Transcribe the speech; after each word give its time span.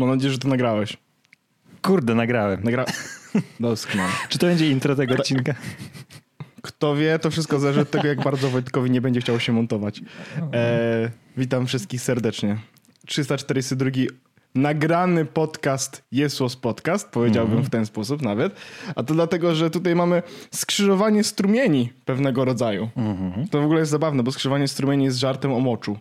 Mam 0.00 0.08
nadzieję, 0.08 0.32
że 0.32 0.38
to 0.38 0.48
nagrałeś. 0.48 0.96
Kurde, 1.82 2.14
nagrałem. 2.14 2.64
Nagra... 2.64 2.84
Doskonale. 3.60 4.12
Czy 4.28 4.38
to 4.38 4.46
będzie 4.46 4.70
intro 4.70 4.96
tego 4.96 5.14
odcinka? 5.14 5.54
Kto 6.62 6.96
wie, 6.96 7.18
to 7.18 7.30
wszystko 7.30 7.58
zależy 7.58 7.80
od 7.80 7.90
tego, 7.90 8.08
jak 8.08 8.22
bardzo 8.22 8.50
Wojtkowi 8.50 8.90
nie 8.90 9.00
będzie 9.00 9.20
chciał 9.20 9.40
się 9.40 9.52
montować. 9.52 10.00
E, 10.52 11.10
witam 11.36 11.66
wszystkich 11.66 12.02
serdecznie. 12.02 12.58
342 13.06 13.90
nagrany 14.54 15.24
podcast 15.24 16.04
Jesłos 16.12 16.56
Podcast, 16.56 17.08
powiedziałbym 17.08 17.62
w 17.62 17.70
ten 17.70 17.86
sposób 17.86 18.22
nawet. 18.22 18.56
A 18.96 19.02
to 19.02 19.14
dlatego, 19.14 19.54
że 19.54 19.70
tutaj 19.70 19.94
mamy 19.94 20.22
skrzyżowanie 20.50 21.24
strumieni 21.24 21.92
pewnego 22.04 22.44
rodzaju. 22.44 22.90
To 23.50 23.60
w 23.60 23.64
ogóle 23.64 23.80
jest 23.80 23.90
zabawne, 23.90 24.22
bo 24.22 24.32
skrzyżowanie 24.32 24.68
strumieni 24.68 25.04
jest 25.04 25.18
żartem 25.18 25.52
o 25.52 25.60
moczu. 25.60 25.98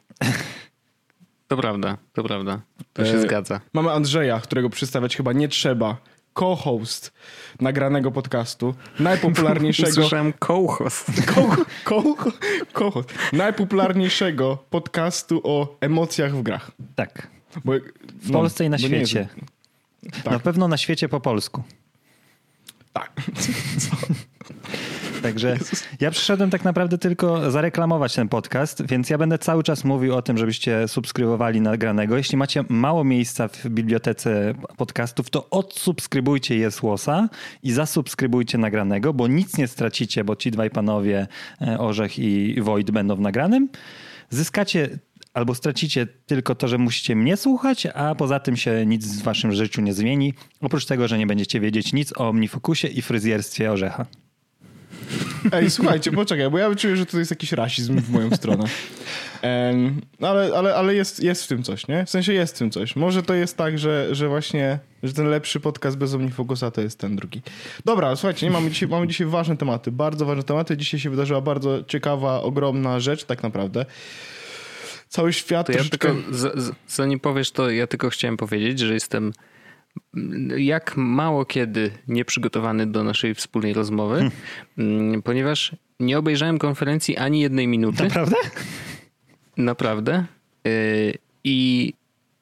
To 1.50 1.58
prawda, 1.58 1.98
to 2.14 2.24
prawda. 2.24 2.62
To 2.94 3.06
się 3.06 3.14
E, 3.14 3.22
zgadza. 3.22 3.62
Mamy 3.74 3.92
Andrzeja, 3.92 4.40
którego 4.40 4.70
przedstawiać 4.70 5.18
chyba 5.18 5.34
nie 5.34 5.48
trzeba. 5.48 5.98
Co-host 6.40 7.14
nagranego 7.62 8.12
podcastu, 8.12 8.76
najpopularniejszego 9.00 9.92
Słyszałem 10.02 10.34
co-host. 10.48 11.12
Kochot. 12.74 13.14
Najpopularniejszego 13.34 14.58
podcastu 14.70 15.42
o 15.44 15.78
emocjach 15.82 16.36
w 16.36 16.42
grach. 16.44 16.72
Tak. 16.96 17.28
Bo, 17.66 17.74
W 18.22 18.32
Polsce 18.32 18.66
i 18.66 18.70
na 18.70 18.78
świecie. 18.78 19.28
Tak. 20.24 20.26
Na 20.34 20.40
pewno 20.40 20.68
na 20.68 20.78
świecie 20.78 21.10
po 21.10 21.20
polsku. 21.20 21.64
Tak. 22.94 23.12
Także 25.22 25.58
ja 26.00 26.12
przyszedłem 26.12 26.50
tak 26.50 26.64
naprawdę 26.64 26.98
tylko 26.98 27.52
zareklamować 27.52 28.16
ten 28.16 28.30
podcast, 28.30 28.88
więc 28.88 29.10
ja 29.10 29.18
będę 29.18 29.38
cały 29.38 29.64
czas 29.64 29.84
mówił 29.84 30.16
o 30.16 30.22
tym, 30.22 30.38
żebyście 30.38 30.88
subskrybowali 30.88 31.62
nagranego. 31.62 32.18
Jeśli 32.18 32.38
macie 32.38 32.64
mało 32.70 33.04
miejsca 33.04 33.48
w 33.48 33.70
bibliotece 33.70 34.54
podcastów, 34.78 35.30
to 35.30 35.50
odsubskrybujcie 35.50 36.58
Jesłosa 36.58 37.30
i 37.64 37.72
zasubskrybujcie 37.72 38.58
nagranego, 38.58 39.14
bo 39.14 39.28
nic 39.28 39.58
nie 39.58 39.68
stracicie, 39.68 40.24
bo 40.24 40.36
ci 40.36 40.52
dwaj 40.52 40.70
panowie, 40.70 41.28
e, 41.62 41.80
Orzech 41.80 42.20
i 42.20 42.62
Wojt 42.62 42.92
będą 42.92 43.16
w 43.16 43.20
nagranym. 43.20 43.70
Zyskacie 44.30 44.90
albo 45.34 45.56
stracicie 45.56 46.08
tylko 46.26 46.56
to, 46.56 46.68
że 46.68 46.78
musicie 46.78 47.16
mnie 47.16 47.38
słuchać, 47.38 47.86
a 47.86 48.16
poza 48.16 48.40
tym 48.40 48.58
się 48.58 48.86
nic 48.86 49.06
w 49.08 49.24
waszym 49.24 49.52
życiu 49.52 49.82
nie 49.82 49.94
zmieni, 49.94 50.34
oprócz 50.62 50.86
tego, 50.86 51.08
że 51.08 51.18
nie 51.18 51.28
będziecie 51.28 51.60
wiedzieć 51.60 51.94
nic 51.94 52.14
o 52.18 52.30
omnifokusie 52.30 52.88
i 52.88 53.02
fryzjerstwie 53.02 53.72
Orzecha. 53.72 54.06
Ej, 55.52 55.70
słuchajcie, 55.70 56.12
poczekaj, 56.12 56.50
bo 56.50 56.58
ja 56.58 56.76
czuję, 56.76 56.96
że 56.96 57.06
to 57.06 57.20
jest 57.20 57.32
jakiś 57.32 57.52
rasizm 57.52 58.02
w 58.02 58.10
moją 58.10 58.36
stronę. 58.36 58.64
No 60.20 60.28
ale 60.28 60.52
ale, 60.58 60.76
ale 60.76 60.96
jest, 60.96 61.24
jest 61.24 61.44
w 61.44 61.48
tym 61.48 61.64
coś, 61.64 61.88
nie? 61.88 62.06
W 62.06 62.10
sensie 62.10 62.34
jest 62.34 62.56
w 62.56 62.60
tym 62.60 62.72
coś. 62.72 62.96
Może 62.96 63.24
to 63.24 63.34
jest 63.34 63.58
tak, 63.58 63.80
że, 63.80 64.16
że 64.16 64.28
właśnie, 64.28 64.80
że 65.04 65.14
ten 65.14 65.28
lepszy 65.28 65.60
podcast 65.60 65.98
bez 65.98 66.14
omnifokusa 66.14 66.72
to 66.72 66.82
jest 66.82 67.00
ten 67.00 67.16
drugi. 67.16 67.42
Dobra, 67.86 68.16
słuchajcie, 68.16 68.46
nie, 68.46 68.52
mamy, 68.52 68.70
dzisiaj, 68.70 68.90
mamy 68.90 69.08
dzisiaj 69.08 69.28
ważne 69.28 69.58
tematy, 69.58 69.92
bardzo 69.92 70.26
ważne 70.26 70.44
tematy. 70.44 70.78
Dzisiaj 70.78 71.00
się 71.00 71.10
wydarzyła 71.10 71.42
bardzo 71.42 71.84
ciekawa, 71.84 72.42
ogromna 72.42 73.00
rzecz 73.00 73.24
tak 73.26 73.44
naprawdę. 73.44 73.86
Cały 75.10 75.34
świat 75.34 75.68
To 75.68 75.72
ja 75.72 75.78
troszeczkę... 75.78 76.08
tylko, 76.08 76.38
z, 76.38 76.64
z, 76.64 76.72
zanim 76.88 77.20
powiesz 77.20 77.52
to, 77.52 77.70
ja 77.70 77.88
tylko 77.88 78.10
chciałem 78.10 78.38
powiedzieć, 78.38 78.80
że 78.80 78.94
jestem 78.94 79.34
jak 80.58 80.98
mało 80.98 81.46
kiedy 81.46 81.92
nieprzygotowany 82.08 82.88
do 82.88 83.04
naszej 83.04 83.36
wspólnej 83.36 83.74
rozmowy, 83.74 84.32
mm, 84.78 85.22
ponieważ 85.22 85.76
nie 86.00 86.18
obejrzałem 86.18 86.58
konferencji 86.60 87.18
ani 87.18 87.40
jednej 87.40 87.68
minuty. 87.68 88.04
Naprawdę? 88.04 88.36
Naprawdę. 89.58 90.26
Yy, 90.66 91.14
I 91.44 91.94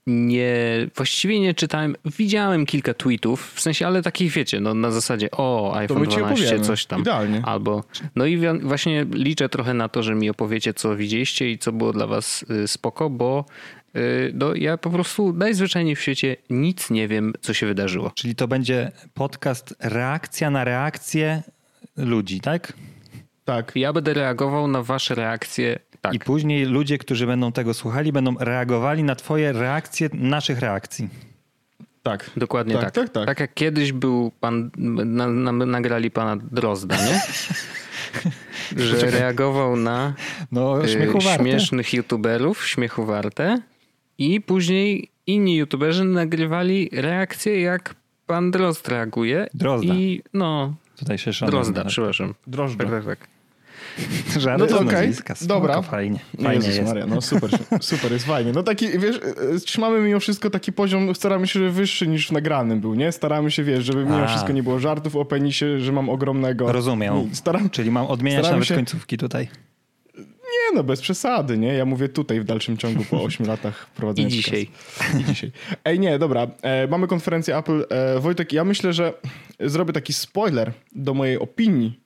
nie, 0.07 0.87
właściwie 0.95 1.39
nie 1.39 1.53
czytałem. 1.53 1.95
Widziałem 2.05 2.65
kilka 2.65 2.93
tweetów, 2.93 3.53
w 3.53 3.61
sensie, 3.61 3.87
ale 3.87 4.01
takich 4.01 4.31
wiecie, 4.31 4.59
no 4.59 4.73
na 4.73 4.91
zasadzie 4.91 5.31
o, 5.31 5.75
iPhone 5.75 5.99
my 5.99 6.07
ci 6.07 6.17
12, 6.17 6.45
opowiemy. 6.45 6.65
coś 6.65 6.85
tam. 6.85 7.01
Idealnie. 7.01 7.41
Albo, 7.45 7.83
no 8.15 8.25
i 8.25 8.39
właśnie 8.61 9.05
liczę 9.11 9.49
trochę 9.49 9.73
na 9.73 9.89
to, 9.89 10.03
że 10.03 10.15
mi 10.15 10.29
opowiecie, 10.29 10.73
co 10.73 10.95
widzieliście 10.95 11.51
i 11.51 11.57
co 11.57 11.71
było 11.71 11.93
dla 11.93 12.07
was 12.07 12.45
y, 12.63 12.67
spoko, 12.67 13.09
bo 13.09 13.45
y, 13.86 13.86
no, 14.33 14.55
ja 14.55 14.77
po 14.77 14.89
prostu 14.89 15.33
najzwyczajniej 15.33 15.95
w 15.95 16.01
świecie 16.01 16.35
nic 16.49 16.89
nie 16.89 17.07
wiem, 17.07 17.33
co 17.41 17.53
się 17.53 17.65
wydarzyło. 17.65 18.11
Czyli 18.15 18.35
to 18.35 18.47
będzie 18.47 18.91
podcast 19.13 19.75
reakcja 19.79 20.49
na 20.49 20.63
reakcję 20.63 21.43
ludzi, 21.97 22.41
tak? 22.41 22.73
Tak. 23.45 23.71
Ja 23.75 23.93
będę 23.93 24.13
reagował 24.13 24.67
na 24.67 24.83
wasze 24.83 25.15
reakcje. 25.15 25.79
Tak. 26.01 26.13
I 26.13 26.19
później 26.19 26.65
ludzie, 26.65 26.97
którzy 26.97 27.27
będą 27.27 27.51
tego 27.51 27.73
słuchali, 27.73 28.11
będą 28.11 28.35
reagowali 28.39 29.03
na 29.03 29.15
twoje 29.15 29.53
reakcje 29.53 30.09
naszych 30.13 30.59
reakcji. 30.59 31.09
Tak. 32.03 32.29
Dokładnie 32.37 32.73
Tak, 32.73 32.83
tak. 32.83 32.93
tak, 32.93 33.09
tak. 33.09 33.25
Tak 33.25 33.39
jak 33.39 33.53
kiedyś 33.53 33.91
był 33.91 34.31
pan, 34.39 34.69
na, 34.77 35.27
na, 35.27 35.51
nagrali 35.51 36.11
pana 36.11 36.37
Drozda, 36.51 36.95
nie? 37.05 37.21
Że 38.85 39.11
reagował 39.11 39.75
na 39.75 40.13
No, 40.51 40.85
y, 40.85 40.87
śmiechu 40.89 41.19
warte. 41.19 41.43
śmiesznych 41.43 41.93
youtuberów, 41.93 42.67
śmiechu 42.67 43.05
warte. 43.05 43.61
I 44.17 44.41
później 44.41 45.09
inni 45.27 45.55
youtuberzy 45.55 46.03
nagrywali 46.03 46.89
reakcje, 46.93 47.61
jak 47.61 47.95
pan 48.27 48.51
Drozd 48.51 48.87
reaguje. 48.87 49.47
Drozda. 49.53 49.93
I 49.93 50.21
no, 50.33 50.73
Tutaj 50.99 51.17
się 51.17 51.33
szanuje. 51.33 51.51
Drozda, 51.51 51.85
przepraszam. 51.85 52.33
Drożdże. 52.47 52.77
Tak, 52.77 52.89
tak, 52.89 53.05
tak. 53.05 53.27
Żadne 54.39 54.65
No 54.65 54.71
to 54.71 54.79
okej. 54.79 55.13
Spoko, 55.13 55.33
dobra. 55.41 55.81
Fajnie, 55.81 56.19
fajnie 56.43 56.53
Jezus 56.55 56.75
jest. 56.75 56.87
Maria, 56.87 57.05
no 57.05 57.21
super, 57.21 57.49
super, 57.81 58.11
jest 58.11 58.25
fajnie. 58.25 58.51
No 58.51 58.63
taki, 58.63 58.99
wiesz, 58.99 59.19
e, 59.55 59.59
trzymamy 59.59 60.01
mimo 60.01 60.19
wszystko 60.19 60.49
taki 60.49 60.73
poziom, 60.73 61.15
staramy 61.15 61.47
się, 61.47 61.59
że 61.59 61.69
wyższy 61.69 62.07
niż 62.07 62.27
w 62.27 62.31
nagranym 62.31 62.79
był, 62.79 62.95
nie? 62.95 63.11
Staramy 63.11 63.51
się, 63.51 63.63
wiesz, 63.63 63.85
żeby 63.85 64.03
mimo 64.03 64.17
A. 64.17 64.27
wszystko 64.27 64.53
nie 64.53 64.63
było 64.63 64.79
żartów 64.79 65.15
o 65.15 65.25
penisie, 65.25 65.79
że 65.79 65.91
mam 65.91 66.09
ogromnego. 66.09 66.71
Rozumiem. 66.71 67.29
Staram, 67.33 67.69
Czyli 67.69 67.91
mam 67.91 68.05
odmieniać 68.05 68.49
nawet 68.49 68.65
się- 68.65 68.75
końcówki 68.75 69.17
tutaj. 69.17 69.47
Nie 70.69 70.75
no, 70.75 70.83
bez 70.83 71.01
przesady, 71.01 71.57
nie? 71.57 71.73
Ja 71.73 71.85
mówię 71.85 72.09
tutaj 72.09 72.39
w 72.39 72.43
dalszym 72.43 72.77
ciągu 72.77 73.03
po 73.09 73.23
8 73.23 73.47
latach 73.47 73.87
prowadzenia 73.95 74.27
I 74.27 74.31
dzisiaj. 74.31 74.67
I 75.19 75.23
dzisiaj. 75.23 75.51
Ej, 75.85 75.99
nie, 75.99 76.19
dobra, 76.19 76.47
e, 76.61 76.87
mamy 76.87 77.07
konferencję 77.07 77.57
Apple. 77.57 77.85
E, 77.89 78.19
Wojtek, 78.19 78.53
ja 78.53 78.63
myślę, 78.63 78.93
że 78.93 79.13
zrobię 79.59 79.93
taki 79.93 80.13
spoiler 80.13 80.71
do 80.95 81.13
mojej 81.13 81.37
opinii 81.39 81.99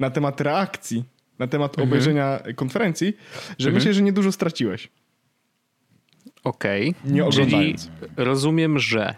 na 0.00 0.10
temat 0.10 0.40
reakcji, 0.40 1.04
na 1.38 1.46
temat 1.46 1.72
Mhm. 1.72 1.88
obejrzenia 1.88 2.40
konferencji, 2.56 3.16
że 3.58 3.70
myślę, 3.70 3.94
że 3.94 4.02
niedużo 4.02 4.32
straciłeś. 4.32 4.88
Okej. 6.44 6.94
Nie 7.04 7.10
Czyli 7.10 7.20
oglądając. 7.22 7.90
rozumiem, 8.16 8.78
że 8.78 9.14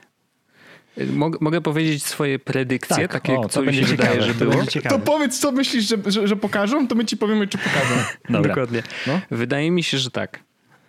Mog, 1.13 1.41
mogę 1.41 1.61
powiedzieć 1.61 2.05
swoje 2.07 2.39
predykcje, 2.39 2.97
Tak, 3.09 3.13
takie, 3.13 3.39
o, 3.39 3.43
to 3.43 3.49
co 3.49 3.61
mi 3.61 3.67
będzie 3.67 3.81
się 3.81 3.87
wydaje, 3.87 4.09
ciekawe, 4.11 4.27
że 4.33 4.35
to 4.39 4.45
było. 4.51 4.65
To 4.89 4.99
powiedz, 4.99 5.39
co 5.39 5.53
myślisz, 5.53 5.85
że, 5.89 5.97
że, 6.07 6.29
że 6.29 6.37
pokażą, 6.37 6.89
to 6.89 6.95
my 6.95 7.05
ci 7.05 7.17
powiemy, 7.17 7.47
czy 7.49 7.59
pokażą. 7.59 7.95
Dobra. 8.31 8.49
Dokładnie. 8.49 8.83
No. 9.07 9.21
Wydaje 9.31 9.71
mi 9.71 9.83
się, 9.83 9.99
że 9.99 10.11
tak. 10.11 10.41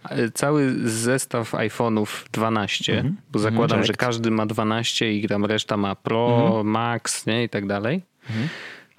E, 0.10 0.32
Cały 0.32 0.76
zestaw 0.90 1.52
iPhone'ów 1.54 2.08
12, 2.32 2.94
Mhm. 2.94 3.18
bo 3.32 3.40
zakładam, 3.40 3.78
checked. 3.80 3.88
że 3.88 3.94
każdy 4.06 4.32
ma 4.32 4.46
12 4.46 5.14
i 5.14 5.28
tam 5.28 5.46
reszta 5.46 5.78
ma 5.78 5.96
Pro, 5.96 6.46
Mhm. 6.48 6.68
Max 6.68 7.26
nie, 7.26 7.44
i 7.44 7.50
tak 7.50 7.68
dalej. 7.68 8.02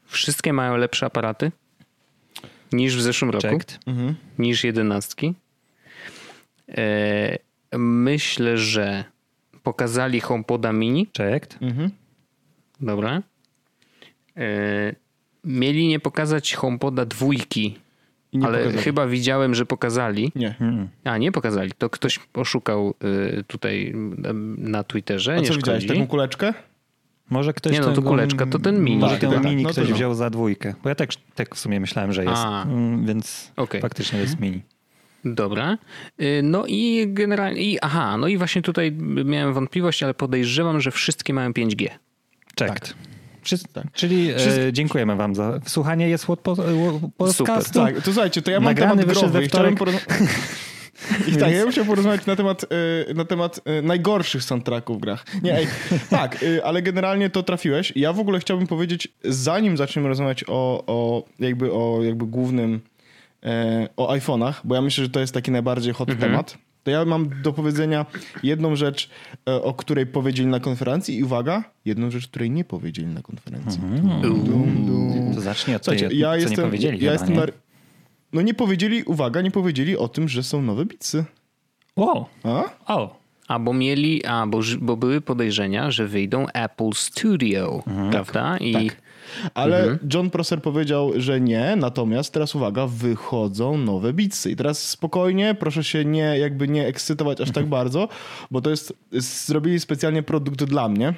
Wszystkie 0.06 0.52
mają 0.52 0.76
lepsze 0.76 1.06
aparaty 1.06 1.52
niż 2.72 2.96
w 2.96 3.00
zeszłym 3.02 3.30
roku, 3.30 3.48
Checked. 3.48 3.78
niż 4.38 4.64
jedenastki. 4.64 5.34
E, 6.68 7.38
myślę, 7.78 8.58
że 8.58 9.04
pokazali 9.62 10.20
HomePoda 10.20 10.72
mini. 10.72 11.06
Checked. 11.16 11.58
Dobra. 12.80 13.22
E, 14.36 14.94
mieli 15.44 15.88
nie 15.88 16.00
pokazać 16.00 16.54
HomePoda 16.54 17.04
dwójki, 17.06 17.78
ale 18.42 18.58
pokazali. 18.58 18.82
chyba 18.84 19.06
widziałem, 19.06 19.54
że 19.54 19.66
pokazali. 19.66 20.32
Nie. 20.34 20.54
A, 21.04 21.18
nie 21.18 21.32
pokazali. 21.32 21.70
To 21.78 21.90
ktoś 21.90 22.20
oszukał 22.34 22.94
y, 23.38 23.44
tutaj 23.44 23.86
y, 23.86 24.32
na 24.58 24.84
Twitterze. 24.84 25.34
A 25.34 25.40
nie 25.40 25.46
co 25.46 25.54
widziałeś, 25.54 25.84
szkodzi. 25.84 25.98
taką 26.00 26.10
kuleczkę? 26.10 26.54
Może 27.30 27.52
ktoś 27.52 27.72
Nie, 27.72 27.80
no 27.80 27.92
to 27.92 28.02
kuleczka, 28.02 28.46
to 28.46 28.58
ten 28.58 28.84
mini. 28.84 28.98
Może 28.98 29.12
Tak, 29.18 29.20
ten 29.20 29.30
tak, 29.32 29.44
mini 29.44 29.62
no 29.62 29.68
to 29.68 29.72
ktoś 29.72 29.88
no. 29.88 29.94
wziął 29.94 30.14
za 30.14 30.30
dwójkę. 30.30 30.74
Bo 30.82 30.88
ja 30.88 30.94
tak, 30.94 31.10
tak 31.34 31.54
w 31.54 31.58
sumie 31.58 31.80
myślałem, 31.80 32.12
że 32.12 32.24
jest. 32.24 32.42
A. 32.46 32.62
Mm, 32.62 33.06
Więc 33.06 33.52
Okej. 33.56 33.80
faktycznie 33.80 34.18
jest 34.18 34.40
mini. 34.40 34.62
Dobra. 35.24 35.78
Y, 36.22 36.40
No 36.42 36.64
i 36.66 37.04
generalnie, 37.08 37.62
i, 37.62 37.78
aha, 37.80 38.16
no 38.16 38.28
i 38.28 38.38
właśnie 38.38 38.62
tutaj 38.62 38.92
miałem 39.24 39.54
wątpliwość, 39.54 40.02
ale 40.02 40.14
podejrzewam, 40.14 40.80
że 40.80 40.90
wszystkie 40.90 41.34
mają 41.34 41.50
5G. 41.50 41.88
Checked. 42.58 42.94
Wszyscy- 43.42 43.82
Czyli 43.92 44.30
e, 44.30 44.72
dziękujemy 44.72 45.16
wam 45.16 45.34
za 45.34 45.58
wysłuchanie 45.58 46.08
jest 46.08 46.26
po, 46.26 46.36
po, 46.36 46.56
podcastu. 47.16 47.80
Tak, 47.80 47.94
to 47.94 48.12
słuchajcie, 48.12 48.42
to 48.42 48.50
ja 48.50 48.60
mam 48.60 48.64
Nagrany 48.64 49.02
temat 49.02 49.18
growy 49.18 49.42
chciałem 49.42 49.76
I 51.28 51.36
tak, 51.36 51.52
ja 51.52 51.62
bym 51.62 51.70
chciał 51.70 51.84
porozmawiać 51.84 52.26
na 52.26 52.36
temat, 52.36 52.64
y, 53.10 53.14
na 53.14 53.24
temat 53.24 53.60
y, 53.78 53.82
najgorszych 53.82 54.44
soundtracków 54.44 54.96
w 54.96 55.00
grach. 55.00 55.24
Nie, 55.42 55.58
ej, 55.58 55.66
tak, 56.10 56.44
ale 56.64 56.82
generalnie 56.82 57.30
to 57.30 57.42
trafiłeś. 57.42 57.92
Ja 57.96 58.12
w 58.12 58.18
ogóle 58.20 58.40
chciałbym 58.40 58.66
powiedzieć, 58.66 59.08
zanim 59.24 59.76
zaczniemy 59.76 60.08
rozmawiać 60.08 60.44
o, 60.48 60.84
o 60.86 61.24
jakby 61.38 61.72
o 61.72 62.02
jakby 62.02 62.26
głównym, 62.26 62.74
e, 62.74 62.80
o 63.96 64.14
iPhone'ach, 64.14 64.54
bo 64.64 64.74
ja 64.74 64.82
myślę, 64.82 65.04
że 65.04 65.10
to 65.10 65.20
jest 65.20 65.34
taki 65.34 65.50
najbardziej 65.50 65.92
hot 65.94 66.08
temat, 66.20 66.58
to 66.82 66.90
ja 66.90 67.04
mam 67.04 67.42
do 67.42 67.52
powiedzenia 67.52 68.06
jedną 68.42 68.76
rzecz, 68.76 69.10
e, 69.48 69.62
o 69.62 69.74
której 69.74 70.06
powiedzieli 70.06 70.48
na 70.48 70.60
konferencji 70.60 71.18
i 71.18 71.24
uwaga, 71.24 71.64
jedną 71.84 72.10
rzecz, 72.10 72.28
której 72.28 72.50
nie 72.50 72.64
powiedzieli 72.64 73.08
na 73.08 73.22
konferencji. 73.22 73.80
Dum, 74.22 74.86
dum. 74.86 75.32
To 75.34 75.40
zacznij 75.40 75.76
od 75.76 75.84
tej, 75.84 75.98
Słuchajcie, 75.98 76.18
ja 76.20 76.30
co 76.30 76.36
jestem, 76.36 76.56
nie 76.56 76.62
powiedzieli 76.62 76.94
ja 76.94 77.00
chyba, 77.00 77.12
jestem 77.12 77.30
nie? 77.30 77.40
na... 77.40 77.46
No 78.32 78.42
nie 78.42 78.54
powiedzieli, 78.54 79.02
uwaga, 79.02 79.40
nie 79.40 79.50
powiedzieli 79.50 79.96
o 79.96 80.08
tym, 80.08 80.28
że 80.28 80.42
są 80.42 80.62
nowe 80.62 80.84
bitsy. 80.84 81.24
Wow. 81.96 82.26
A? 82.44 82.64
O. 82.94 83.22
A 83.48 83.58
bo 83.58 83.72
mieli, 83.72 84.24
a 84.24 84.46
bo, 84.46 84.60
bo 84.80 84.96
były 84.96 85.20
podejrzenia, 85.20 85.90
że 85.90 86.06
wyjdą 86.06 86.46
Apple 86.48 86.92
Studio, 86.94 87.82
prawda? 88.10 88.58
I 88.58 88.72
tak. 88.72 89.01
Ale 89.54 89.98
John 90.14 90.30
Prosser 90.30 90.62
powiedział, 90.62 91.12
że 91.16 91.40
nie, 91.40 91.76
natomiast 91.76 92.32
teraz 92.32 92.54
uwaga, 92.54 92.86
wychodzą 92.86 93.78
nowe 93.78 94.12
bitsy. 94.12 94.50
I 94.50 94.56
teraz 94.56 94.88
spokojnie, 94.88 95.56
proszę 95.60 95.84
się 95.84 96.04
nie, 96.04 96.38
jakby 96.38 96.68
nie 96.68 96.86
ekscytować 96.86 97.40
aż 97.40 97.50
tak 97.50 97.66
bardzo, 97.66 98.08
bo 98.50 98.60
to 98.60 98.70
jest, 98.70 98.94
zrobili 99.46 99.80
specjalnie 99.80 100.22
produkt 100.22 100.64
dla 100.64 100.88
mnie. 100.88 101.14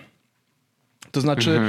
To 1.15 1.21
znaczy, 1.21 1.61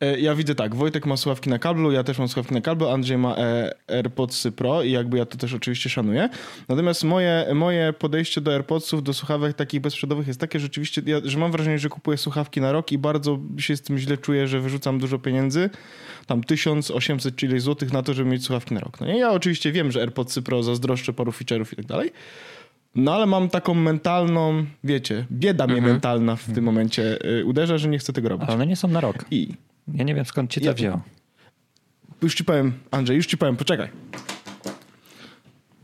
e, 0.00 0.20
ja 0.20 0.34
widzę 0.34 0.54
tak, 0.54 0.74
Wojtek 0.74 1.06
ma 1.06 1.16
słuchawki 1.16 1.50
na 1.50 1.58
kablu, 1.58 1.92
ja 1.92 2.04
też 2.04 2.18
mam 2.18 2.28
słuchawki 2.28 2.54
na 2.54 2.60
kablu, 2.60 2.88
Andrzej 2.88 3.18
ma 3.18 3.36
e, 3.36 3.74
AirPodsy 3.88 4.52
Pro 4.52 4.82
i 4.82 4.90
jakby 4.90 5.18
ja 5.18 5.26
to 5.26 5.36
też 5.36 5.54
oczywiście 5.54 5.90
szanuję. 5.90 6.28
Natomiast 6.68 7.04
moje, 7.04 7.46
moje 7.54 7.92
podejście 7.92 8.40
do 8.40 8.52
AirPodsów, 8.52 9.02
do 9.02 9.14
słuchawek 9.14 9.56
takich 9.56 9.80
bezprzewodowych 9.80 10.26
jest 10.26 10.40
takie, 10.40 10.60
że 10.60 10.70
rzeczywiście, 10.70 11.02
ja, 11.06 11.20
że 11.24 11.38
mam 11.38 11.52
wrażenie, 11.52 11.78
że 11.78 11.88
kupuję 11.88 12.18
słuchawki 12.18 12.60
na 12.60 12.72
rok 12.72 12.92
i 12.92 12.98
bardzo 12.98 13.38
się 13.58 13.76
z 13.76 13.82
tym 13.82 13.98
źle 13.98 14.18
czuję, 14.18 14.48
że 14.48 14.60
wyrzucam 14.60 14.98
dużo 14.98 15.18
pieniędzy, 15.18 15.70
tam 16.26 16.44
1800 16.44 17.36
czy 17.36 17.46
ileś 17.46 17.62
złotych 17.62 17.92
na 17.92 18.02
to, 18.02 18.14
żeby 18.14 18.30
mieć 18.30 18.44
słuchawki 18.44 18.74
na 18.74 18.80
rok. 18.80 19.00
No 19.00 19.06
nie? 19.06 19.18
Ja 19.18 19.32
oczywiście 19.32 19.72
wiem, 19.72 19.92
że 19.92 20.00
AirPodsy 20.00 20.42
Pro 20.42 20.62
zazdroszczę 20.62 21.12
paru 21.12 21.32
feature'ów 21.32 21.72
i 21.72 21.76
tak 21.76 21.86
dalej, 21.86 22.10
no 22.94 23.14
ale 23.14 23.26
mam 23.26 23.48
taką 23.48 23.74
mentalną, 23.74 24.64
wiecie, 24.84 25.26
bieda 25.32 25.66
mnie 25.66 25.82
mentalna 25.82 26.36
w 26.36 26.52
tym 26.54 26.64
momencie 26.64 27.18
y, 27.40 27.44
uderza, 27.44 27.78
że 27.78 27.88
nie 27.88 27.98
chcę 27.98 28.12
tego 28.12 28.28
robić. 28.28 28.46
Ale 28.46 28.54
one 28.54 28.66
nie 28.66 28.76
są 28.76 28.88
na 28.88 29.00
rok. 29.00 29.24
I 29.30 29.48
Ja 29.94 30.04
nie 30.04 30.14
wiem 30.14 30.24
skąd 30.24 30.50
ci 30.50 30.60
to 30.60 30.66
Ja- 30.66 30.72
wzięło. 30.74 31.00
już 32.22 32.34
ci 32.34 32.44
powiem, 32.44 32.72
Andrzej, 32.90 33.16
już 33.16 33.26
ci 33.26 33.38
powiem, 33.38 33.56
poczekaj. 33.56 33.88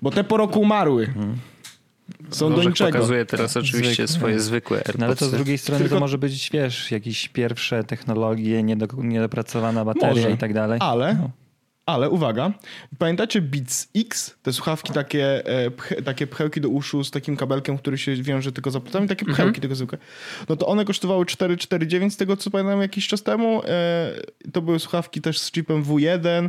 Bo 0.02 0.10
te 0.10 0.24
po 0.24 0.36
roku 0.36 0.60
umarły. 0.60 1.12
Są 2.30 2.48
do 2.50 2.56
Bożek 2.56 2.70
niczego. 2.72 2.92
pokazuje 2.92 3.26
teraz 3.26 3.56
oczywiście 3.56 3.94
Zwykłe. 4.06 4.08
swoje 4.08 4.40
zwykłe 4.40 4.76
AirPodsy. 4.76 4.98
No 5.00 5.06
ale 5.06 5.16
to 5.16 5.26
z 5.26 5.30
drugiej 5.30 5.58
strony 5.58 5.78
Tylko- 5.80 5.94
to 5.96 6.00
może 6.00 6.18
być, 6.18 6.50
wiesz, 6.52 6.90
jakieś 6.90 7.28
pierwsze 7.28 7.84
technologie, 7.84 8.62
niedo, 8.62 8.86
niedopracowana 8.98 9.84
bateria 9.84 10.14
Może. 10.14 10.30
i 10.30 10.36
tak 10.36 10.54
dalej. 10.54 10.78
Ale, 10.82 11.14
No. 11.14 11.30
Ale 11.86 12.10
uwaga, 12.10 12.52
pamiętacie 12.98 13.42
Beats 13.42 13.88
X? 13.96 14.36
Te 14.42 14.52
słuchawki 14.52 14.92
takie, 14.92 15.46
e, 15.46 15.70
pche, 15.70 16.02
takie 16.02 16.26
pchełki 16.26 16.60
do 16.60 16.68
uszu 16.68 17.04
z 17.04 17.10
takim 17.10 17.36
kabelkiem, 17.36 17.78
który 17.78 17.98
się 17.98 18.14
wiąże 18.14 18.52
tylko 18.52 18.70
za 18.70 18.80
płotami, 18.80 19.08
takie 19.08 19.26
pchełki 19.26 19.60
tylko 19.60 19.76
zwykłe. 19.76 19.98
No 20.48 20.56
to 20.56 20.66
one 20.66 20.84
kosztowały 20.84 21.24
4,49 21.24 22.10
z 22.10 22.16
tego 22.16 22.36
co 22.36 22.50
pamiętam 22.50 22.80
jakiś 22.80 23.08
czas 23.08 23.22
temu. 23.22 23.62
E, 23.64 24.12
to 24.52 24.62
były 24.62 24.78
słuchawki 24.78 25.20
też 25.20 25.38
z 25.38 25.52
chipem 25.52 25.84
W1, 25.84 26.48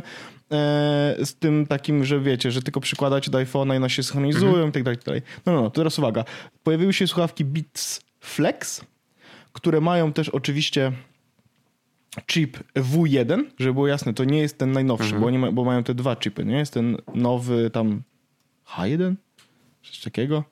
z 1.24 1.34
tym 1.34 1.66
takim, 1.66 2.04
że 2.04 2.20
wiecie, 2.20 2.50
że 2.50 2.62
tylko 2.62 2.80
przykładacie 2.80 3.30
do 3.30 3.38
iPhone'a 3.38 3.74
i 3.74 3.76
one 3.76 3.90
się 3.90 4.02
synchronizują 4.02 4.68
i 4.68 4.72
tak 4.72 4.82
dalej, 4.82 4.96
tak 4.96 5.06
dalej. 5.06 5.22
No, 5.46 5.52
no, 5.52 5.62
no, 5.62 5.70
teraz 5.70 5.98
uwaga. 5.98 6.24
Pojawiły 6.62 6.92
się 6.92 7.06
słuchawki 7.06 7.44
Beats 7.44 8.00
Flex, 8.20 8.84
które 9.52 9.80
mają 9.80 10.12
też 10.12 10.28
oczywiście 10.28 10.92
chip 12.26 12.58
W1, 12.74 13.42
żeby 13.58 13.74
było 13.74 13.86
jasne, 13.88 14.14
to 14.14 14.24
nie 14.24 14.38
jest 14.38 14.58
ten 14.58 14.72
najnowszy, 14.72 15.14
bo, 15.14 15.26
oni 15.26 15.38
ma, 15.38 15.52
bo 15.52 15.64
mają 15.64 15.84
te 15.84 15.94
dwa 15.94 16.16
chipy, 16.16 16.44
nie? 16.44 16.56
Jest 16.58 16.74
ten 16.74 16.96
nowy 17.14 17.70
tam 17.70 18.02
H1? 18.76 19.14
Coś 19.82 20.00
takiego? 20.00 20.44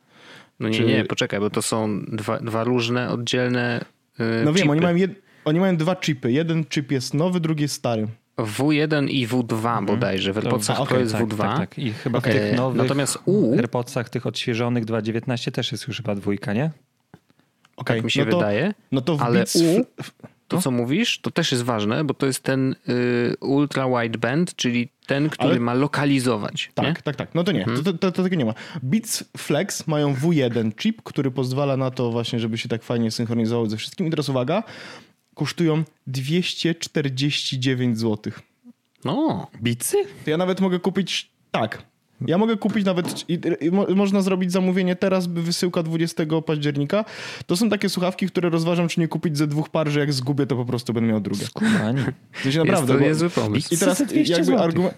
No 0.60 0.68
nie, 0.68 0.78
Czy- 0.78 0.84
nie, 0.84 1.04
poczekaj, 1.04 1.40
bo 1.40 1.50
to 1.50 1.62
są 1.62 2.04
dwa, 2.04 2.38
dwa 2.38 2.64
różne, 2.64 3.10
oddzielne 3.10 3.84
yy, 4.18 4.26
No 4.44 4.52
wiem, 4.52 4.54
chipy. 4.54 4.70
oni 4.70 4.80
mają, 4.80 4.96
jed, 4.96 5.10
oni 5.44 5.60
mają 5.60 5.76
dwa 5.76 5.96
chipy. 5.96 6.32
Jeden 6.32 6.64
chip 6.64 6.92
jest 6.92 7.14
nowy, 7.14 7.40
drugi 7.40 7.62
jest 7.62 7.74
stary. 7.74 8.06
W1 8.36 9.08
i 9.10 9.28
W2 9.28 9.84
bodajże. 9.86 10.32
W 10.32 10.38
AirPodsach 10.38 10.76
to 10.76 10.82
okej, 10.82 11.00
jest 11.00 11.12
tak, 11.12 11.22
W2. 11.26 11.36
tak, 11.38 11.58
tak. 11.58 11.78
I 11.78 11.92
chyba 11.92 12.20
w 12.20 12.22
Okej. 12.22 12.32
tych 12.32 12.56
nowych 12.56 12.82
Natomiast 12.82 13.18
U- 13.24 13.52
AirPodsach, 13.54 14.08
tych 14.08 14.26
odświeżonych 14.26 14.84
2.19 14.84 15.50
też 15.50 15.72
jest 15.72 15.88
już 15.88 15.96
chyba 15.96 16.14
dwójka, 16.14 16.52
nie? 16.52 16.70
Okej, 17.76 17.96
Tak 17.96 18.04
mi 18.04 18.10
się 18.10 18.24
no 18.24 18.30
to, 18.30 18.36
wydaje. 18.38 18.74
No 18.92 19.00
to 19.00 19.16
w 19.16 19.22
Ale 19.22 19.34
Beats... 19.38 19.56
U, 19.56 19.84
to 20.48 20.60
co 20.62 20.70
mówisz, 20.70 21.18
to 21.20 21.30
też 21.30 21.52
jest 21.52 21.64
ważne, 21.64 22.04
bo 22.04 22.14
to 22.14 22.26
jest 22.26 22.42
ten 22.42 22.76
y, 22.88 23.36
ultra 23.40 23.86
wideband, 23.88 24.56
czyli 24.56 24.88
ten, 25.06 25.30
który 25.30 25.50
Ale- 25.50 25.60
ma 25.60 25.74
lokalizować. 25.74 26.70
Tak, 26.74 26.86
nie? 26.86 27.02
tak, 27.02 27.16
tak. 27.16 27.34
No 27.34 27.44
to 27.44 27.52
nie, 27.52 27.64
to, 27.64 27.82
to, 27.82 27.92
to, 27.92 28.12
to 28.12 28.22
tego 28.22 28.36
nie 28.36 28.44
ma. 28.44 28.54
Beats 28.82 29.24
Flex 29.36 29.86
mają 29.86 30.14
W1 30.14 30.72
chip, 30.76 31.02
który 31.02 31.30
pozwala 31.30 31.76
na 31.76 31.90
to 31.90 32.10
właśnie, 32.10 32.40
żeby 32.40 32.58
się 32.58 32.68
tak 32.68 32.82
fajnie 32.82 33.10
synchronizowało 33.10 33.68
ze 33.68 33.76
wszystkim. 33.76 34.06
I 34.06 34.10
teraz 34.10 34.28
uwaga, 34.28 34.62
kosztują 35.34 35.84
249 36.06 37.98
zł. 37.98 38.32
No, 39.04 39.46
Bicy? 39.62 39.96
To 40.24 40.30
ja 40.30 40.36
nawet 40.36 40.60
mogę 40.60 40.78
kupić 40.80 41.30
tak. 41.50 41.82
Ja 42.20 42.38
mogę 42.38 42.56
kupić 42.56 42.84
nawet, 42.84 43.30
i, 43.30 43.40
i, 43.60 43.70
mo, 43.70 43.86
można 43.94 44.22
zrobić 44.22 44.52
zamówienie 44.52 44.96
teraz, 44.96 45.26
by 45.26 45.42
wysyłka 45.42 45.82
20 45.82 46.24
października. 46.46 47.04
To 47.46 47.56
są 47.56 47.70
takie 47.70 47.88
słuchawki, 47.88 48.26
które 48.26 48.50
rozważam, 48.50 48.88
czy 48.88 49.00
nie 49.00 49.08
kupić 49.08 49.38
ze 49.38 49.46
dwóch 49.46 49.68
par, 49.68 49.88
że 49.88 50.00
jak 50.00 50.12
zgubię, 50.12 50.46
to 50.46 50.56
po 50.56 50.64
prostu 50.64 50.92
będę 50.92 51.10
miał 51.12 51.20
drugie. 51.20 51.46
Kumani. 51.54 52.00
W 52.32 52.42
sensie 52.42 52.58
naprawdę. 52.58 52.92
jest 52.92 53.02
to 53.02 53.08
niezły 53.08 53.30
pomysł. 53.30 53.74
I 53.74 53.78
teraz 53.78 53.98
Za 53.98 54.04
200 54.04 54.34
jakby 54.34 54.58
argument... 54.58 54.94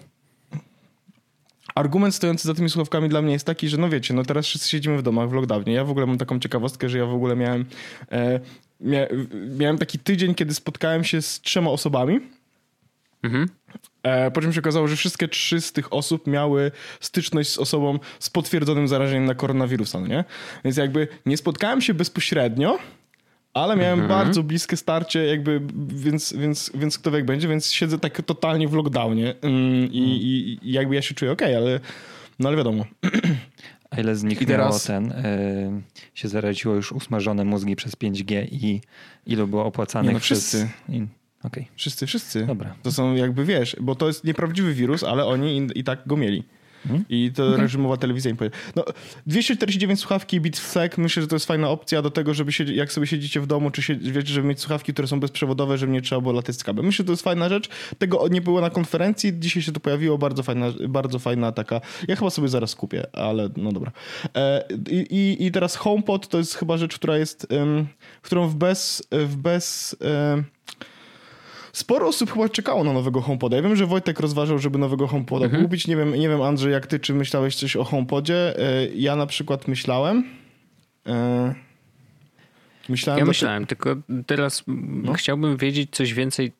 Argument 1.75 2.15
stojący 2.15 2.47
za 2.47 2.53
tymi 2.53 2.69
słuchawkami 2.69 3.09
dla 3.09 3.21
mnie 3.21 3.33
jest 3.33 3.45
taki, 3.45 3.69
że 3.69 3.77
no 3.77 3.89
wiecie, 3.89 4.13
no 4.13 4.23
teraz 4.23 4.45
wszyscy 4.45 4.69
siedzimy 4.69 4.97
w 4.97 5.01
domach 5.01 5.29
w 5.29 5.33
lockdownie. 5.33 5.73
Ja 5.73 5.83
w 5.83 5.89
ogóle 5.89 6.05
mam 6.05 6.17
taką 6.17 6.39
ciekawostkę, 6.39 6.89
że 6.89 6.97
ja 6.97 7.05
w 7.05 7.13
ogóle 7.13 7.35
miałem 7.35 7.65
e, 8.11 8.39
mia, 8.81 9.07
miałem 9.57 9.77
taki 9.77 9.99
tydzień, 9.99 10.35
kiedy 10.35 10.53
spotkałem 10.53 11.03
się 11.03 11.21
z 11.21 11.41
trzema 11.41 11.69
osobami. 11.69 12.19
Mhm. 13.23 13.49
E, 14.03 14.31
po 14.31 14.41
czym 14.41 14.53
się 14.53 14.59
okazało, 14.59 14.87
że 14.87 14.95
wszystkie 14.95 15.27
trzy 15.27 15.61
z 15.61 15.71
tych 15.73 15.93
osób 15.93 16.27
miały 16.27 16.71
styczność 16.99 17.49
z 17.49 17.57
osobą 17.57 17.99
z 18.19 18.29
potwierdzonym 18.29 18.87
zarażeniem 18.87 19.25
na 19.25 19.35
koronawirusa, 19.35 19.99
no 19.99 20.07
nie? 20.07 20.23
Więc 20.63 20.77
jakby 20.77 21.07
nie 21.25 21.37
spotkałem 21.37 21.81
się 21.81 21.93
bezpośrednio, 21.93 22.77
ale 23.53 23.75
miałem 23.75 24.07
bardzo 24.07 24.43
bliskie 24.43 24.77
starcie, 24.77 25.25
jakby, 25.25 25.61
więc, 25.87 26.33
więc, 26.33 26.71
więc 26.75 26.97
kto 26.99 27.11
wie 27.11 27.17
jak 27.17 27.25
będzie, 27.25 27.47
więc 27.47 27.71
siedzę 27.71 27.99
tak 27.99 28.21
totalnie 28.21 28.67
w 28.67 28.73
lockdownie 28.73 29.35
mm, 29.41 29.91
i, 29.91 29.97
i, 29.97 30.59
i 30.69 30.71
jakby 30.71 30.95
ja 30.95 31.01
się 31.01 31.15
czuję 31.15 31.31
okej, 31.31 31.55
ale 31.55 31.79
no 32.39 32.49
ale 32.49 32.57
wiadomo. 32.57 32.85
A 33.91 33.99
ile 33.99 34.15
z 34.15 34.23
nich 34.23 34.41
I 34.41 34.45
teraz- 34.45 34.83
ten, 34.83 35.11
y, 35.11 35.81
się 36.13 36.27
zaraziło 36.27 36.75
już 36.75 36.91
usmażone 36.91 37.45
mózgi 37.45 37.75
przez 37.75 37.95
5G 37.95 38.47
i 38.51 38.81
ilu 39.25 39.47
było 39.47 39.65
opłacanych 39.65 40.07
Nie 40.09 40.13
no, 40.13 40.19
przez... 40.19 40.39
wszyscy. 40.39 40.69
i- 40.89 41.07
Okej, 41.43 41.67
Wszyscy, 41.75 42.07
wszyscy. 42.07 42.45
Dobra. 42.45 42.75
To 42.83 42.91
są 42.91 43.15
jakby, 43.15 43.45
wiesz, 43.45 43.75
bo 43.81 43.95
to 43.95 44.07
jest 44.07 44.23
nieprawdziwy 44.23 44.73
wirus, 44.73 45.03
ale 45.03 45.25
oni 45.25 45.57
i, 45.57 45.79
i 45.79 45.83
tak 45.83 46.07
go 46.07 46.17
mieli. 46.17 46.43
Mhm. 46.85 47.05
I 47.09 47.31
to 47.35 47.57
reżimowa 47.57 47.97
telewizja 47.97 48.31
im 48.31 48.37
powie. 48.37 48.51
No, 48.75 48.85
249 49.27 49.99
słuchawki 49.99 50.41
Beatsec, 50.41 50.97
myślę, 50.97 51.21
że 51.21 51.27
to 51.27 51.35
jest 51.35 51.45
fajna 51.45 51.69
opcja 51.69 52.01
do 52.01 52.11
tego, 52.11 52.33
żeby 52.33 52.51
się, 52.51 52.63
jak 52.63 52.91
sobie 52.91 53.07
siedzicie 53.07 53.41
w 53.41 53.47
domu, 53.47 53.71
czy 53.71 53.81
się, 53.81 53.95
wiecie, 53.95 54.33
żeby 54.33 54.47
mieć 54.47 54.59
słuchawki, 54.59 54.93
które 54.93 55.07
są 55.07 55.19
bezprzewodowe, 55.19 55.77
żeby 55.77 55.91
nie 55.91 56.01
trzeba 56.01 56.21
było 56.21 56.33
latać 56.33 56.55
z 56.55 56.63
kablem. 56.63 56.85
Myślę, 56.85 57.03
że 57.03 57.07
to 57.07 57.13
jest 57.13 57.23
fajna 57.23 57.49
rzecz. 57.49 57.69
Tego 57.97 58.27
nie 58.27 58.41
było 58.41 58.61
na 58.61 58.69
konferencji, 58.69 59.39
dzisiaj 59.39 59.63
się 59.63 59.71
to 59.71 59.79
pojawiło, 59.79 60.17
bardzo 60.17 60.43
fajna, 60.43 60.73
bardzo 60.89 61.19
fajna 61.19 61.51
taka. 61.51 61.81
Ja 62.07 62.15
chyba 62.15 62.29
sobie 62.29 62.47
zaraz 62.47 62.75
kupię, 62.75 63.15
ale 63.15 63.49
no 63.57 63.71
dobra. 63.71 63.91
E, 64.35 64.63
i, 64.89 64.95
i, 64.95 65.45
I 65.45 65.51
teraz 65.51 65.75
HomePod 65.75 66.27
to 66.27 66.37
jest 66.37 66.55
chyba 66.55 66.77
rzecz, 66.77 66.95
która 66.95 67.17
jest, 67.17 67.47
ym, 67.51 67.87
którą 68.21 68.47
w 68.47 68.55
bez, 68.55 69.07
w 69.11 69.35
bez 69.35 69.95
ym, 70.35 70.43
Sporo 71.73 72.07
osób 72.07 72.31
chyba 72.33 72.49
czekało 72.49 72.83
na 72.83 72.93
nowego 72.93 73.21
HomePoda. 73.21 73.55
Ja 73.57 73.61
wiem, 73.63 73.75
że 73.75 73.85
Wojtek 73.85 74.19
rozważał, 74.19 74.59
żeby 74.59 74.77
nowego 74.79 75.07
HomePoda 75.07 75.45
Mhm. 75.45 75.63
kupić. 75.63 75.87
Nie 75.87 75.95
wiem, 75.95 76.15
nie 76.15 76.29
wiem, 76.29 76.41
Andrzej, 76.41 76.71
jak 76.71 76.87
ty, 76.87 76.99
czy 76.99 77.13
myślałeś 77.13 77.55
coś 77.55 77.75
o 77.75 77.83
HomePodzie? 77.83 78.59
E, 78.59 78.87
Ja 78.95 79.15
na 79.15 79.25
przykład 79.25 79.67
myślałem. 79.67 80.23
E, 81.07 81.55
Myślałem... 82.89 83.19
Ja 83.19 83.25
myślałem, 83.25 83.65
tylko 83.65 83.95
teraz 84.27 84.63
No. 84.67 85.13
chciałbym 85.13 85.57
wiedzieć 85.57 85.89
coś 85.91 86.13
więcej 86.13 86.51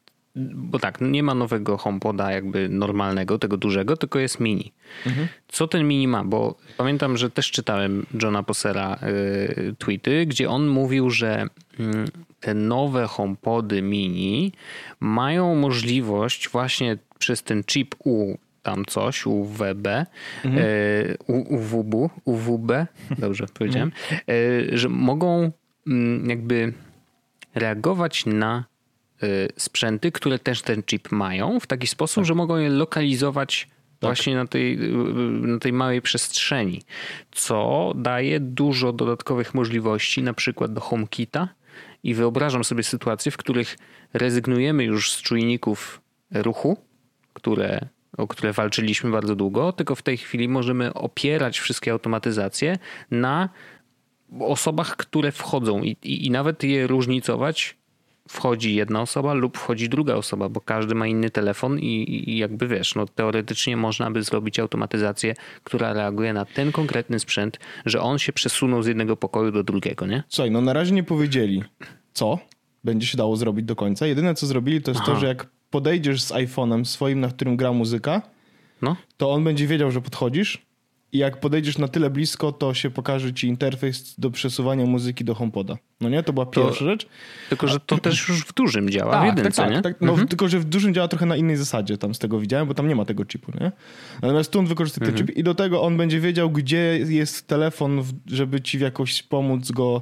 bo 0.56 0.80
tak, 0.80 0.98
nie 1.01 1.24
ma 1.24 1.34
nowego 1.36 1.78
HomePoda 1.78 2.32
jakby 2.32 2.70
normalnego, 2.70 3.39
tego 3.39 3.58
dużego, 3.58 3.98
tylko 3.98 4.20
jest 4.20 4.39
mini. 4.39 4.72
Mhm. 5.06 5.28
Co 5.48 5.68
ten 5.68 5.88
mini 5.88 6.08
ma? 6.08 6.24
Bo 6.24 6.56
pamiętam, 6.78 7.18
że 7.18 7.30
też 7.30 7.51
czytałem 7.51 8.06
Johna 8.24 8.44
Possera 8.44 9.00
y, 9.04 9.75
tweety, 9.78 10.25
gdzie 10.25 10.50
on 10.50 10.68
mówił, 10.68 11.10
że 11.10 11.44
y, 11.80 11.86
te 12.39 12.53
nowe 12.53 13.08
HomePody 13.08 13.81
mini 13.81 14.51
mają 15.00 15.55
możliwość 15.55 16.50
właśnie 16.50 16.98
przez 17.19 17.43
ten 17.43 17.63
chip 17.63 17.96
U 18.00 18.38
tam 18.63 18.86
coś, 18.86 19.25
UWB, 19.25 19.88
mhm. 20.46 20.65
y, 20.65 21.17
UWB, 21.27 22.10
UWB, 22.25 22.72
dobrze 23.17 23.46
powiedziałem, 23.60 23.91
y, 24.29 24.69
że 24.74 24.89
mogą 24.89 25.51
mm, 25.88 26.29
jakby 26.29 26.74
reagować 27.55 28.25
na 28.25 28.65
y, 29.24 29.48
sprzęty, 29.58 30.12
które 30.12 30.39
też 30.39 30.62
ten 30.62 30.84
chip 30.84 31.12
mają 31.12 31.60
w 31.60 31.67
taki 31.67 31.88
sposób, 31.88 32.15
tak. 32.15 32.25
że 32.25 32.36
mogą 32.36 32.58
je 32.58 32.69
lokalizować 32.69 33.67
tak. 34.00 34.08
właśnie 34.08 34.36
na 34.36 34.48
tej, 34.48 34.77
na 35.41 35.60
tej 35.60 35.74
małej 35.74 36.01
przestrzeni, 36.01 36.81
co 37.31 37.91
daje 37.96 38.39
dużo 38.39 38.93
dodatkowych 38.93 39.53
możliwości, 39.53 40.24
na 40.24 40.34
przykład 40.34 40.74
do 40.74 40.81
HomeKita 40.81 41.50
i 42.03 42.13
wyobrażam 42.13 42.63
sobie 42.63 42.84
sytuacje, 42.84 43.32
w 43.32 43.38
których 43.38 43.77
rezygnujemy 44.13 44.84
już 44.84 45.12
z 45.12 45.22
czujników 45.22 46.01
ruchu, 46.32 46.77
które, 47.34 47.88
o 48.18 48.27
które 48.27 48.53
walczyliśmy 48.53 49.12
bardzo 49.12 49.36
długo, 49.36 49.72
tylko 49.72 49.96
w 49.96 50.01
tej 50.01 50.18
chwili 50.18 50.50
możemy 50.50 50.94
opierać 50.94 51.60
wszystkie 51.60 51.91
automatyzacje 51.91 52.77
na 53.12 53.50
osobach, 54.39 54.96
które 54.96 55.32
wchodzą 55.32 55.84
i, 55.84 55.98
i, 56.03 56.25
i 56.25 56.32
nawet 56.32 56.63
je 56.63 56.88
różnicować 56.88 57.77
wchodzi 58.29 58.75
jedna 58.75 59.01
osoba 59.01 59.33
lub 59.33 59.57
wchodzi 59.57 59.89
druga 59.89 60.15
osoba, 60.15 60.50
bo 60.50 60.62
każdy 60.62 60.95
ma 60.95 61.07
inny 61.07 61.29
telefon 61.29 61.79
i, 61.79 62.29
i, 62.29 62.38
jakby 62.38 62.67
wiesz, 62.67 62.95
no 62.95 63.05
teoretycznie 63.05 63.77
można 63.77 64.12
by 64.12 64.24
zrobić 64.24 64.59
automatyzację, 64.59 65.33
która 65.63 65.93
reaguje 65.93 66.33
na 66.33 66.45
ten 66.45 66.71
konkretny 66.71 67.19
sprzęt, 67.19 67.59
że 67.86 68.01
on 68.01 68.19
się 68.19 68.33
przesunął 68.33 68.83
z 68.83 68.88
jednego 68.88 69.17
pokoju 69.17 69.51
do 69.51 69.63
drugiego, 69.63 70.05
nie? 70.05 70.24
Słuchaj, 70.29 70.51
no 70.51 70.62
na 70.62 70.74
razie 70.74 70.91
nie 70.93 71.03
powiedzieli 71.03 71.63
co 72.13 72.39
będzie 72.83 73.07
się 73.07 73.17
dało 73.17 73.36
zrobić 73.36 73.65
do 73.65 73.75
końca. 73.75 74.07
Jedyne 74.07 74.36
co 74.36 74.48
zrobili 74.48 74.81
to 74.81 74.91
jest 74.91 75.01
Aha. 75.03 75.12
to, 75.12 75.19
że 75.19 75.27
jak 75.27 75.48
podejdziesz 75.69 76.21
z 76.21 76.31
iPhone'em 76.31 76.86
swoim, 76.86 77.19
na 77.19 77.27
którym 77.27 77.57
gra 77.57 77.74
muzyka, 77.74 78.21
no. 78.81 78.95
to 79.17 79.31
on 79.31 79.43
będzie 79.43 79.67
wiedział, 79.67 79.91
że 79.91 80.01
podchodzisz 80.01 80.69
i 81.12 81.18
jak 81.18 81.39
podejdziesz 81.39 81.78
na 81.78 81.88
tyle 81.88 82.10
blisko, 82.10 82.51
to 82.51 82.74
się 82.74 82.89
pokaże 82.89 83.34
ci 83.34 83.48
interfejs 83.48 84.16
do 84.18 84.32
przesuwania 84.32 84.86
muzyki 84.86 85.25
do 85.25 85.36
HomePoda. 85.36 85.78
No 86.01 86.10
nie? 86.10 86.24
To 86.24 86.34
była 86.34 86.46
pierwsza 86.46 86.80
to, 86.80 86.86
rzecz. 86.86 87.08
Tylko, 87.50 87.68
że 87.68 87.80
to 87.80 87.98
też 87.98 88.28
już 88.28 88.44
w 88.44 88.54
dużym 88.54 88.89
działa, 88.89 89.12
tak, 89.12 89.24
w 89.24 89.38
jedynce, 89.38 89.62
tak, 89.62 89.72
nie? 89.72 89.82
Tak, 89.82 90.01
no, 90.01 90.12
mhm. 90.12 90.28
Tylko, 90.28 90.48
że 90.48 90.60
w 90.60 90.66
dużym 90.66 90.94
działa 90.94 91.08
trochę 91.08 91.25
na 91.25 91.36
innej 91.36 91.58
zasadzie, 91.58 91.98
tam 91.98 92.13
z 92.13 92.20
tego 92.20 92.39
widziałem, 92.39 92.68
bo 92.68 92.74
tam 92.74 92.88
nie 92.88 92.96
ma 92.96 93.06
tego 93.06 93.25
chipu, 93.25 93.51
nie? 93.62 93.72
Natomiast 94.22 94.51
tu 94.51 94.60
on 94.60 94.66
wykorzystuje 94.66 95.08
mhm. 95.10 95.18
ten 95.18 95.28
chip 95.28 95.38
i 95.38 95.44
do 95.44 95.56
tego 95.56 95.82
on 95.82 95.98
będzie 95.98 96.20
wiedział, 96.20 96.50
gdzie 96.50 97.00
jest 97.08 97.48
telefon, 97.48 98.04
żeby 98.25 98.62
ci 98.62 98.78
w 98.78 98.82
jakoś 98.82 99.24
pomóc 99.24 99.72
go 99.72 100.01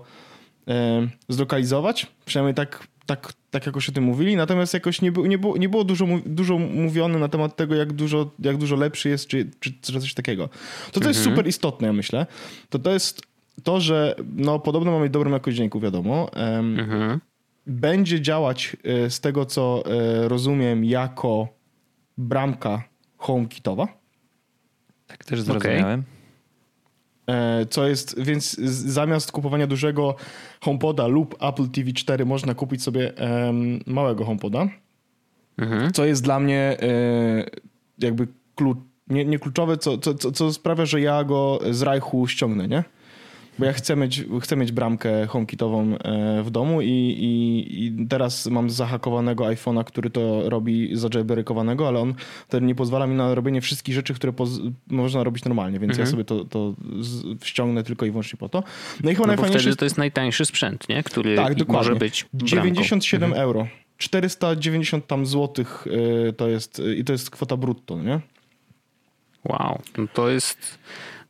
e, 0.67 1.07
zlokalizować. 1.29 2.07
Przynajmniej 2.25 2.55
tak 2.55 2.87
tak, 3.07 3.33
tak 3.51 3.65
jakoś 3.65 3.89
o 3.89 3.91
tym 3.91 4.03
mówili, 4.03 4.35
natomiast 4.35 4.73
jakoś 4.73 5.01
nie, 5.01 5.11
nie, 5.11 5.37
było, 5.37 5.57
nie 5.57 5.69
było 5.69 5.83
dużo, 5.83 6.07
dużo 6.25 6.57
mówione 6.57 7.19
na 7.19 7.27
temat 7.27 7.55
tego, 7.55 7.75
jak 7.75 7.93
dużo, 7.93 8.31
jak 8.39 8.57
dużo 8.57 8.75
lepszy 8.75 9.09
jest, 9.09 9.27
czy, 9.27 9.49
czy, 9.59 9.73
czy 9.81 9.99
coś 10.01 10.13
takiego. 10.13 10.47
To, 10.91 10.99
mhm. 10.99 11.07
jest 11.07 11.23
super 11.23 11.47
istotne, 11.47 11.87
ja 11.87 11.93
myślę, 11.93 12.25
to 12.69 12.79
to 12.79 12.91
jest 12.91 13.21
to, 13.63 13.79
że 13.79 14.15
no, 14.35 14.59
podobno 14.59 14.91
mamy 14.91 15.09
dobrą 15.09 15.31
jakość 15.31 15.57
dźwięku, 15.57 15.79
wiadomo. 15.79 16.29
Um, 16.35 16.79
mhm. 16.79 17.19
Będzie 17.67 18.21
działać 18.21 18.77
e, 18.83 19.09
z 19.09 19.19
tego, 19.19 19.45
co 19.45 19.83
e, 19.85 20.27
rozumiem, 20.27 20.85
jako 20.85 21.47
bramka 22.17 22.83
HomeKitowa. 23.17 23.87
Tak 25.07 25.25
też 25.25 25.41
zrozumiałem. 25.41 25.99
Okay. 25.99 26.16
E, 27.27 27.65
co 27.69 27.87
jest, 27.87 28.21
więc 28.21 28.55
zamiast 28.69 29.31
kupowania 29.31 29.67
dużego 29.67 30.15
HomePoda 30.61 31.07
lub 31.07 31.43
Apple 31.43 31.69
TV 31.69 31.91
4 31.91 32.25
można 32.25 32.53
kupić 32.53 32.83
sobie 32.83 33.13
um, 33.19 33.79
małego 33.85 34.25
HomePoda, 34.25 34.67
mhm. 35.57 35.91
co 35.93 36.05
jest 36.05 36.23
dla 36.23 36.39
mnie 36.39 36.77
e, 36.81 37.45
jakby 37.99 38.27
klucz, 38.55 38.77
nie, 39.07 39.25
nie 39.25 39.39
kluczowe, 39.39 39.77
co, 39.77 39.97
co, 39.97 40.13
co, 40.13 40.31
co 40.31 40.53
sprawia, 40.53 40.85
że 40.85 41.01
ja 41.01 41.23
go 41.23 41.59
z 41.71 41.81
Rajchu 41.81 42.27
ściągnę, 42.27 42.67
nie? 42.67 42.83
Bo 43.59 43.65
ja 43.65 43.73
chcę 43.73 43.95
mieć, 43.95 44.23
chcę 44.41 44.55
mieć 44.55 44.71
bramkę 44.71 45.27
HomeKitową 45.27 45.97
e, 45.97 46.43
w 46.43 46.51
domu 46.51 46.81
i, 46.81 46.87
i, 46.87 47.85
i 47.85 48.07
teraz 48.07 48.45
mam 48.45 48.69
zahakowanego 48.69 49.43
iPhone'a, 49.43 49.83
który 49.83 50.09
to 50.09 50.49
robi 50.49 50.89
zajailbreakowanego, 50.93 51.87
ale 51.87 51.99
on 51.99 52.13
ten 52.47 52.65
nie 52.65 52.75
pozwala 52.75 53.07
mi 53.07 53.15
na 53.15 53.35
robienie 53.35 53.61
wszystkich 53.61 53.95
rzeczy, 53.95 54.13
które 54.13 54.33
można 54.87 55.23
robić 55.23 55.45
normalnie, 55.45 55.79
więc 55.79 55.91
mhm. 55.91 56.05
ja 56.05 56.11
sobie 56.11 56.23
to, 56.23 56.45
to 56.45 56.73
ściągnę 57.43 57.83
tylko 57.83 58.05
i 58.05 58.11
wyłącznie 58.11 58.37
po 58.37 58.49
to. 58.49 58.63
No 59.03 59.11
i 59.11 59.15
chyba 59.15 59.27
no 59.27 59.27
najfajniejsze... 59.27 59.59
wtedy 59.59 59.75
to 59.75 59.85
jest 59.85 59.97
najtańszy 59.97 60.45
sprzęt, 60.45 60.89
nie? 60.89 61.03
Który 61.03 61.35
tak, 61.35 61.67
może 61.67 61.95
być 61.95 62.25
bramką. 62.33 62.47
97 62.47 63.23
mhm. 63.23 63.43
euro. 63.43 63.67
490 63.97 65.07
tam 65.07 65.25
złotych 65.25 65.87
y, 66.29 66.33
to 66.33 66.47
jest 66.47 66.81
i 66.97 67.03
to 67.03 67.13
jest 67.13 67.29
kwota 67.29 67.57
brutto, 67.57 68.01
nie? 68.01 68.19
Wow, 69.49 69.81
no 69.97 70.07
to 70.13 70.29
jest 70.29 70.79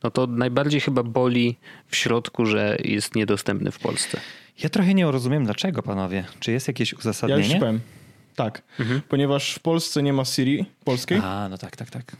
no 0.02 0.10
to 0.10 0.26
najbardziej 0.26 0.80
chyba 0.80 1.02
boli 1.02 1.56
w 1.88 1.96
środku, 1.96 2.46
że 2.46 2.76
jest 2.84 3.14
niedostępny 3.14 3.70
w 3.70 3.78
Polsce. 3.78 4.20
Ja 4.62 4.68
trochę 4.68 4.94
nie 4.94 5.10
rozumiem 5.10 5.44
dlaczego, 5.44 5.82
panowie. 5.82 6.24
Czy 6.40 6.52
jest 6.52 6.68
jakieś 6.68 6.94
uzasadnienie? 6.94 7.42
Ja 7.42 7.48
już 7.48 7.60
powiem. 7.60 7.80
Tak, 8.34 8.62
mhm. 8.80 9.02
ponieważ 9.08 9.54
w 9.54 9.60
Polsce 9.60 10.02
nie 10.02 10.12
ma 10.12 10.24
Siri 10.24 10.64
polskiej. 10.84 11.20
A, 11.24 11.48
no 11.48 11.58
tak, 11.58 11.76
tak, 11.76 11.90
tak. 11.90 12.16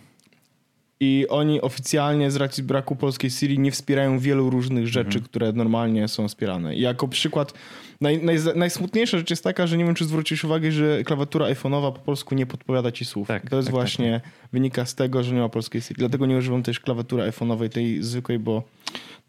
I 1.00 1.26
oni 1.28 1.60
oficjalnie 1.60 2.30
z 2.30 2.36
racji 2.36 2.62
braku 2.62 2.96
polskiej 2.96 3.30
Siri 3.30 3.58
nie 3.58 3.70
wspierają 3.70 4.18
wielu 4.18 4.50
różnych 4.50 4.88
rzeczy, 4.88 5.18
mhm. 5.18 5.24
które 5.24 5.52
normalnie 5.52 6.08
są 6.08 6.28
wspierane. 6.28 6.76
I 6.76 6.80
jako 6.80 7.08
przykład 7.08 7.52
Naj, 8.00 8.22
naj, 8.22 8.38
najsmutniejsza 8.54 9.18
rzecz 9.18 9.30
jest 9.30 9.44
taka, 9.44 9.66
że 9.66 9.76
nie 9.76 9.84
wiem, 9.84 9.94
czy 9.94 10.04
zwrócisz 10.04 10.44
uwagę, 10.44 10.72
że 10.72 11.04
klawiatura 11.04 11.46
iPhone'owa 11.46 11.92
po 11.92 11.98
polsku 11.98 12.34
nie 12.34 12.46
podpowiada 12.46 12.92
ci 12.92 13.04
słów. 13.04 13.28
Tak, 13.28 13.50
to 13.50 13.56
jest 13.56 13.68
tak, 13.68 13.74
właśnie, 13.74 14.12
tak, 14.12 14.22
tak. 14.22 14.50
wynika 14.52 14.86
z 14.86 14.94
tego, 14.94 15.22
że 15.22 15.34
nie 15.34 15.40
ma 15.40 15.48
polskiej 15.48 15.80
Siri. 15.80 15.98
Dlatego 15.98 16.26
nie 16.26 16.36
używam 16.36 16.62
też 16.62 16.80
klawiatury 16.80 17.22
iPhone'owej, 17.22 17.68
tej 17.68 18.02
zwykłej, 18.02 18.38
bo, 18.38 18.62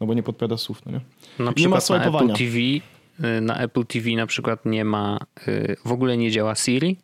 no 0.00 0.06
bo 0.06 0.14
nie 0.14 0.22
podpowiada 0.22 0.56
słów. 0.56 0.86
No 0.86 0.92
nie? 0.92 1.00
Na 1.44 1.52
nie 1.56 1.68
ma 1.68 1.78
na 1.90 2.04
Apple 2.04 2.28
TV 2.28 2.58
y, 2.58 3.40
na 3.40 3.58
Apple 3.58 3.86
TV 3.86 4.10
na 4.10 4.26
przykład 4.26 4.64
nie 4.64 4.84
ma, 4.84 5.18
y, 5.48 5.76
w 5.84 5.92
ogóle 5.92 6.16
nie 6.16 6.30
działa 6.30 6.54
Siri, 6.54 6.96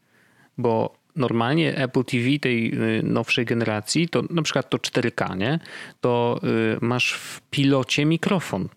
bo 0.59 0.95
normalnie 1.17 1.77
Apple 1.77 2.05
TV 2.05 2.39
tej 2.41 2.75
y, 2.99 3.03
nowszej 3.03 3.45
generacji, 3.45 4.09
to 4.09 4.23
na 4.31 4.43
przykład 4.43 4.71
to 4.71 4.79
4K, 4.79 5.37
nie? 5.37 5.59
to 6.01 6.41
masz 6.81 7.13
w 7.13 7.41
pilocie 7.51 8.05
mikrofon 8.05 8.69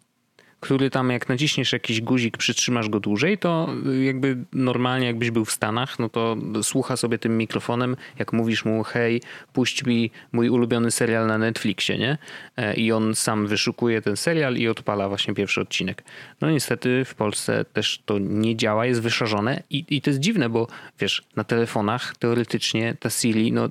który 0.60 0.90
tam 0.90 1.10
jak 1.10 1.30
naciśniesz 1.30 1.74
jakiś 1.74 2.02
guzik, 2.02 2.38
przytrzymasz 2.38 2.90
go 2.90 3.00
dłużej, 3.00 3.38
to 3.38 3.70
jakby 4.02 4.38
normalnie 4.54 5.08
jakbyś 5.08 5.32
był 5.32 5.46
w 5.46 5.52
Stanach, 5.52 6.00
no 6.00 6.10
to 6.10 6.38
słucha 6.64 6.98
sobie 6.98 7.18
tym 7.18 7.38
mikrofonem, 7.38 7.96
jak 8.20 8.34
mówisz 8.34 8.66
mu 8.66 8.84
hej, 8.84 9.22
puść 9.54 9.86
mi 9.86 10.12
mój 10.32 10.50
ulubiony 10.50 10.92
serial 10.92 11.28
na 11.28 11.38
Netflixie, 11.38 11.98
nie? 11.98 12.18
E, 12.58 12.76
I 12.76 12.92
on 12.92 13.16
sam 13.16 13.48
wyszukuje 13.48 14.02
ten 14.02 14.18
serial 14.18 14.56
i 14.56 14.68
odpala 14.68 15.10
właśnie 15.10 15.34
pierwszy 15.34 15.62
odcinek. 15.62 16.04
No 16.42 16.52
niestety 16.52 17.06
w 17.06 17.16
Polsce 17.16 17.66
też 17.66 18.02
to 18.06 18.20
nie 18.20 18.56
działa, 18.56 18.86
jest 18.86 19.02
wyszarzone 19.02 19.64
i, 19.70 19.86
i 19.90 20.02
to 20.02 20.10
jest 20.10 20.20
dziwne, 20.20 20.50
bo 20.50 20.68
wiesz, 21.00 21.24
na 21.36 21.44
telefonach 21.44 22.16
teoretycznie 22.18 22.96
ta 23.00 23.10
Siri 23.10 23.52
no, 23.52 23.70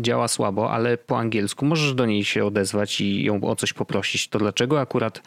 działa 0.00 0.28
słabo, 0.28 0.72
ale 0.72 0.98
po 0.98 1.18
angielsku 1.18 1.66
możesz 1.66 1.94
do 1.94 2.06
niej 2.06 2.24
się 2.24 2.44
odezwać 2.44 3.00
i 3.00 3.24
ją 3.24 3.44
o 3.44 3.56
coś 3.56 3.72
poprosić. 3.72 4.28
To 4.28 4.38
dlaczego 4.38 4.80
akurat 4.80 5.22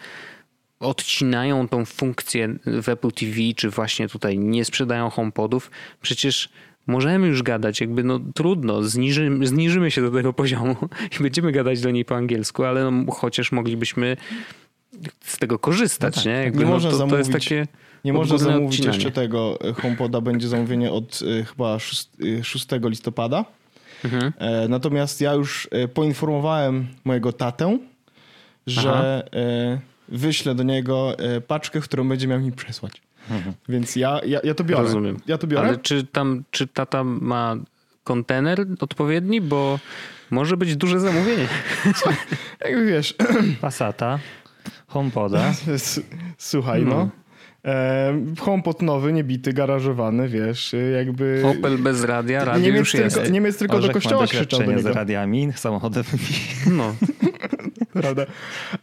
odcinają 0.83 1.67
tą 1.67 1.85
funkcję 1.85 2.55
w 2.65 2.89
Apple 2.89 3.11
TV, 3.11 3.37
czy 3.55 3.69
właśnie 3.69 4.07
tutaj 4.07 4.39
nie 4.39 4.65
sprzedają 4.65 5.09
HomePodów, 5.09 5.71
przecież 6.01 6.49
możemy 6.87 7.27
już 7.27 7.43
gadać, 7.43 7.81
jakby 7.81 8.03
no 8.03 8.19
trudno, 8.35 8.83
zniżymy, 8.83 9.47
zniżymy 9.47 9.91
się 9.91 10.01
do 10.01 10.11
tego 10.11 10.33
poziomu 10.33 10.75
i 11.19 11.23
będziemy 11.23 11.51
gadać 11.51 11.81
do 11.81 11.91
niej 11.91 12.05
po 12.05 12.15
angielsku, 12.15 12.63
ale 12.63 12.91
no, 12.91 13.11
chociaż 13.11 13.51
moglibyśmy 13.51 14.17
z 15.21 15.37
tego 15.37 15.59
korzystać, 15.59 16.15
no 16.15 16.21
tak, 16.21 16.25
nie? 16.25 16.35
Tak. 16.35 16.45
Jakby 16.45 16.59
nie 16.59 16.65
no, 16.65 16.71
można 16.71 16.89
to, 16.89 16.95
zamówić, 16.95 17.13
to 17.13 17.17
jest 17.17 17.31
takie 17.31 17.67
nie 18.05 18.13
można 18.13 18.37
zamówić 18.37 18.71
odcinanie. 18.71 18.97
jeszcze 18.97 19.11
tego 19.11 19.59
HomePoda, 19.81 20.21
będzie 20.21 20.47
zamówienie 20.47 20.91
od 20.91 21.21
y, 21.21 21.45
chyba 21.45 21.79
6, 21.79 22.09
6 22.43 22.67
listopada. 22.83 23.45
Mhm. 24.05 24.33
E, 24.37 24.67
natomiast 24.67 25.21
ja 25.21 25.33
już 25.33 25.67
e, 25.71 25.87
poinformowałem 25.87 26.87
mojego 27.05 27.33
tatę, 27.33 27.77
że 28.67 28.89
Aha 28.89 29.79
wyślę 30.13 30.55
do 30.55 30.63
niego 30.63 31.19
e, 31.19 31.41
paczkę, 31.41 31.79
którą 31.79 32.09
będzie 32.09 32.27
miał 32.27 32.39
mi 32.39 32.51
przesłać. 32.51 33.01
Mhm. 33.31 33.55
Więc 33.69 33.95
ja, 33.95 34.21
ja, 34.25 34.39
ja 34.43 34.53
to 34.53 34.63
biorę. 34.63 34.83
Rozumiem. 34.83 35.19
Ja 35.27 35.37
to 35.37 35.47
biorę. 35.47 35.67
Ale 35.67 35.77
czy 35.77 36.03
tam, 36.03 36.43
czy 36.51 36.67
tata 36.67 37.03
ma 37.03 37.55
kontener 38.03 38.65
odpowiedni, 38.79 39.41
bo 39.41 39.79
może 40.31 40.57
być 40.57 40.75
duże 40.75 40.99
zamówienie. 40.99 41.47
Jak 42.65 42.85
wiesz. 42.85 43.15
Passata, 43.61 44.19
HomePoda. 44.87 45.53
Słuchaj, 46.37 46.85
no. 46.85 46.89
no. 46.89 47.09
E, 47.65 48.13
HomePod 48.39 48.81
nowy, 48.81 49.13
niebity, 49.13 49.53
garażowany, 49.53 50.29
wiesz, 50.29 50.75
jakby... 50.95 51.43
Opel 51.45 51.77
bez 51.77 52.03
radia, 52.03 52.45
radio 52.45 52.65
Niemiec 52.65 52.79
już 52.79 52.91
tylko, 52.91 53.19
jest. 53.19 53.31
Niemiec 53.31 53.57
tylko 53.57 53.73
do 53.73 53.79
Orzech 53.79 53.89
ma 53.89 53.93
kościoła 53.93 54.27
krzyczał 54.27 54.45
do 54.45 54.47
doświadczenie 54.49 54.81
z 54.81 54.85
niego. 54.85 54.95
radiami 54.95 55.53
samochodowymi. 55.55 56.23
No. 56.71 56.95
Prawda? 57.93 58.25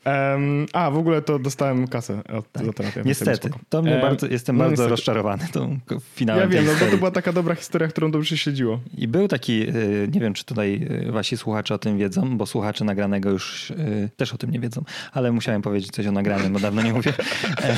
Em, 0.04 0.66
a, 0.72 0.90
w 0.90 0.96
ogóle 0.96 1.22
to 1.22 1.38
dostałem 1.38 1.88
kasę 1.88 2.22
od, 2.24 2.64
za 2.66 2.72
terapię. 2.72 2.94
więc 2.94 3.06
Niestety, 3.06 3.50
to 3.68 3.82
mnie 3.82 3.98
bardzo, 4.02 4.26
jestem 4.26 4.56
no 4.56 4.64
bardzo 4.64 4.72
niestety. 4.72 4.90
rozczarowany 4.90 5.46
tą 5.52 5.78
finałem 6.14 6.42
Ja 6.42 6.48
wiem, 6.48 6.66
no 6.66 6.72
bo 6.80 6.90
to 6.90 6.96
była 6.96 7.10
taka 7.10 7.32
dobra 7.32 7.54
historia, 7.54 7.88
którą 7.88 8.10
dobrze 8.10 8.36
śledziło. 8.36 8.80
I 8.98 9.08
był 9.08 9.28
taki, 9.28 9.68
y, 9.76 10.08
nie 10.12 10.20
wiem 10.20 10.34
czy 10.34 10.44
tutaj 10.44 10.86
y, 11.08 11.12
wasi 11.12 11.36
słuchacze 11.36 11.74
o 11.74 11.78
tym 11.78 11.98
wiedzą, 11.98 12.36
bo 12.38 12.46
słuchacze 12.46 12.84
nagranego 12.84 13.30
już 13.30 13.70
y, 13.70 14.10
też 14.16 14.34
o 14.34 14.38
tym 14.38 14.50
nie 14.50 14.60
wiedzą, 14.60 14.84
ale 15.12 15.32
musiałem 15.32 15.62
powiedzieć 15.62 15.90
coś 15.90 16.06
o 16.06 16.12
nagranym, 16.12 16.52
bo 16.52 16.60
dawno 16.60 16.82
nie 16.82 16.92
mówię, 16.92 17.12
E, 17.60 17.76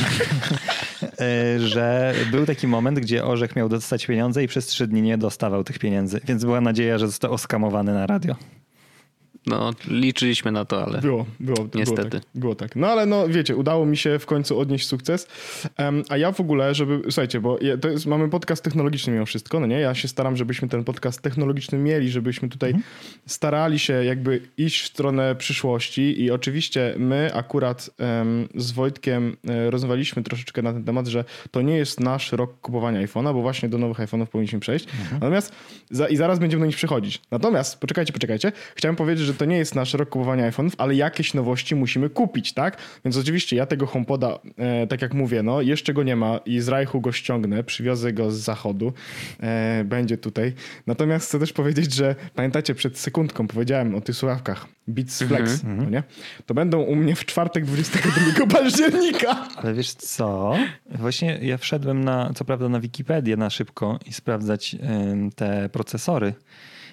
e, 1.25 1.61
że 1.61 2.15
był 2.31 2.47
taki 2.47 2.67
moment, 2.67 3.01
gdzie 3.01 3.25
Orzech 3.25 3.57
miał 3.57 3.69
dostać 3.69 4.07
pieniądze 4.07 4.45
i 4.45 4.49
przez 4.49 4.67
trzy 4.67 4.87
dni 4.87 5.03
nie 5.03 5.19
dostawał 5.19 5.65
tych 5.65 5.79
pieniędzy, 5.79 6.21
więc 6.25 6.45
była 6.45 6.61
nadzieja, 6.61 6.99
że 6.99 7.07
został 7.07 7.33
oskamowany 7.33 7.95
na 7.95 8.07
radio. 8.07 8.35
No, 9.47 9.71
liczyliśmy 9.89 10.53
na 10.53 10.65
to, 10.65 10.85
ale 10.85 11.01
Było, 11.01 11.27
było. 11.41 11.69
Niestety. 11.75 12.09
Było 12.09 12.11
tak, 12.11 12.23
było 12.35 12.55
tak. 12.55 12.77
No 12.77 12.87
ale 12.87 13.07
no 13.07 13.29
wiecie, 13.29 13.57
udało 13.57 13.87
mi 13.87 13.97
się 13.97 14.19
w 14.19 14.27
końcu 14.27 14.59
odnieść 14.59 14.87
sukces. 14.87 15.29
Em, 15.77 16.03
a 16.09 16.17
ja 16.17 16.33
w 16.33 16.41
ogóle, 16.41 16.75
żeby, 16.75 17.03
słuchajcie, 17.05 17.41
bo 17.41 17.59
to 17.81 17.89
jest, 17.89 18.07
mamy 18.07 18.29
podcast 18.29 18.65
technologiczny 18.65 19.13
mimo 19.13 19.27
wszystko, 19.27 19.61
no 19.61 19.67
nie? 19.67 19.81
Ja 19.81 19.95
się 19.95 20.09
staram, 20.09 20.37
żebyśmy 20.37 20.69
ten 20.69 20.85
podcast 20.85 21.23
technologiczny 21.23 21.79
mieli, 21.79 22.11
żebyśmy 22.11 22.49
tutaj 22.49 22.75
starali 23.27 23.79
się 23.79 23.93
jakby 24.05 24.41
iść 24.57 24.83
w 24.83 24.87
stronę 24.87 25.35
przyszłości 25.35 26.23
i 26.23 26.31
oczywiście 26.31 26.95
my 26.99 27.35
akurat 27.35 27.91
em, 27.99 28.49
z 28.55 28.73
Wojtkiem 28.73 29.37
e, 29.49 29.71
rozmawialiśmy 29.71 30.23
troszeczkę 30.23 30.63
na 30.63 30.73
ten 30.73 30.85
temat, 30.85 31.07
że 31.07 31.25
to 31.51 31.63
nie 31.63 31.77
jest 31.77 32.01
nasz 32.01 32.33
rok 32.33 32.61
kupowania 32.61 33.07
iPhone'a, 33.07 33.35
bo 33.35 33.43
właśnie 33.43 33.69
do 33.69 33.79
nowych 33.79 33.99
iPhone'ów 33.99 34.27
powinniśmy 34.27 34.61
przejść. 34.61 34.87
Natomiast 35.13 35.53
za, 35.91 36.09
i 36.09 36.17
zaraz 36.17 36.39
będziemy 36.39 36.61
do 36.61 36.67
nich 36.67 36.77
przechodzić. 36.77 37.21
Natomiast, 37.31 37.81
poczekajcie, 37.81 38.13
poczekajcie, 38.13 38.53
chciałem 38.75 38.97
powiedzieć, 38.97 39.32
że 39.33 39.39
to 39.39 39.45
nie 39.45 39.57
jest 39.57 39.75
nasz 39.75 39.95
rok 39.95 40.09
kupowania 40.09 40.51
iPhone'ów, 40.51 40.73
ale 40.79 40.95
jakieś 40.95 41.35
nowości 41.35 41.75
musimy 41.75 42.11
kupić, 42.11 42.53
tak? 42.53 42.77
Więc 43.05 43.17
oczywiście 43.17 43.57
ja 43.57 43.67
tego 43.67 43.87
HomePoda, 43.87 44.39
e, 44.57 44.87
tak 44.87 45.03
jak 45.03 45.15
mówię, 45.15 45.43
no 45.43 45.61
jeszcze 45.61 45.95
go 45.95 46.03
nie 46.03 46.17
ma 46.17 46.39
i 46.47 46.61
z 46.61 46.69
Rajchu 46.69 47.01
go 47.01 47.13
ściągnę, 47.13 47.65
przywiozę 47.65 48.13
go 48.13 48.31
z 48.31 48.37
zachodu, 48.37 48.93
e, 49.41 49.85
będzie 49.85 50.19
tutaj. 50.19 50.53
Natomiast 50.87 51.29
chcę 51.29 51.39
też 51.39 51.53
powiedzieć, 51.53 51.95
że 51.95 52.15
pamiętacie, 52.35 52.75
przed 52.75 52.99
sekundką 52.99 53.47
powiedziałem 53.47 53.95
o 53.95 54.01
tych 54.01 54.17
słuchawkach 54.17 54.67
Beats 54.89 55.23
Flex, 55.23 55.63
no 55.65 55.91
nie? 55.91 56.03
To 56.47 56.55
będą 56.55 56.81
u 56.81 56.97
mnie 56.97 57.17
w 57.17 57.25
czwartek 57.25 57.65
22 57.65 58.47
października. 58.47 59.49
Ale 59.57 59.75
wiesz 59.75 59.93
co? 59.93 60.55
Właśnie 60.91 61.39
ja 61.43 61.59
wszedłem 61.59 62.05
na, 62.05 62.31
co 62.35 62.45
prawda 62.45 62.69
na 62.69 62.81
Wikipedię 62.81 63.37
na 63.37 63.51
szybko 63.51 63.99
i 64.07 64.13
sprawdzać 64.13 64.77
ym, 65.11 65.31
te 65.31 65.69
procesory. 65.69 66.35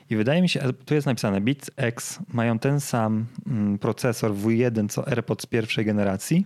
I 0.10 0.16
wydaje 0.16 0.42
mi 0.42 0.50
się, 0.50 0.62
a 0.62 0.74
tu 0.86 0.94
jest 0.94 1.08
napisane, 1.08 1.42
Beats 1.42 1.72
X 1.78 2.20
mają 2.34 2.60
ten 2.60 2.80
sam 2.80 3.26
mm, 3.48 3.80
procesor 3.80 4.32
W1 4.32 4.90
co 4.90 5.08
AirPods 5.08 5.46
pierwszej 5.46 5.86
generacji, 5.86 6.46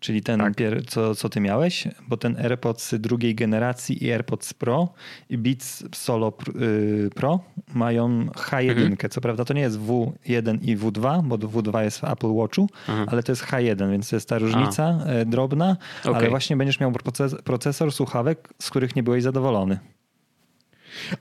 czyli 0.00 0.22
ten, 0.22 0.40
Tak. 0.40 0.54
pier, 0.54 0.86
co, 0.86 1.14
co 1.14 1.28
ty 1.28 1.40
miałeś, 1.40 1.88
bo 2.08 2.16
ten 2.16 2.36
AirPods 2.36 2.94
drugiej 2.98 3.34
generacji 3.34 4.04
i 4.04 4.12
AirPods 4.12 4.54
Pro 4.54 4.88
i 5.28 5.38
Beats 5.38 5.84
Solo 5.94 6.32
y, 6.60 7.10
Pro 7.14 7.40
mają 7.74 8.26
H1. 8.26 9.08
Co 9.08 9.20
prawda 9.20 9.44
to 9.44 9.54
nie 9.54 9.60
jest 9.60 9.78
W1 9.78 10.58
i 10.62 10.76
W2, 10.76 11.22
bo 11.22 11.36
W2 11.36 11.82
jest 11.82 11.98
w 12.00 12.04
Apple 12.04 12.34
Watchu, 12.34 12.68
ale 13.06 13.22
to 13.22 13.32
jest 13.32 13.44
H1, 13.44 13.90
więc 13.90 14.10
to 14.10 14.16
jest 14.16 14.28
ta 14.28 14.38
różnica 14.38 14.98
e, 15.06 15.26
drobna, 15.26 15.76
ale 16.04 16.16
Okej. 16.16 16.30
właśnie 16.30 16.56
będziesz 16.56 16.80
miał 16.80 16.92
proces, 16.92 17.34
procesor 17.44 17.92
słuchawek, 17.92 18.48
z 18.58 18.70
których 18.70 18.96
nie 18.96 19.02
byłeś 19.02 19.22
zadowolony. 19.22 19.78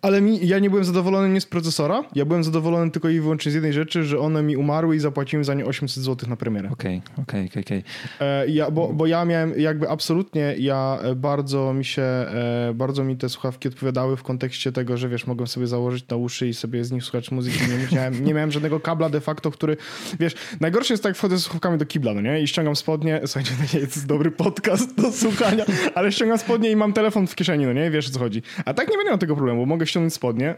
Ale 0.01 0.21
mi, 0.21 0.47
ja 0.47 0.59
nie 0.59 0.69
byłem 0.69 0.85
zadowolony 0.85 1.29
nie 1.29 1.41
z 1.41 1.45
procesora, 1.45 2.03
ja 2.15 2.25
byłem 2.25 2.43
zadowolony 2.43 2.91
tylko 2.91 3.09
i 3.09 3.19
wyłącznie 3.19 3.51
z 3.51 3.55
jednej 3.55 3.73
rzeczy, 3.73 4.03
że 4.03 4.19
one 4.19 4.43
mi 4.43 4.57
umarły 4.57 4.95
i 4.95 4.99
zapłaciłem 4.99 5.43
za 5.43 5.53
nie 5.53 5.65
800 5.65 6.03
zł 6.03 6.29
na 6.29 6.35
premierę. 6.35 6.69
Okej, 6.71 7.01
okej, 7.17 7.47
okej, 7.47 7.63
okej. 7.63 7.83
E, 8.19 8.47
ja, 8.47 8.71
bo, 8.71 8.93
bo 8.93 9.07
ja 9.07 9.25
miałem 9.25 9.59
jakby 9.59 9.89
absolutnie, 9.89 10.55
ja 10.57 10.99
e, 11.01 11.15
bardzo 11.15 11.73
mi 11.73 11.85
się, 11.85 12.01
e, 12.01 12.71
bardzo 12.75 13.03
mi 13.03 13.17
te 13.17 13.29
słuchawki 13.29 13.67
odpowiadały 13.67 14.17
w 14.17 14.23
kontekście 14.23 14.71
tego, 14.71 14.97
że 14.97 15.09
wiesz, 15.09 15.27
mogłem 15.27 15.47
sobie 15.47 15.67
założyć 15.67 16.07
na 16.07 16.17
uszy 16.17 16.47
i 16.47 16.53
sobie 16.53 16.85
z 16.85 16.91
nich 16.91 17.03
słuchać 17.03 17.31
muzyki. 17.31 17.59
Nie 17.61 17.97
miałem, 17.97 18.25
nie 18.25 18.33
miałem 18.33 18.51
żadnego 18.51 18.79
kabla 18.79 19.09
de 19.09 19.21
facto, 19.21 19.51
który, 19.51 19.77
wiesz, 20.19 20.35
najgorsze 20.59 20.93
jest 20.93 21.03
tak, 21.03 21.17
wchodzę 21.17 21.37
ze 21.37 21.43
słuchawkami 21.43 21.77
do 21.77 21.85
kibla, 21.85 22.13
no 22.13 22.21
nie? 22.21 22.41
I 22.41 22.47
ściągam 22.47 22.75
spodnie, 22.75 23.21
słuchajcie, 23.25 23.51
to 23.51 23.77
nie 23.77 23.79
jest 23.83 24.07
dobry 24.07 24.31
podcast 24.31 24.95
do 24.95 25.11
słuchania, 25.11 25.65
ale 25.95 26.11
ściągam 26.11 26.37
spodnie 26.37 26.71
i 26.71 26.75
mam 26.75 26.93
telefon 26.93 27.27
w 27.27 27.35
kieszeni, 27.35 27.65
no 27.65 27.73
nie? 27.73 27.91
Wiesz 27.91 28.07
o 28.07 28.11
co 28.11 28.19
chodzi. 28.19 28.41
A 28.65 28.73
tak 28.73 28.89
nie 28.89 28.97
będę 28.97 29.11
miał 29.11 29.17
tego 29.17 29.35
problemu, 29.35 29.60
bo 29.61 29.65
mogę 29.65 29.87
ściągnąć 29.87 30.13
spodnie. 30.13 30.55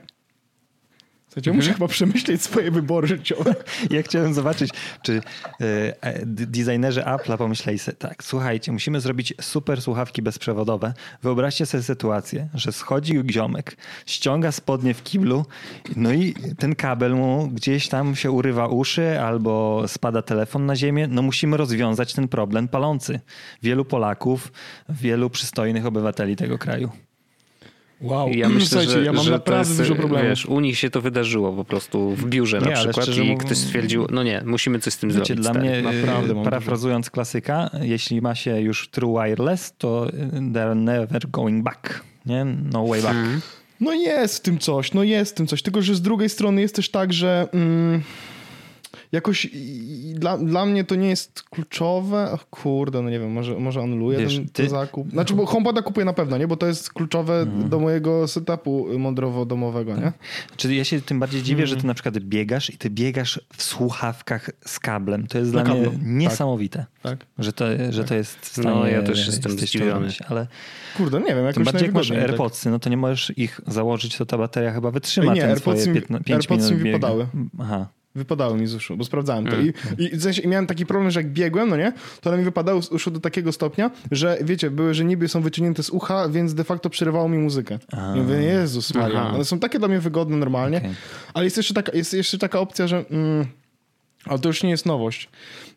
Słuchajcie, 1.28 1.54
muszę 1.54 1.74
chyba 1.74 1.88
przemyśleć 1.88 2.42
swoje 2.42 2.72
wybory 2.72 3.08
życiowe. 3.08 3.56
Ja 3.90 4.04
chciałem 4.04 4.34
zobaczyć, 4.34 4.72
czy 5.02 5.22
d- 6.26 6.46
designerzy 6.48 7.02
Apple'a 7.02 7.38
pomyśleli 7.38 7.80
sobie, 7.80 7.98
tak, 7.98 8.24
słuchajcie, 8.24 8.72
musimy 8.72 9.02
zrobić 9.02 9.34
super 9.42 9.82
słuchawki 9.82 10.22
bezprzewodowe. 10.22 10.94
Wyobraźcie 11.24 11.66
sobie 11.66 11.84
sytuację, 11.84 12.48
że 12.54 12.72
schodzi 12.72 13.24
ziomek, 13.32 13.78
ściąga 14.06 14.52
spodnie 14.52 14.94
w 14.94 15.04
kiblu, 15.04 15.46
no 15.96 16.14
i 16.14 16.34
ten 16.60 16.76
kabel 16.76 17.16
mu 17.16 17.48
gdzieś 17.48 17.88
tam 17.88 18.16
się 18.16 18.32
urywa 18.32 18.68
uszy 18.68 19.20
albo 19.22 19.84
spada 19.88 20.22
telefon 20.22 20.66
na 20.66 20.76
ziemię. 20.76 21.08
No 21.08 21.22
musimy 21.22 21.58
rozwiązać 21.58 22.14
ten 22.14 22.28
problem 22.28 22.68
palący. 22.68 23.20
Wielu 23.64 23.86
Polaków, 23.86 24.52
wielu 24.90 25.30
przystojnych 25.30 25.86
obywateli 25.86 26.36
tego 26.36 26.58
kraju. 26.58 26.90
Wow. 28.04 28.30
ja 28.30 28.50
myślę, 28.50 28.68
Słuchajcie, 28.68 28.92
że, 28.92 29.04
ja 29.04 29.14
mam 29.14 29.26
że 29.26 29.32
naprawdę 29.32 29.68
jest, 29.70 29.82
dużo 29.82 29.96
problemów. 29.96 30.30
Wiesz, 30.30 30.46
u 30.46 30.60
nich 30.60 30.78
się 30.80 30.90
to 30.90 31.02
wydarzyło 31.02 31.54
po 31.54 31.66
prostu 31.66 32.10
w 32.16 32.26
biurze 32.26 32.60
Nie, 32.60 32.66
na 32.66 32.72
przykład 32.72 33.06
szczerze 33.06 33.22
i 33.22 33.26
mówiąc- 33.26 33.44
ktoś 33.44 33.58
stwierdził, 33.58 34.08
no 34.12 34.24
nie, 34.24 34.42
musimy 34.46 34.80
coś 34.80 34.94
z 34.94 34.98
tym 34.98 35.10
Wiecie, 35.10 35.26
zrobić. 35.26 35.42
dla 35.44 35.52
stary. 35.52 35.70
mnie, 35.70 35.82
Naprawdę 35.82 36.34
mam 36.34 36.42
e, 36.42 36.44
parafrazując 36.44 37.10
klasyka, 37.10 37.70
jeśli 37.82 38.22
ma 38.22 38.36
się 38.36 38.62
już 38.62 38.90
true 38.90 39.24
wireless, 39.24 39.74
to 39.78 40.08
e, 40.10 40.12
they're 40.40 40.76
never 40.76 41.30
going 41.30 41.64
back. 41.64 42.04
Nie? 42.26 42.46
No 42.46 42.88
way 42.88 43.02
back. 43.02 43.16
Mhm. 43.16 43.42
No 43.80 43.94
jest 43.94 44.38
w 44.38 44.42
tym 44.42 44.58
coś, 44.60 44.94
no 44.94 45.04
jest 45.04 45.32
w 45.32 45.36
tym 45.36 45.48
coś. 45.48 45.62
Tylko, 45.62 45.82
że 45.82 45.96
z 45.96 46.02
drugiej 46.02 46.30
strony 46.30 46.62
jest 46.62 46.76
też 46.76 46.90
tak, 46.90 47.14
że 47.14 47.48
mm, 47.54 48.02
jakoś 49.14 49.48
dla, 50.14 50.38
dla 50.38 50.66
mnie 50.66 50.84
to 50.84 50.96
nie 50.96 51.10
jest 51.10 51.44
kluczowe. 51.44 52.32
Och, 52.32 52.50
kurde, 52.50 53.02
no 53.02 53.10
nie 53.10 53.20
wiem, 53.20 53.32
może, 53.32 53.60
może 53.60 53.82
anuluję 53.82 54.18
Wiesz, 54.20 54.36
ten, 54.36 54.46
ty- 54.46 54.52
ten 54.54 54.70
zakup. 54.70 55.10
Znaczy, 55.12 55.34
bo 55.34 55.46
HomePoda 55.46 55.82
kupuję 55.82 56.06
na 56.06 56.14
pewno, 56.14 56.38
nie? 56.38 56.48
Bo 56.48 56.58
to 56.58 56.68
jest 56.68 56.94
kluczowe 56.94 57.40
Mhm. 57.42 57.70
do 57.70 57.80
mojego 57.80 58.28
setupu 58.28 58.88
mądrowo-domowego, 59.00 59.98
nie? 59.98 60.12
Czyli 60.58 60.78
ja 60.78 60.84
się 60.84 61.02
tym 61.02 61.20
bardziej 61.20 61.42
dziwię, 61.44 61.64
Mhm. 61.64 61.68
że 61.78 61.82
ty 61.82 61.88
na 61.88 61.94
przykład 61.94 62.20
biegasz 62.20 62.70
i 62.70 62.78
ty 62.78 62.90
biegasz 62.90 63.40
w 63.58 63.64
słuchawkach 63.64 64.50
z 64.66 64.80
kablem. 64.80 65.28
To 65.28 65.38
jest 65.38 65.54
Na 65.54 65.64
dla 65.64 65.74
mnie 65.74 65.84
kablu, 65.84 66.00
tak. 66.00 66.08
niesamowite, 66.08 66.86
Tak. 67.04 67.26
że, 67.40 67.54
to, 67.54 67.66
że 67.90 68.04
to 68.04 68.16
jest 68.16 68.62
No, 68.64 68.88
ja 68.88 69.02
też 69.04 69.28
jestem 69.28 69.52
zdziwiony. 69.52 70.08
Ale 70.30 70.48
Kurde, 70.98 71.20
nie 71.20 71.26
wiem, 71.36 71.38
jakoś 71.46 71.54
tym 71.56 71.64
bardziej 71.64 71.86
jak 71.86 71.94
masz 71.96 72.10
tak. 72.10 72.18
AirPodsy, 72.18 72.70
no 72.70 72.80
to 72.80 72.90
nie 72.90 72.98
możesz 72.98 73.34
ich 73.38 73.62
założyć, 73.68 74.18
to 74.18 74.26
ta 74.26 74.38
bateria 74.38 74.72
chyba 74.72 74.92
wytrzyma 74.92 75.32
Ej, 75.32 75.36
nie, 75.36 75.42
ten 75.42 75.50
AirPodsy 75.50 75.82
swoje 75.84 75.96
mi- 75.96 76.02
5 76.02 76.30
AirPodsy 76.32 76.66
minut 76.72 76.84
mi 76.86 76.92
wypadały. 76.92 77.28
Aha. 77.60 77.88
Wypadały 78.16 78.58
mi 78.58 78.68
z 78.68 78.76
uszu, 78.76 78.98
bo 78.98 79.04
sprawdzałem 79.04 79.46
to. 79.48 79.56
Mm. 79.56 79.74
I, 79.98 80.04
i, 80.04 80.18
w 80.18 80.24
sensie, 80.24 80.42
i 80.42 80.48
miałem 80.48 80.68
taki 80.68 80.86
problem, 80.86 81.12
że 81.12 81.20
jak 81.20 81.30
biegłem, 81.30 81.70
no 81.70 81.78
nie, 81.78 81.94
to 82.22 82.30
one 82.30 82.40
mi 82.40 82.46
wypadały 82.46 82.84
z 82.84 82.90
uszu 82.90 83.12
do 83.12 83.20
takiego 83.20 83.52
stopnia, 83.52 83.92
że 84.12 84.38
wiecie, 84.42 84.72
były, 84.72 84.94
że 84.94 85.06
niby 85.06 85.28
są 85.28 85.42
wyciągnięte 85.42 85.84
z 85.84 85.90
ucha, 85.90 86.30
więc 86.30 86.54
de 86.54 86.64
facto 86.64 86.90
przerywało 86.90 87.30
mi 87.30 87.38
muzykę. 87.38 87.80
I 88.16 88.20
mówię, 88.20 88.36
Jezus 88.36 88.94
Maria. 88.94 89.34
One 89.34 89.46
są 89.46 89.60
takie 89.60 89.80
dla 89.80 89.88
mnie 89.88 90.00
wygodne 90.00 90.38
normalnie, 90.38 90.78
Okej. 90.78 90.92
ale 91.34 91.46
jest 91.46 91.58
jeszcze 91.58 91.74
taka, 91.74 91.92
jest 91.98 92.14
jeszcze 92.14 92.38
taka 92.38 92.60
opcja, 92.60 92.88
że... 92.88 93.06
Mm, 93.10 93.46
ale 94.26 94.40
to 94.40 94.50
już 94.50 94.64
nie 94.64 94.70
jest 94.70 94.86
nowość. 94.86 95.30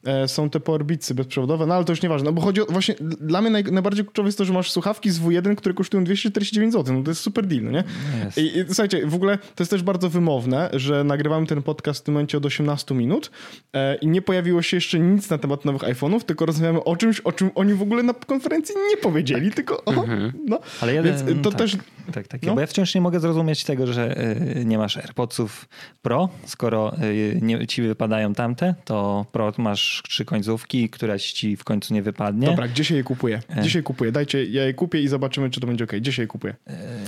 E, 0.04 0.28
są 0.28 0.50
te 0.50 0.60
powerbeatsy 0.60 1.14
bezprzewodowe, 1.14 1.66
no 1.66 1.74
ale 1.74 1.84
to 1.84 1.92
już 1.92 2.02
nieważne. 2.02 2.24
No 2.26 2.32
bo 2.32 2.42
chodzi 2.42 2.60
o, 2.60 2.66
właśnie, 2.66 2.94
dla 3.20 3.40
mnie 3.40 3.50
naj, 3.50 3.64
najbardziej 3.64 4.04
kluczowe 4.04 4.28
jest 4.28 4.38
to, 4.38 4.44
że 4.44 4.52
masz 4.52 4.70
słuchawki 4.70 5.10
z 5.10 5.20
W1, 5.20 5.54
które 5.54 5.74
kosztują 5.74 6.04
249 6.04 6.72
zł. 6.72 6.96
No 6.96 7.02
to 7.02 7.10
jest 7.10 7.20
super 7.20 7.46
deal, 7.46 7.62
no 7.62 7.70
nie? 7.70 7.84
Jest. 8.24 8.38
I, 8.38 8.58
I 8.58 8.64
słuchajcie, 8.66 9.06
w 9.06 9.14
ogóle 9.14 9.38
to 9.38 9.62
jest 9.62 9.70
też 9.70 9.82
bardzo 9.82 10.10
wymowne, 10.10 10.70
że 10.72 11.04
nagrywamy 11.04 11.46
ten 11.46 11.62
podcast 11.62 12.00
w 12.00 12.02
tym 12.02 12.14
momencie 12.14 12.38
od 12.38 12.46
18 12.46 12.94
minut 12.94 13.30
e, 13.72 13.94
i 13.94 14.06
nie 14.06 14.22
pojawiło 14.22 14.62
się 14.62 14.76
jeszcze 14.76 14.98
nic 14.98 15.30
na 15.30 15.38
temat 15.38 15.64
nowych 15.64 15.82
iPhone'ów, 15.82 16.22
tylko 16.22 16.46
rozmawiamy 16.46 16.84
o 16.84 16.96
czymś, 16.96 17.20
o 17.20 17.32
czym 17.32 17.50
oni 17.54 17.74
w 17.74 17.82
ogóle 17.82 18.02
na 18.02 18.14
konferencji 18.14 18.74
nie 18.90 18.96
powiedzieli, 18.96 19.50
tylko 19.50 19.84
o, 19.84 19.92
no. 20.46 20.60
Ale 20.80 20.94
ja- 20.94 21.02
Więc 21.02 21.22
to 21.42 21.50
tak. 21.50 21.58
też 21.58 21.76
tak, 22.12 22.28
takie. 22.28 22.46
No. 22.46 22.54
Bo 22.54 22.60
ja 22.60 22.66
wciąż 22.66 22.94
nie 22.94 23.00
mogę 23.00 23.20
zrozumieć 23.20 23.64
tego, 23.64 23.86
że 23.86 24.20
y, 24.56 24.64
nie 24.64 24.78
masz 24.78 24.96
AirPodsów 24.96 25.68
Pro, 26.02 26.28
skoro 26.44 26.92
y, 27.02 27.38
nie, 27.42 27.66
ci 27.66 27.82
wypadają 27.82 28.34
tamte, 28.36 28.74
to 28.84 29.26
Pro 29.32 29.52
masz 29.58 30.02
trzy 30.08 30.24
końcówki, 30.24 30.88
któraś 30.88 31.32
ci 31.32 31.56
w 31.56 31.64
końcu 31.64 31.94
nie 31.94 32.02
wypadnie. 32.02 32.46
Dobra, 32.46 32.68
gdzie 32.68 32.84
się 32.84 32.94
je 32.96 33.04
kupuje? 33.04 33.40
E. 33.56 33.62
Dzisiaj 33.62 33.82
kupuję. 33.82 34.12
Dajcie, 34.12 34.44
ja 34.44 34.64
je 34.64 34.74
kupię 34.74 35.00
i 35.02 35.08
zobaczymy, 35.08 35.50
czy 35.50 35.60
to 35.60 35.66
będzie 35.66 35.84
ok. 35.84 35.92
Gdzie 35.96 36.12
się 36.12 36.22
je 36.22 36.28
kupuje? 36.28 36.54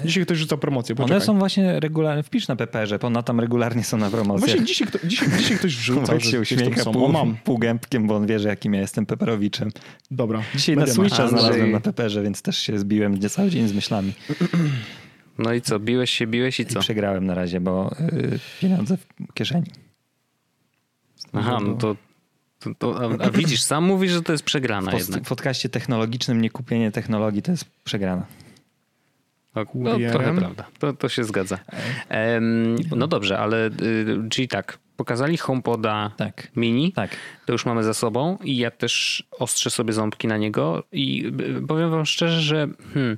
Dzisiaj 0.04 0.24
ktoś 0.24 0.38
rzuca 0.38 0.56
promocję, 0.56 0.94
poczekaj. 0.94 1.16
One 1.16 1.24
są 1.24 1.38
właśnie 1.38 1.80
regularnie, 1.80 2.22
wpisz 2.22 2.48
na 2.48 2.56
Peperze, 2.56 2.98
bo 2.98 3.06
one 3.06 3.22
tam 3.22 3.40
regularnie 3.40 3.84
są 3.84 3.96
na 3.96 4.10
promocji. 4.10 4.46
Właśnie 4.46 4.64
dzisiaj, 4.64 4.88
kto, 4.88 4.98
dzisiaj, 5.04 5.28
dzisiaj 5.38 5.58
ktoś 5.58 5.76
wrzucał, 5.80 6.04
Wojtek 6.06 6.24
że 6.24 6.30
się 6.30 6.40
uśmiecha 6.40 6.82
są. 6.82 6.92
pół, 6.92 7.04
O, 7.04 7.08
mam. 7.08 7.36
półgębkiem, 7.44 8.06
bo 8.06 8.16
on 8.16 8.26
wie, 8.26 8.38
że 8.38 8.48
jakim 8.48 8.74
ja 8.74 8.80
jestem 8.80 9.06
Peperowiczem. 9.06 9.70
Dobra. 10.10 10.42
Dzisiaj 10.54 10.76
na. 10.76 10.86
Switcha 10.86 11.22
Andrzej. 11.22 11.40
znalazłem 11.40 11.70
na 11.72 11.80
Peperze, 11.80 12.22
więc 12.22 12.42
też 12.42 12.58
się 12.58 12.78
zbiłem 12.78 13.14
nie 13.14 13.28
cały 13.28 13.50
dzień 13.50 13.68
z 13.68 13.72
myślami. 13.72 14.12
No 15.38 15.52
i 15.52 15.60
co, 15.60 15.80
biłeś 15.80 16.10
się, 16.10 16.26
biłeś 16.26 16.60
i 16.60 16.62
I 16.62 16.66
co? 16.66 16.80
przegrałem 16.80 17.26
na 17.26 17.34
razie, 17.34 17.60
bo 17.60 17.94
y, 18.12 18.38
pieniądze 18.60 18.96
w 18.96 19.06
kieszeni. 19.34 19.66
Aha, 21.32 21.58
no 21.66 21.74
to, 21.74 21.96
to, 22.60 22.70
to 22.78 23.00
a, 23.20 23.24
a 23.26 23.30
widzisz, 23.30 23.62
sam 23.62 23.84
mówisz, 23.84 24.12
że 24.12 24.22
to 24.22 24.32
jest 24.32 24.44
W 24.44 24.46
przegrana 24.46 24.90
post- 24.90 25.08
jednak. 25.08 25.24
w 25.24 25.28
podcaście 25.28 25.68
technologicznym 25.68 26.40
nie 26.42 26.50
kupienie 26.50 26.90
technologii 26.92 27.42
to 27.42 27.50
jest 27.50 27.64
przegrana. 27.84 28.26
No, 29.54 29.66
Kurierem? 29.66 30.12
trochę 30.12 30.36
prawda. 30.36 30.64
To, 30.78 30.92
to 30.92 31.08
się 31.08 31.24
zgadza. 31.24 31.58
Em, 32.08 32.76
no 32.96 33.06
dobrze, 33.06 33.38
ale 33.38 33.66
y, 33.66 33.72
czyli 34.30 34.48
tak, 34.48 34.78
pokazali 34.96 35.36
HomePoda 35.36 36.10
Tak. 36.16 36.48
mini, 36.56 36.92
Tak. 36.92 37.16
to 37.46 37.52
już 37.52 37.66
mamy 37.66 37.84
za 37.84 37.94
sobą 37.94 38.38
i 38.44 38.56
ja 38.56 38.70
też 38.70 39.24
ostrzę 39.38 39.70
sobie 39.70 39.92
ząbki 39.92 40.28
na 40.28 40.36
niego 40.36 40.82
i 40.92 41.32
y, 41.62 41.66
powiem 41.66 41.90
wam 41.90 42.06
szczerze, 42.06 42.40
że 42.40 42.68
hmm, 42.94 43.16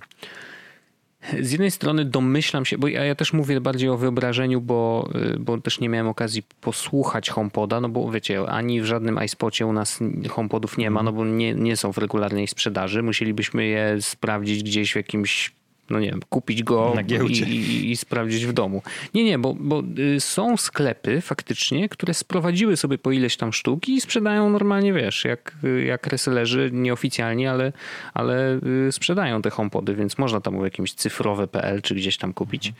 z 1.41 1.53
jednej 1.53 1.71
strony 1.71 2.05
domyślam 2.05 2.65
się, 2.65 2.79
bo 2.79 2.89
ja, 2.89 3.05
ja 3.05 3.15
też 3.15 3.33
mówię 3.33 3.61
bardziej 3.61 3.89
o 3.89 3.97
wyobrażeniu, 3.97 4.61
bo, 4.61 5.11
y, 5.35 5.39
bo 5.39 5.59
też 5.59 5.81
nie 5.81 5.89
miałem 5.89 6.09
okazji 6.09 6.43
posłuchać 6.61 7.31
HomePoda, 7.31 7.81
no 7.81 7.89
bo 7.89 8.11
wiecie, 8.11 8.47
ani 8.49 8.81
w 8.81 8.85
żadnym 8.85 9.19
iSpocie 9.25 9.67
u 9.67 9.73
nas 9.73 9.99
HomePodów 10.31 10.79
nie 10.79 10.91
ma, 10.91 11.03
no 11.03 11.13
bo 11.13 11.25
nie, 11.25 11.55
nie 11.55 11.77
są 11.77 11.93
w 11.93 11.99
regularnej 11.99 12.47
sprzedaży. 12.47 13.03
Musielibyśmy 13.03 13.67
je 13.67 13.97
sprawdzić 14.01 14.63
gdzieś 14.63 14.93
w 14.93 14.97
jakimś 14.97 15.53
no 15.91 16.01
nie 16.01 16.11
wiem, 16.11 16.21
kupić 16.29 16.63
go 16.63 16.95
i, 17.29 17.33
i, 17.33 17.91
i 17.91 17.97
sprawdzić 17.97 18.47
w 18.47 18.53
domu. 18.53 18.83
Nie, 19.15 19.25
nie, 19.25 19.39
bo, 19.39 19.55
bo 19.61 19.83
y, 19.99 20.21
są 20.21 20.57
sklepy 20.57 21.21
faktycznie, 21.21 21.89
które 21.89 22.15
sprowadziły 22.15 22.77
sobie 22.77 22.99
po 22.99 23.13
ileś 23.13 23.37
tam 23.37 23.53
sztuki 23.53 23.95
i 23.95 24.01
sprzedają 24.01 24.51
normalnie, 24.51 24.93
wiesz, 24.93 25.25
jak, 25.25 25.57
y, 25.65 25.85
jak 25.85 26.07
resellerzy, 26.07 26.71
nieoficjalnie, 26.73 27.51
ale, 27.51 27.73
ale 28.15 28.61
y, 28.89 28.93
sprzedają 28.93 29.43
te 29.43 29.51
HomePody, 29.51 29.95
więc 29.95 30.19
można 30.19 30.41
tam 30.41 30.61
w 30.61 30.65
jakimś 30.65 30.95
cyfrowe.pl 30.95 31.83
czy 31.83 31.95
gdzieś 31.95 32.17
tam 32.17 32.33
kupić. 32.33 32.73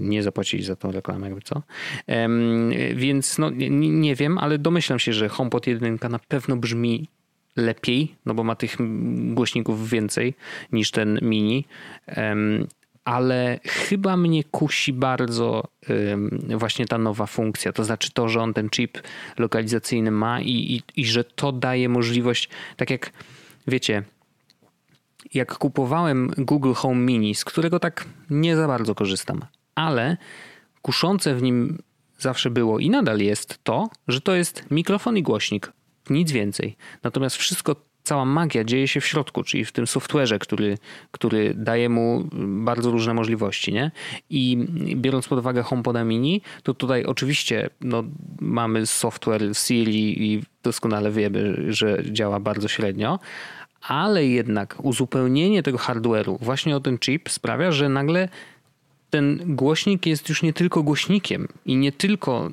Nie 0.00 0.22
zapłacili 0.22 0.62
za 0.62 0.76
tą 0.76 0.92
reklamę, 0.92 1.26
jakby 1.26 1.42
co. 1.42 1.62
Więc 2.94 3.38
no, 3.38 3.50
nie, 3.50 3.70
nie 3.70 4.14
wiem, 4.14 4.38
ale 4.38 4.58
domyślam 4.58 4.98
się, 4.98 5.12
że 5.12 5.28
HomePod 5.28 5.66
1 5.66 5.98
na 6.10 6.18
pewno 6.18 6.56
brzmi 6.56 7.08
lepiej, 7.58 8.14
no 8.26 8.34
bo 8.34 8.44
ma 8.44 8.56
tych 8.56 8.76
głośników 9.34 9.90
więcej 9.90 10.34
niż 10.72 10.90
ten 10.90 11.18
mini. 11.22 11.64
Ale 13.04 13.60
chyba 13.64 14.16
mnie 14.16 14.44
kusi 14.44 14.92
bardzo 14.92 15.64
właśnie 16.48 16.86
ta 16.86 16.98
nowa 16.98 17.26
funkcja. 17.26 17.72
To 17.72 17.84
znaczy 17.84 18.10
to, 18.12 18.28
że 18.28 18.40
on 18.40 18.54
ten 18.54 18.70
chip 18.70 18.98
lokalizacyjny 19.38 20.10
ma 20.10 20.40
i, 20.40 20.50
i, 20.50 21.00
i 21.00 21.06
że 21.06 21.24
to 21.24 21.52
daje 21.52 21.88
możliwość, 21.88 22.48
tak 22.76 22.90
jak 22.90 23.12
wiecie, 23.66 24.02
jak 25.34 25.58
kupowałem 25.58 26.30
Google 26.38 26.72
Home 26.72 27.00
Mini, 27.00 27.34
z 27.34 27.44
którego 27.44 27.80
tak 27.80 28.04
nie 28.30 28.56
za 28.56 28.66
bardzo 28.66 28.94
korzystam, 28.94 29.40
ale 29.74 30.16
kuszące 30.82 31.34
w 31.34 31.42
nim 31.42 31.78
zawsze 32.18 32.50
było 32.50 32.78
i 32.78 32.90
nadal 32.90 33.18
jest 33.20 33.64
to, 33.64 33.88
że 34.08 34.20
to 34.20 34.34
jest 34.34 34.64
mikrofon 34.70 35.16
i 35.16 35.22
głośnik. 35.22 35.72
Nic 36.10 36.32
więcej. 36.32 36.76
Natomiast 37.02 37.36
wszystko, 37.36 37.76
cała 38.02 38.24
magia 38.24 38.64
dzieje 38.64 38.88
się 38.88 39.00
w 39.00 39.06
środku, 39.06 39.42
czyli 39.42 39.64
w 39.64 39.72
tym 39.72 39.84
software'ze, 39.84 40.38
który, 40.38 40.78
który 41.10 41.54
daje 41.54 41.88
mu 41.88 42.24
bardzo 42.64 42.90
różne 42.90 43.14
możliwości. 43.14 43.72
Nie? 43.72 43.90
I 44.30 44.66
biorąc 44.96 45.28
pod 45.28 45.38
uwagę 45.38 45.62
HomePoda 45.62 46.04
Mini, 46.04 46.42
to 46.62 46.74
tutaj 46.74 47.04
oczywiście 47.04 47.70
no, 47.80 48.04
mamy 48.40 48.86
software 48.86 49.54
Siri 49.54 50.32
i 50.32 50.42
doskonale 50.62 51.10
wiemy, 51.10 51.72
że 51.72 52.02
działa 52.10 52.40
bardzo 52.40 52.68
średnio, 52.68 53.18
ale 53.82 54.26
jednak 54.26 54.76
uzupełnienie 54.82 55.62
tego 55.62 55.78
hardware'u 55.78 56.38
właśnie 56.40 56.76
o 56.76 56.80
ten 56.80 56.98
chip 56.98 57.30
sprawia, 57.30 57.72
że 57.72 57.88
nagle 57.88 58.28
ten 59.10 59.40
głośnik 59.46 60.06
jest 60.06 60.28
już 60.28 60.42
nie 60.42 60.52
tylko 60.52 60.82
głośnikiem 60.82 61.48
i 61.66 61.76
nie 61.76 61.92
tylko 61.92 62.50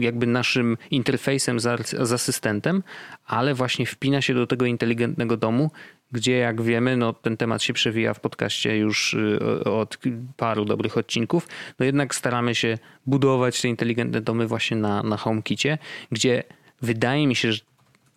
jakby 0.00 0.26
naszym 0.26 0.76
interfejsem 0.90 1.60
z, 1.60 1.94
asystentem, 2.12 2.82
ale 3.26 3.54
właśnie 3.54 3.86
wpina 3.86 4.22
się 4.22 4.34
do 4.34 4.46
tego 4.46 4.66
inteligentnego 4.66 5.36
domu, 5.36 5.70
gdzie 6.12 6.38
jak 6.38 6.62
wiemy, 6.62 6.96
no 6.96 7.12
ten 7.12 7.36
temat 7.36 7.62
się 7.62 7.72
przewija 7.72 8.14
w 8.14 8.20
podcaście 8.20 8.76
już 8.76 9.14
y, 9.14 9.64
od 9.64 9.98
paru 10.36 10.64
dobrych 10.64 10.96
odcinków, 10.96 11.48
no 11.78 11.86
jednak 11.86 12.14
staramy 12.14 12.54
się 12.54 12.78
budować 13.06 13.60
te 13.62 13.68
inteligentne 13.68 14.20
domy 14.20 14.46
właśnie 14.46 14.76
na, 14.76 15.02
na 15.02 15.16
HomeKicie, 15.16 15.78
gdzie 16.12 16.42
wydaje 16.82 17.26
mi 17.26 17.36
się, 17.36 17.52
że 17.52 17.60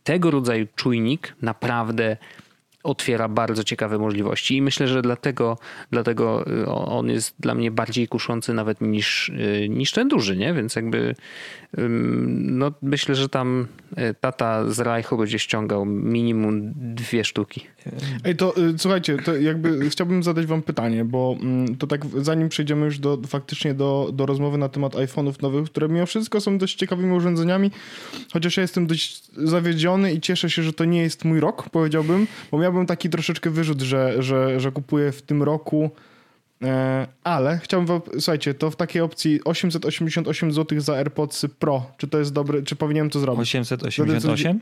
tego 0.04 0.32
rodzaju 0.32 0.68
czujnik 0.76 1.36
naprawdę 1.42 2.18
otwiera 2.84 3.28
bardzo 3.28 3.64
ciekawe 3.64 3.98
możliwości 3.98 4.56
i 4.58 4.62
myślę, 4.62 4.88
że 4.88 5.02
dlatego, 5.02 5.58
dlatego 5.92 6.48
y, 6.48 6.68
on 6.68 7.10
jest 7.10 7.36
dla 7.40 7.56
mnie 7.56 7.72
bardziej 7.72 8.08
kuszący 8.08 8.54
nawet 8.54 8.82
niż, 8.82 9.30
y, 9.30 9.68
niż 9.70 9.92
ten 9.92 10.08
duży, 10.08 10.38
nie? 10.38 10.54
Więc 10.54 10.76
jakby 10.76 11.16
no 12.28 12.72
myślę, 12.82 13.16
że 13.16 13.30
tam 13.30 13.68
y, 13.98 14.16
tata 14.22 14.70
z 14.70 14.80
Rajchu 14.80 15.18
będzie 15.18 15.40
ściągał 15.40 15.86
minimum 15.86 16.72
dwie 16.76 17.24
sztuki. 17.24 17.68
Ej, 18.24 18.36
to 18.36 18.58
y, 18.58 18.78
słuchajcie, 18.78 19.18
to 19.18 19.36
jakby 19.36 19.90
chciałbym 19.90 20.24
zadać 20.24 20.46
wam 20.46 20.62
pytanie, 20.62 21.06
bo 21.06 21.36
mm, 21.42 21.76
to 21.78 21.88
tak 21.88 22.02
zanim 22.18 22.50
przejdziemy 22.50 22.86
już 22.86 23.00
do, 23.00 23.18
faktycznie 23.28 23.74
do, 23.74 24.10
do 24.14 24.26
rozmowy 24.26 24.58
na 24.58 24.70
temat 24.70 24.94
iPhone'ów 24.94 25.42
nowych, 25.42 25.66
które 25.66 25.90
mimo 25.90 26.06
wszystko 26.06 26.42
są 26.42 26.58
dość 26.58 26.76
ciekawymi 26.76 27.14
urządzeniami, 27.14 27.72
chociaż 28.34 28.58
ja 28.58 28.62
jestem 28.62 28.88
dość 28.88 29.24
zawiedziony 29.38 30.14
i 30.14 30.22
cieszę 30.22 30.50
się, 30.50 30.64
że 30.64 30.74
to 30.74 30.86
nie 30.86 31.02
jest 31.02 31.26
mój 31.26 31.40
rok, 31.40 31.70
powiedziałbym, 31.70 32.28
bo 32.52 32.58
miałbym 32.58 32.86
taki 32.86 33.10
troszeczkę 33.10 33.50
wyrzut, 33.50 33.82
że, 33.82 34.24
że, 34.24 34.60
że 34.60 34.72
kupuję 34.72 35.12
w 35.12 35.22
tym 35.22 35.44
roku 35.44 35.92
E, 36.64 37.08
ale 37.24 37.60
chciałbym 37.64 37.88
wam, 37.88 38.02
słuchajcie, 38.14 38.54
to 38.54 38.72
w 38.72 38.76
takiej 38.76 39.02
opcji 39.02 39.44
888 39.44 40.52
zł 40.52 40.82
za 40.82 40.94
AirPods 40.94 41.46
Pro, 41.60 41.92
czy 41.98 42.08
to 42.08 42.20
jest 42.20 42.34
dobre, 42.34 42.64
czy 42.64 42.76
powinienem 42.76 43.10
to 43.10 43.20
zrobić? 43.20 43.42
888? 43.42 44.60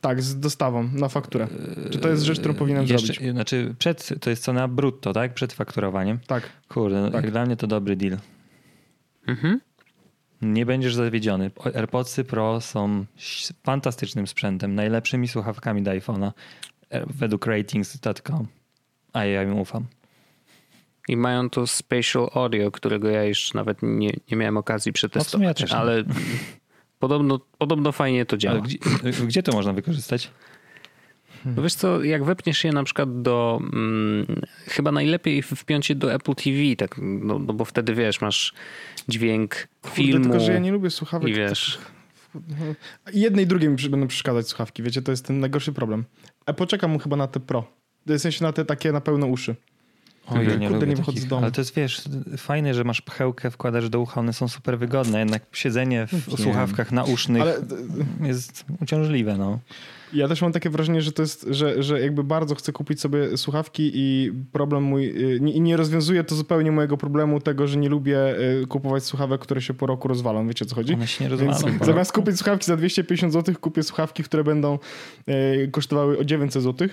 Tak, 0.00 0.22
z 0.22 0.40
dostawą 0.40 0.88
na 0.92 1.08
fakturę. 1.08 1.48
Czy 1.90 1.98
to 1.98 2.08
jest 2.08 2.22
rzecz, 2.22 2.38
którą 2.38 2.54
powinienem 2.54 2.86
Jeszcze, 2.86 3.12
zrobić? 3.14 3.32
Znaczy, 3.32 3.74
przed, 3.78 4.08
to 4.20 4.30
jest 4.30 4.42
cena 4.44 4.68
brutto, 4.68 5.12
tak? 5.12 5.34
Przed 5.34 5.52
fakturowaniem. 5.52 6.18
Tak. 6.26 6.50
Kurde, 6.68 7.00
no, 7.00 7.10
Tak. 7.10 7.30
dla 7.30 7.46
mnie 7.46 7.56
to 7.56 7.66
dobry 7.66 7.96
deal. 7.96 8.18
Mhm. 9.26 9.60
Nie 10.42 10.66
będziesz 10.66 10.94
zawiedziony. 10.94 11.50
AirPodsy 11.74 12.24
Pro 12.24 12.60
są 12.60 13.04
fantastycznym 13.64 14.26
sprzętem, 14.26 14.74
najlepszymi 14.74 15.28
słuchawkami 15.28 15.82
do 15.82 15.90
iPhone'a 15.90 16.32
e, 16.90 17.06
według 17.06 17.46
ratings.com. 17.46 18.46
A 19.12 19.24
ja 19.24 19.42
im 19.42 19.58
ufam. 19.58 19.86
I 21.08 21.16
mają 21.16 21.50
to 21.50 21.66
spatial 21.66 22.30
audio, 22.34 22.70
którego 22.70 23.08
ja 23.08 23.22
jeszcze 23.24 23.58
nawet 23.58 23.78
nie, 23.82 24.10
nie 24.30 24.36
miałem 24.36 24.56
okazji 24.56 24.92
przetestować, 24.92 25.46
ja 25.46 25.54
też 25.54 25.70
nie. 25.72 25.76
ale 25.78 26.04
podobno, 26.98 27.40
podobno 27.58 27.92
fajnie 27.92 28.26
to 28.26 28.36
działa. 28.36 28.54
Ale 28.54 28.62
gdzie, 28.62 28.78
gdzie 29.28 29.42
to 29.42 29.52
można 29.52 29.72
wykorzystać? 29.72 30.30
No 31.44 31.62
wiesz 31.62 31.74
co, 31.74 32.04
jak 32.04 32.24
wepniesz 32.24 32.64
je 32.64 32.72
na 32.72 32.84
przykład 32.84 33.22
do, 33.22 33.60
mm, 33.72 34.40
chyba 34.66 34.92
najlepiej 34.92 35.42
wpiąć 35.42 35.88
je 35.88 35.94
do 35.94 36.14
Apple 36.14 36.34
TV, 36.34 36.76
tak, 36.76 37.00
no, 37.02 37.38
no 37.38 37.52
bo 37.52 37.64
wtedy 37.64 37.94
wiesz, 37.94 38.20
masz 38.20 38.52
dźwięk 39.08 39.68
Kurde, 39.82 39.96
filmu 39.96 40.24
tylko, 40.24 40.40
że 40.40 40.52
ja 40.52 40.58
nie 40.58 40.72
lubię 40.72 40.90
słuchawek. 40.90 41.28
i 41.28 41.34
wiesz, 41.34 41.78
Jednej 43.12 43.44
i 43.44 43.46
drugiej 43.48 43.68
mi 43.68 43.76
będą 43.76 44.06
przeszkadzać 44.06 44.48
słuchawki, 44.48 44.82
wiecie, 44.82 45.02
to 45.02 45.10
jest 45.10 45.26
ten 45.26 45.40
najgorszy 45.40 45.72
problem. 45.72 46.04
A 46.46 46.52
poczekam 46.52 46.90
mu 46.90 46.98
chyba 46.98 47.16
na 47.16 47.26
te 47.26 47.40
Pro. 47.40 47.64
W 48.06 48.18
sensie 48.18 48.44
na 48.44 48.52
te 48.52 48.64
takie 48.64 48.92
na 48.92 49.00
pełne 49.00 49.26
uszy. 49.26 49.56
O, 50.30 50.42
ja 50.42 50.56
nie 50.56 50.70
lubię 50.70 50.86
nie 50.86 50.96
wychodzę 50.96 51.20
z 51.20 51.26
domu. 51.26 51.42
Ale 51.42 51.52
to 51.52 51.60
jest, 51.60 51.74
wiesz, 51.74 52.02
fajne, 52.36 52.74
że 52.74 52.84
masz 52.84 53.00
pchełkę, 53.00 53.50
wkładasz 53.50 53.88
do 53.88 54.00
ucha, 54.00 54.20
one 54.20 54.32
są 54.32 54.48
super 54.48 54.78
wygodne, 54.78 55.18
jednak 55.18 55.42
siedzenie 55.52 56.06
w 56.06 56.40
słuchawkach 56.42 56.92
nausznych 56.92 57.42
Ale 57.42 57.54
jest 58.22 58.64
uciążliwe, 58.82 59.36
no. 59.36 59.58
ja 60.12 60.28
też 60.28 60.42
mam 60.42 60.52
takie 60.52 60.70
wrażenie, 60.70 61.02
że 61.02 61.12
to 61.12 61.22
jest, 61.22 61.46
że, 61.50 61.82
że 61.82 62.00
jakby 62.00 62.24
bardzo 62.24 62.54
chcę 62.54 62.72
kupić 62.72 63.00
sobie 63.00 63.36
słuchawki 63.36 63.90
i 63.94 64.32
problem 64.52 64.82
mój, 64.82 65.34
y, 65.34 65.40
nie, 65.40 65.52
i 65.52 65.60
nie 65.60 65.76
rozwiązuje 65.76 66.24
to 66.24 66.34
zupełnie 66.34 66.72
mojego 66.72 66.96
problemu 66.96 67.40
tego, 67.40 67.66
że 67.66 67.76
nie 67.78 67.88
lubię 67.88 68.18
y, 68.62 68.66
kupować 68.66 69.04
słuchawek, 69.04 69.40
które 69.40 69.62
się 69.62 69.74
po 69.74 69.86
roku 69.86 70.08
rozwalą. 70.08 70.48
Wiecie 70.48 70.64
o 70.64 70.68
co 70.68 70.74
chodzi? 70.74 70.94
One 70.94 71.06
się 71.06 71.24
nie 71.24 71.30
rozwalą. 71.30 71.78
zamiast 71.84 72.12
kupić 72.12 72.36
słuchawki 72.36 72.66
za 72.66 72.76
250 72.76 73.32
zł, 73.32 73.54
kupię 73.60 73.82
słuchawki, 73.82 74.22
które 74.22 74.44
będą 74.44 74.78
y, 75.28 75.68
kosztowały 75.72 76.18
o 76.18 76.24
900 76.24 76.62
zł. 76.62 76.88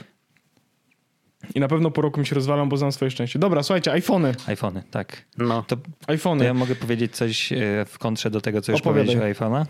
I 1.56 1.60
na 1.60 1.68
pewno 1.68 1.92
po 1.92 2.02
roku 2.02 2.20
mi 2.20 2.26
się 2.26 2.36
rozwalą, 2.36 2.70
bo 2.70 2.78
znam 2.78 2.92
swoje 2.92 3.12
szczęście. 3.12 3.40
Dobra, 3.40 3.64
słuchajcie, 3.64 3.92
iPhony. 3.92 4.36
iPhony, 4.48 4.84
tak. 4.92 5.26
No. 5.38 5.64
To, 5.64 5.78
iPhony. 6.08 6.40
to 6.40 6.46
ja 6.46 6.54
mogę 6.54 6.76
powiedzieć 6.76 7.16
coś 7.16 7.52
e, 7.54 7.56
w 7.86 7.98
kontrze 8.00 8.30
do 8.32 8.42
tego, 8.42 8.62
co 8.62 8.72
już 8.72 8.82
Opowiadaj. 8.82 9.06
powiedziałeś 9.06 9.38
o 9.42 9.46
iPhone'ach, 9.46 9.66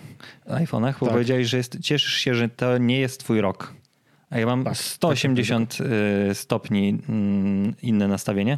iPhone'ach 0.66 0.94
bo 1.00 1.06
Tak. 1.06 1.14
powiedziałeś, 1.14 1.48
że 1.48 1.58
jest, 1.58 1.80
cieszysz 1.80 2.14
się, 2.14 2.36
że 2.36 2.50
to 2.50 2.78
nie 2.78 3.00
jest 3.00 3.20
twój 3.20 3.42
rok. 3.42 3.74
A 4.30 4.40
ja 4.40 4.46
mam 4.46 4.64
Tak, 4.64 4.78
180 4.78 5.78
e, 6.30 6.36
stopni 6.36 6.98
mm, 7.10 7.74
inne 7.82 8.08
nastawienie, 8.08 8.58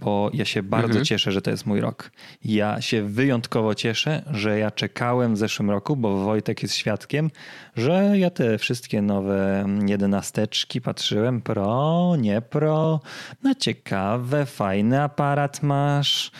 bo 0.00 0.30
ja 0.32 0.44
się 0.44 0.62
bardzo 0.62 0.88
Mhm. 0.88 1.04
cieszę, 1.04 1.32
że 1.32 1.42
to 1.42 1.50
jest 1.50 1.66
mój 1.66 1.80
rok. 1.80 2.10
Ja 2.44 2.80
się 2.80 3.02
wyjątkowo 3.02 3.74
cieszę, 3.74 4.22
że 4.30 4.58
ja 4.58 4.70
czekałem 4.70 5.34
w 5.34 5.38
zeszłym 5.38 5.70
roku, 5.70 5.96
bo 5.96 6.24
Wojtek 6.24 6.62
jest 6.62 6.74
świadkiem, 6.74 7.30
że 7.76 8.12
ja 8.18 8.30
te 8.30 8.58
wszystkie 8.58 9.02
nowe 9.02 9.66
jedenasteczki 9.86 10.80
patrzyłem, 10.80 11.40
pro, 11.42 12.12
nie 12.18 12.40
pro, 12.40 13.00
no 13.42 13.54
ciekawe, 13.54 14.46
fajny 14.46 15.02
aparat 15.02 15.62
masz, 15.62 16.30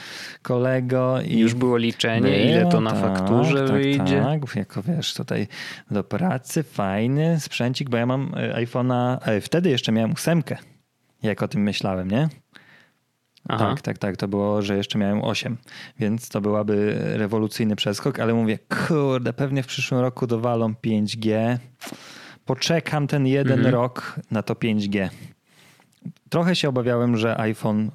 kolego. 0.42 1.20
I 1.20 1.38
Już 1.38 1.54
było 1.54 1.76
liczenie, 1.76 2.50
ile 2.50 2.66
to 2.66 2.80
na 2.80 2.90
tak, 2.90 3.00
fakturze 3.00 3.66
tak, 3.66 3.72
wyjdzie. 3.72 4.22
Tak, 4.22 4.56
jako 4.56 4.82
wiesz, 4.82 5.14
tutaj 5.14 5.46
do 5.90 6.04
pracy 6.04 6.62
fajny 6.62 7.40
sprzęcik, 7.40 7.90
bo 7.90 7.96
ja 7.96 8.06
mam 8.06 8.34
e, 8.36 8.64
iPhone'a, 8.66 9.18
e, 9.22 9.40
wtedy 9.40 9.70
jeszcze 9.70 9.92
miałem 9.92 10.12
ósemkę, 10.12 10.56
jak 11.22 11.42
o 11.42 11.48
tym 11.48 11.62
myślałem, 11.62 12.10
nie? 12.10 12.28
Aha. 13.48 13.70
Tak, 13.70 13.82
tak, 13.82 13.98
tak. 13.98 14.16
To 14.16 14.28
było, 14.28 14.62
że 14.62 14.76
jeszcze 14.76 14.98
miałem 14.98 15.22
8, 15.24 15.56
więc 15.98 16.28
to 16.28 16.40
byłaby 16.40 16.98
rewolucyjny 17.16 17.76
przeskok, 17.76 18.18
ale 18.20 18.34
mówię, 18.34 18.58
kurde, 18.88 19.32
pewnie 19.32 19.62
w 19.62 19.66
przyszłym 19.66 20.00
roku 20.00 20.26
dowalą 20.26 20.74
5G. 20.86 21.58
Poczekam 22.44 23.06
ten 23.06 23.26
jeden 23.26 23.58
Mhm. 23.58 23.74
rok 23.74 24.20
na 24.30 24.42
to 24.42 24.54
5G. 24.54 25.08
Trochę 26.28 26.56
się 26.56 26.68
obawiałem, 26.68 27.16
że 27.16 27.40
iPhone 27.40 27.90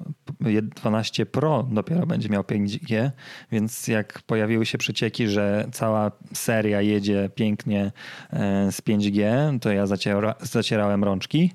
12 0.76 1.26
Pro 1.26 1.62
dopiero 1.72 2.06
będzie 2.06 2.28
miał 2.28 2.42
5G, 2.42 3.10
więc 3.52 3.88
jak 3.88 4.22
pojawiły 4.22 4.66
się 4.66 4.78
przecieki, 4.78 5.28
że 5.28 5.66
cała 5.72 6.10
seria 6.34 6.80
jedzie 6.80 7.30
pięknie 7.34 7.92
e, 8.32 8.72
z 8.72 8.80
5G, 8.82 9.24
to 9.58 9.72
ja 9.72 9.86
zaciera, 9.86 10.34
zacierałem 10.40 11.04
rączki. 11.04 11.52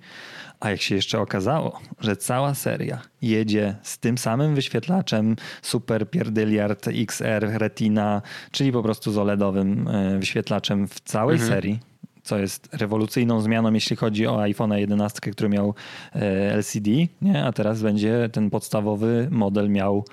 A 0.59 0.69
jak 0.69 0.81
się 0.81 0.95
jeszcze 0.95 1.19
okazało, 1.19 1.79
że 1.99 2.17
cała 2.17 2.53
seria 2.53 3.01
jedzie 3.21 3.75
z 3.83 3.99
tym 3.99 4.17
samym 4.17 4.55
wyświetlaczem 4.55 5.35
Super 5.61 6.09
Pierdyliard 6.09 6.87
XR 6.87 7.47
Retina, 7.53 8.21
czyli 8.51 8.71
po 8.71 8.83
prostu 8.83 9.11
z 9.11 9.17
OLEDowym 9.17 9.87
e, 9.87 10.19
wyświetlaczem 10.19 10.87
w 10.87 10.99
całej 10.99 11.39
serii, 11.39 11.79
co 12.23 12.37
jest 12.37 12.69
rewolucyjną 12.71 13.41
zmianą, 13.41 13.73
jeśli 13.73 13.95
chodzi 13.95 14.27
o 14.27 14.41
iPhone 14.41 14.71
11, 14.73 15.31
który 15.31 15.49
miał 15.49 15.75
e, 16.15 16.53
LCD, 16.53 16.91
nie? 17.21 17.45
a 17.45 17.51
teraz 17.51 17.81
będzie 17.81 18.29
ten 18.31 18.49
podstawowy 18.49 19.27
model 19.31 19.69
miał 19.69 20.05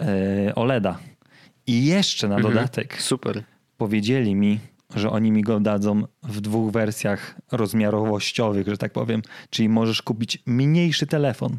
e, 0.00 0.54
OLEDa. 0.54 0.98
I 1.66 1.86
jeszcze 1.86 2.28
na 2.28 2.40
dodatek 2.40 3.02
Super. 3.02 3.42
powiedzieli 3.76 4.34
mi, 4.34 4.58
że 4.94 5.10
oni 5.10 5.32
mi 5.32 5.42
go 5.42 5.60
dadzą 5.60 6.02
w 6.22 6.40
dwóch 6.40 6.72
wersjach 6.72 7.40
rozmiarowościowych, 7.52 8.66
że 8.68 8.78
tak 8.78 8.92
powiem. 8.92 9.22
Czyli 9.50 9.68
możesz 9.68 10.02
kupić 10.02 10.42
mniejszy 10.46 11.06
telefon. 11.06 11.58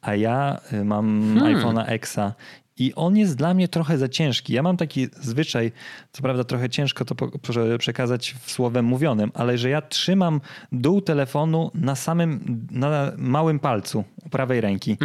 A 0.00 0.14
ja 0.14 0.60
y, 0.72 0.84
mam 0.84 1.34
Hmm. 1.38 1.56
iPhone'a 1.56 1.84
Exa 1.86 2.34
i 2.80 2.94
on 2.94 3.16
jest 3.16 3.36
dla 3.36 3.54
mnie 3.54 3.68
trochę 3.68 3.98
za 3.98 4.08
ciężki. 4.08 4.52
Ja 4.52 4.62
mam 4.62 4.76
taki 4.76 5.08
zwyczaj, 5.20 5.72
co 6.12 6.22
prawda 6.22 6.44
trochę 6.44 6.70
ciężko 6.70 7.04
to 7.04 7.14
przekazać 7.78 8.34
w 8.40 8.50
słowem 8.50 8.84
mówionym, 8.84 9.30
ale 9.34 9.58
że 9.58 9.70
ja 9.70 9.82
trzymam 9.82 10.40
dół 10.72 11.00
telefonu 11.00 11.70
na 11.74 11.94
samym, 11.94 12.60
na 12.70 13.12
małym 13.16 13.58
palcu 13.58 14.04
u 14.24 14.28
prawej 14.28 14.60
ręki 14.60 14.96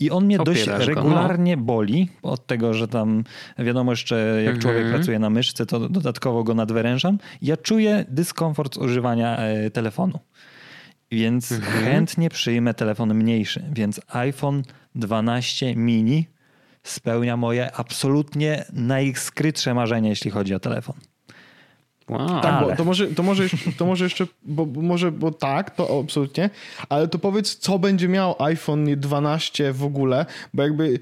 i 0.00 0.10
on 0.10 0.24
mnie 0.24 0.38
dość 0.38 0.62
Opierasz 0.62 0.86
go, 0.86 0.94
no. 0.94 1.00
regularnie 1.00 1.56
boli 1.56 2.08
od 2.22 2.46
tego, 2.46 2.74
że 2.74 2.88
tam 2.88 3.24
wiadomo 3.58 3.92
jeszcze 3.92 4.42
jak 4.44 4.58
człowiek 4.58 4.90
pracuje 4.90 5.18
na 5.18 5.30
myszce, 5.30 5.66
to 5.66 5.88
dodatkowo 5.88 6.44
go 6.44 6.54
nadwyrężam. 6.54 7.18
Ja 7.42 7.56
czuję 7.56 8.04
dyskomfort 8.08 8.74
z 8.74 8.78
używania 8.78 9.38
e, 9.38 9.70
telefonu. 9.70 10.18
Więc 11.12 11.54
chętnie 11.84 12.30
przyjmę 12.30 12.74
telefon 12.74 13.14
mniejszy. 13.14 13.64
Więc 13.72 14.00
iPhone 14.08 14.62
12 14.94 15.76
mini 15.76 16.26
spełnia 16.82 17.36
moje 17.36 17.72
absolutnie 17.72 18.64
najskrytsze 18.72 19.74
marzenie, 19.74 20.08
jeśli 20.08 20.30
chodzi 20.30 20.54
o 20.54 20.60
telefon. 20.60 20.96
Wow. 22.08 22.28
Tak, 22.28 22.44
Ale. 22.54 22.70
bo 22.70 22.76
to 22.76 22.84
może, 22.84 23.06
to 23.06 23.22
może, 23.22 23.42
jeszcze- 23.42 23.72
to 23.78 23.86
może 23.86 24.04
jeszcze, 24.04 24.26
bo, 24.42 24.66
bo 24.66 24.82
może, 24.82 25.12
bo 25.12 25.30
tak, 25.30 25.70
to 25.70 26.00
absolutnie, 26.04 26.50
ale 26.88 27.08
to 27.08 27.18
powiedz, 27.18 27.56
co 27.56 27.78
będzie 27.78 28.08
miał 28.08 28.34
iPhone 28.38 28.84
12 28.96 29.72
w 29.72 29.84
ogóle, 29.84 30.26
bo 30.54 30.62
jakby 30.62 30.98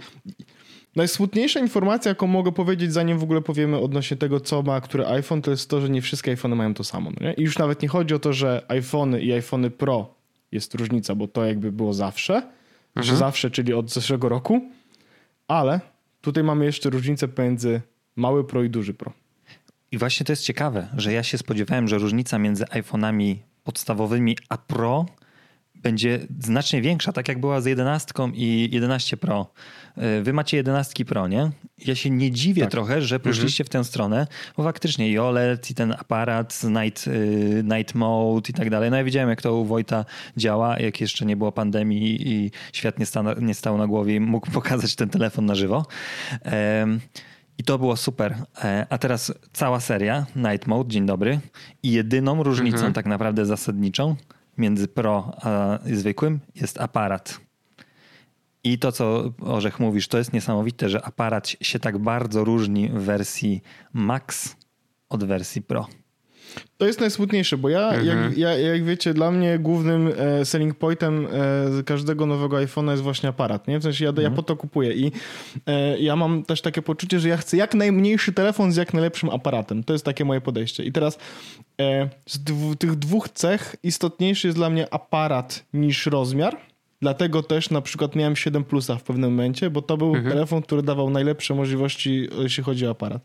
najsmutniejsza 0.97 1.61
informacja, 1.61 2.09
jaką 2.09 2.27
mogę 2.27 2.53
powiedzieć, 2.53 2.93
zanim 2.93 3.19
w 3.19 3.23
ogóle 3.23 3.41
powiemy 3.41 3.79
odnośnie 3.79 4.17
tego, 4.17 4.41
co 4.41 4.63
ma 4.63 4.81
który 4.81 5.07
iPhone, 5.07 5.43
to 5.43 5.51
jest 5.51 5.71
to, 5.71 5.81
że 5.81 5.91
nie 5.91 6.03
wszystkie 6.03 6.31
iPhony 6.31 6.57
mają 6.57 6.75
to 6.75 6.85
samo. 6.85 7.11
No 7.21 7.27
nie? 7.27 7.33
I 7.33 7.43
już 7.43 7.59
nawet 7.59 7.83
nie 7.83 7.89
chodzi 7.89 8.15
o 8.15 8.19
to, 8.19 8.33
że 8.33 8.65
iPhony 8.69 9.21
i 9.21 9.33
iPhony 9.33 9.71
Pro 9.71 10.15
jest 10.53 10.75
różnica, 10.75 11.15
bo 11.15 11.29
to 11.29 11.45
jakby 11.45 11.73
było 11.73 11.95
zawsze, 11.95 12.43
że 12.97 13.17
zawsze, 13.17 13.51
czyli 13.51 13.75
od 13.75 13.91
zeszłego 13.91 14.29
roku, 14.29 14.61
ale 15.51 15.81
tutaj 16.21 16.45
mamy 16.45 16.65
jeszcze 16.65 16.91
różnicę 16.91 17.29
pomiędzy 17.29 17.81
mały 18.17 18.45
Pro 18.45 18.63
i 18.63 18.71
duży 18.71 18.95
Pro. 18.95 19.13
I 19.93 19.99
właśnie 19.99 20.27
to 20.27 20.33
jest 20.33 20.43
ciekawe, 20.43 20.89
że 20.97 21.13
ja 21.13 21.23
się 21.23 21.39
spodziewałem, 21.39 21.89
że 21.89 21.99
różnica 21.99 22.39
między 22.39 22.65
iPhone'ami 22.65 23.37
podstawowymi 23.65 24.37
a 24.49 24.59
Pro 24.59 25.07
będzie 25.75 26.27
znacznie 26.41 26.83
większa, 26.83 27.13
tak 27.13 27.29
jak 27.29 27.41
była 27.41 27.61
z 27.61 27.67
11 27.67 28.13
i 28.35 28.69
11 28.73 29.17
Pro. 29.17 29.53
Yy, 29.97 30.23
Wy 30.23 30.33
macie 30.33 30.57
11 30.57 31.05
Pro, 31.05 31.29
nie? 31.29 31.51
Ja 31.87 31.95
się 31.95 32.11
nie 32.11 32.31
dziwię 32.31 32.63
Tak. 32.63 32.71
trochę, 32.71 33.03
że 33.03 33.21
poszliście 33.21 33.65
w 33.65 33.69
tę 33.69 33.85
stronę, 33.85 34.27
bo 34.57 34.63
faktycznie 34.65 35.11
i 35.11 35.19
OLED, 35.19 35.71
i 35.71 35.75
ten 35.75 35.93
aparat, 35.93 36.63
night, 36.65 37.07
yy, 37.07 37.63
night 37.65 37.95
mode 37.95 38.51
i 38.51 38.53
tak 38.53 38.71
dalej. 38.71 38.91
No 38.91 38.97
ja 38.97 39.05
widziałem, 39.05 39.29
jak 39.29 39.43
to 39.43 39.55
u 39.57 39.65
Wojta 39.65 40.05
działa, 40.37 40.79
jak 40.79 41.01
jeszcze 41.01 41.27
nie 41.27 41.37
było 41.37 41.53
pandemii 41.53 42.29
i 42.29 42.51
świat 42.73 42.99
nie, 42.99 43.07
sta, 43.07 43.23
nie 43.41 43.55
stał 43.55 43.79
na 43.79 43.87
głowie 43.87 44.15
i 44.15 44.21
mógł 44.21 44.51
pokazać 44.61 44.95
ten 44.97 45.09
telefon 45.09 45.47
na 45.47 45.55
żywo. 45.55 45.87
Em, 46.43 47.01
i 47.59 47.65
to 47.65 47.79
było 47.79 47.97
super. 47.97 48.37
E, 48.65 48.87
A 48.91 48.99
teraz 48.99 49.33
cała 49.53 49.81
seria 49.81 50.27
Night 50.37 50.67
Mode, 50.67 50.91
dzień 50.91 51.07
dobry. 51.07 51.41
I 51.83 51.93
jedyną 51.93 52.43
różnicą 52.43 52.93
tak 52.93 53.07
naprawdę 53.07 53.47
zasadniczą 53.47 54.17
między 54.59 54.89
Pro 54.89 55.33
a 55.43 55.79
zwykłym 55.93 56.41
jest 56.55 56.81
aparat. 56.81 57.41
I 58.65 58.79
to, 58.79 58.93
co 58.93 59.33
Orzech 59.41 59.81
mówisz, 59.81 60.09
to 60.09 60.19
jest 60.19 60.33
niesamowite, 60.33 60.89
że 60.89 61.05
aparat 61.05 61.49
się 61.61 61.79
tak 61.79 61.99
bardzo 61.99 62.45
różni 62.45 62.89
w 62.89 63.03
wersji 63.03 63.63
Max 63.93 64.57
od 65.09 65.25
wersji 65.25 65.63
Pro. 65.63 65.87
To 66.79 66.87
jest 66.87 67.01
najsmutniejsze, 67.01 67.57
bo 67.59 67.69
ja, 67.69 67.95
jak, 67.95 68.39
ja, 68.39 68.59
jak 68.59 68.85
wiecie, 68.85 69.15
dla 69.15 69.31
mnie 69.31 69.59
głównym 69.59 70.13
e, 70.19 70.45
selling 70.45 70.75
pointem 70.75 71.27
e, 71.79 71.83
każdego 71.83 72.27
nowego 72.27 72.57
iPhone'a 72.57 72.91
jest 72.91 73.03
właśnie 73.03 73.29
aparat, 73.29 73.69
nie? 73.69 73.79
W 73.79 73.83
sensie 73.83 74.05
ja, 74.05 74.13
ja 74.23 74.31
po 74.31 74.43
to 74.43 74.57
kupuję 74.57 74.93
i 74.93 75.13
e, 75.67 75.99
ja 75.99 76.17
mam 76.17 76.43
też 76.43 76.63
takie 76.63 76.83
poczucie, 76.83 77.21
że 77.21 77.29
ja 77.29 77.37
chcę 77.37 77.57
jak 77.57 77.75
najmniejszy 77.75 78.33
telefon 78.33 78.73
z 78.73 78.77
jak 78.77 78.95
najlepszym 78.95 79.31
aparatem. 79.31 79.85
To 79.85 79.93
jest 79.93 80.05
takie 80.05 80.25
moje 80.25 80.41
podejście. 80.41 80.85
I 80.85 80.93
teraz 80.93 81.19
e, 81.81 82.09
z 82.27 82.39
dwu, 82.39 82.77
tych 82.77 82.97
dwóch 82.97 83.29
cech 83.29 83.77
istotniejszy 83.83 84.49
jest 84.49 84.59
dla 84.59 84.71
mnie 84.71 84.95
aparat 84.95 85.65
niż 85.73 86.07
rozmiar. 86.07 86.57
Dlatego 87.03 87.43
też 87.43 87.71
na 87.71 87.81
przykład 87.81 88.17
miałem 88.17 88.37
7 88.37 88.65
plusa 88.65 88.97
w 88.97 89.03
pewnym 89.03 89.31
momencie, 89.31 89.71
bo 89.71 89.83
to 89.83 89.97
był 89.97 90.13
telefon, 90.13 90.63
który 90.63 90.83
dawał 90.83 91.11
najlepsze 91.11 91.55
możliwości, 91.55 92.29
jeśli 92.39 92.63
chodzi 92.65 92.87
o 92.87 92.91
aparat. 92.91 93.23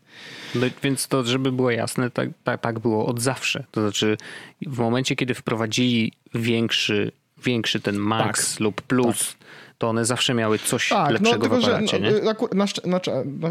No, 0.54 0.66
więc 0.82 1.08
to, 1.08 1.24
żeby 1.24 1.52
było 1.52 1.70
jasne, 1.70 2.10
tak, 2.10 2.28
tak, 2.44 2.60
tak 2.60 2.78
było 2.78 3.06
od 3.06 3.20
zawsze. 3.20 3.64
To 3.70 3.80
znaczy, 3.80 4.16
w 4.66 4.78
momencie, 4.78 5.16
kiedy 5.16 5.34
wprowadzili 5.34 6.12
większy, 6.34 7.12
większy 7.44 7.80
ten 7.80 7.96
Max 7.96 8.52
Tak. 8.52 8.60
lub 8.60 8.82
Plus, 8.82 9.36
to 9.78 9.88
one 9.88 10.04
zawsze 10.04 10.34
miały 10.34 10.58
coś 10.58 10.88
Tak, 10.88 11.06
no 11.06 11.12
lepszego 11.12 11.40
tylko, 11.40 11.56
w 11.56 11.60
że 11.60 11.70
aparacie, 11.72 11.98
no, 12.00 12.10
nie? 12.10 12.30
akur, 12.30 12.54
na, 12.54 12.64
na, 12.86 13.00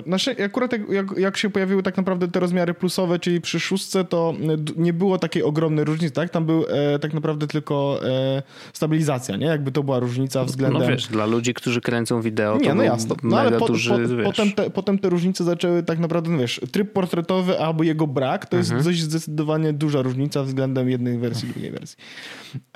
na, 0.06 0.18
akurat 0.46 0.72
jak, 0.72 0.90
jak, 0.90 1.18
jak 1.18 1.38
się 1.38 1.50
pojawiły 1.50 1.84
tak 1.84 1.98
naprawdę 1.98 2.28
te 2.28 2.40
rozmiary 2.40 2.74
plusowe, 2.74 3.20
czyli 3.20 3.42
przy 3.42 3.60
szóstce, 3.60 4.04
to 4.06 4.34
d- 4.58 4.74
nie 4.78 4.94
było 4.94 5.20
takiej 5.20 5.44
ogromnej 5.44 5.86
różnicy, 5.86 6.14
tak? 6.14 6.30
Tam 6.30 6.46
był 6.46 6.66
e, 6.70 7.00
tak 7.00 7.14
naprawdę 7.14 7.48
tylko 7.48 8.00
e, 8.04 8.44
stabilizacja, 8.74 9.36
nie? 9.38 9.46
Jakby 9.46 9.72
to 9.72 9.84
była 9.84 10.00
różnica 10.00 10.44
względem... 10.46 10.82
No 10.82 10.88
wiesz, 10.88 11.08
dla 11.08 11.26
ludzi, 11.26 11.54
którzy 11.54 11.82
kręcą 11.82 12.22
wideo, 12.22 12.58
to 12.58 12.64
Nie, 12.64 12.70
no 12.70 12.76
był 12.76 12.84
jasne. 12.84 13.16
No, 13.24 13.40
ale 13.40 13.58
po, 13.60 13.68
duży, 13.68 13.90
po, 13.90 14.24
potem, 14.24 14.52
te, 14.52 14.70
potem 14.70 15.00
te 15.00 15.10
różnice 15.10 15.44
zaczęły 15.44 15.84
tak 15.84 16.00
naprawdę, 16.00 16.30
no 16.30 16.38
wiesz, 16.38 16.62
tryb 16.72 16.94
portretowy 16.94 17.60
albo 17.60 17.84
jego 17.84 18.08
brak, 18.08 18.46
to 18.46 18.58
Mhm. 18.58 18.76
jest 18.76 18.88
dość 18.88 19.02
zdecydowanie 19.02 19.74
duża 19.74 20.02
różnica 20.02 20.44
względem 20.44 20.90
jednej 20.90 21.18
wersji, 21.18 21.50
drugiej 21.50 21.72
wersji. 21.72 21.98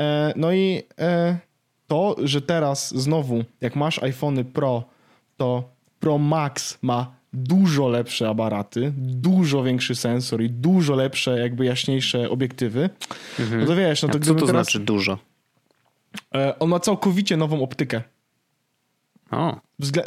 E, 0.01 0.33
no 0.35 0.53
i 0.53 0.83
e, 0.99 1.37
to, 1.89 2.15
że 2.23 2.41
teraz 2.41 2.95
znowu, 2.95 3.43
jak 3.61 3.75
masz 3.75 4.03
iPhony 4.03 4.45
Pro, 4.45 4.83
to 5.37 5.63
Pro 5.99 6.17
Max 6.17 6.77
ma 6.81 7.11
dużo 7.33 7.87
lepsze 7.87 8.29
aparaty, 8.29 8.93
dużo 8.97 9.63
większy 9.63 9.95
sensor 9.95 10.41
i 10.41 10.49
dużo 10.49 10.95
lepsze, 10.95 11.39
jakby 11.39 11.65
jaśniejsze 11.65 12.29
obiektywy, 12.29 12.89
no 13.59 13.65
to 13.65 13.75
wiesz, 13.75 14.03
no 14.03 14.09
to 14.09 14.17
A 14.17 14.21
co 14.21 14.35
to 14.35 14.45
teraz... 14.45 14.65
znaczy 14.65 14.79
dużo? 14.79 15.17
E, 16.35 16.59
on 16.59 16.69
ma 16.69 16.79
całkowicie 16.79 17.37
nową 17.37 17.63
optykę. 17.63 18.01
O. 19.31 19.59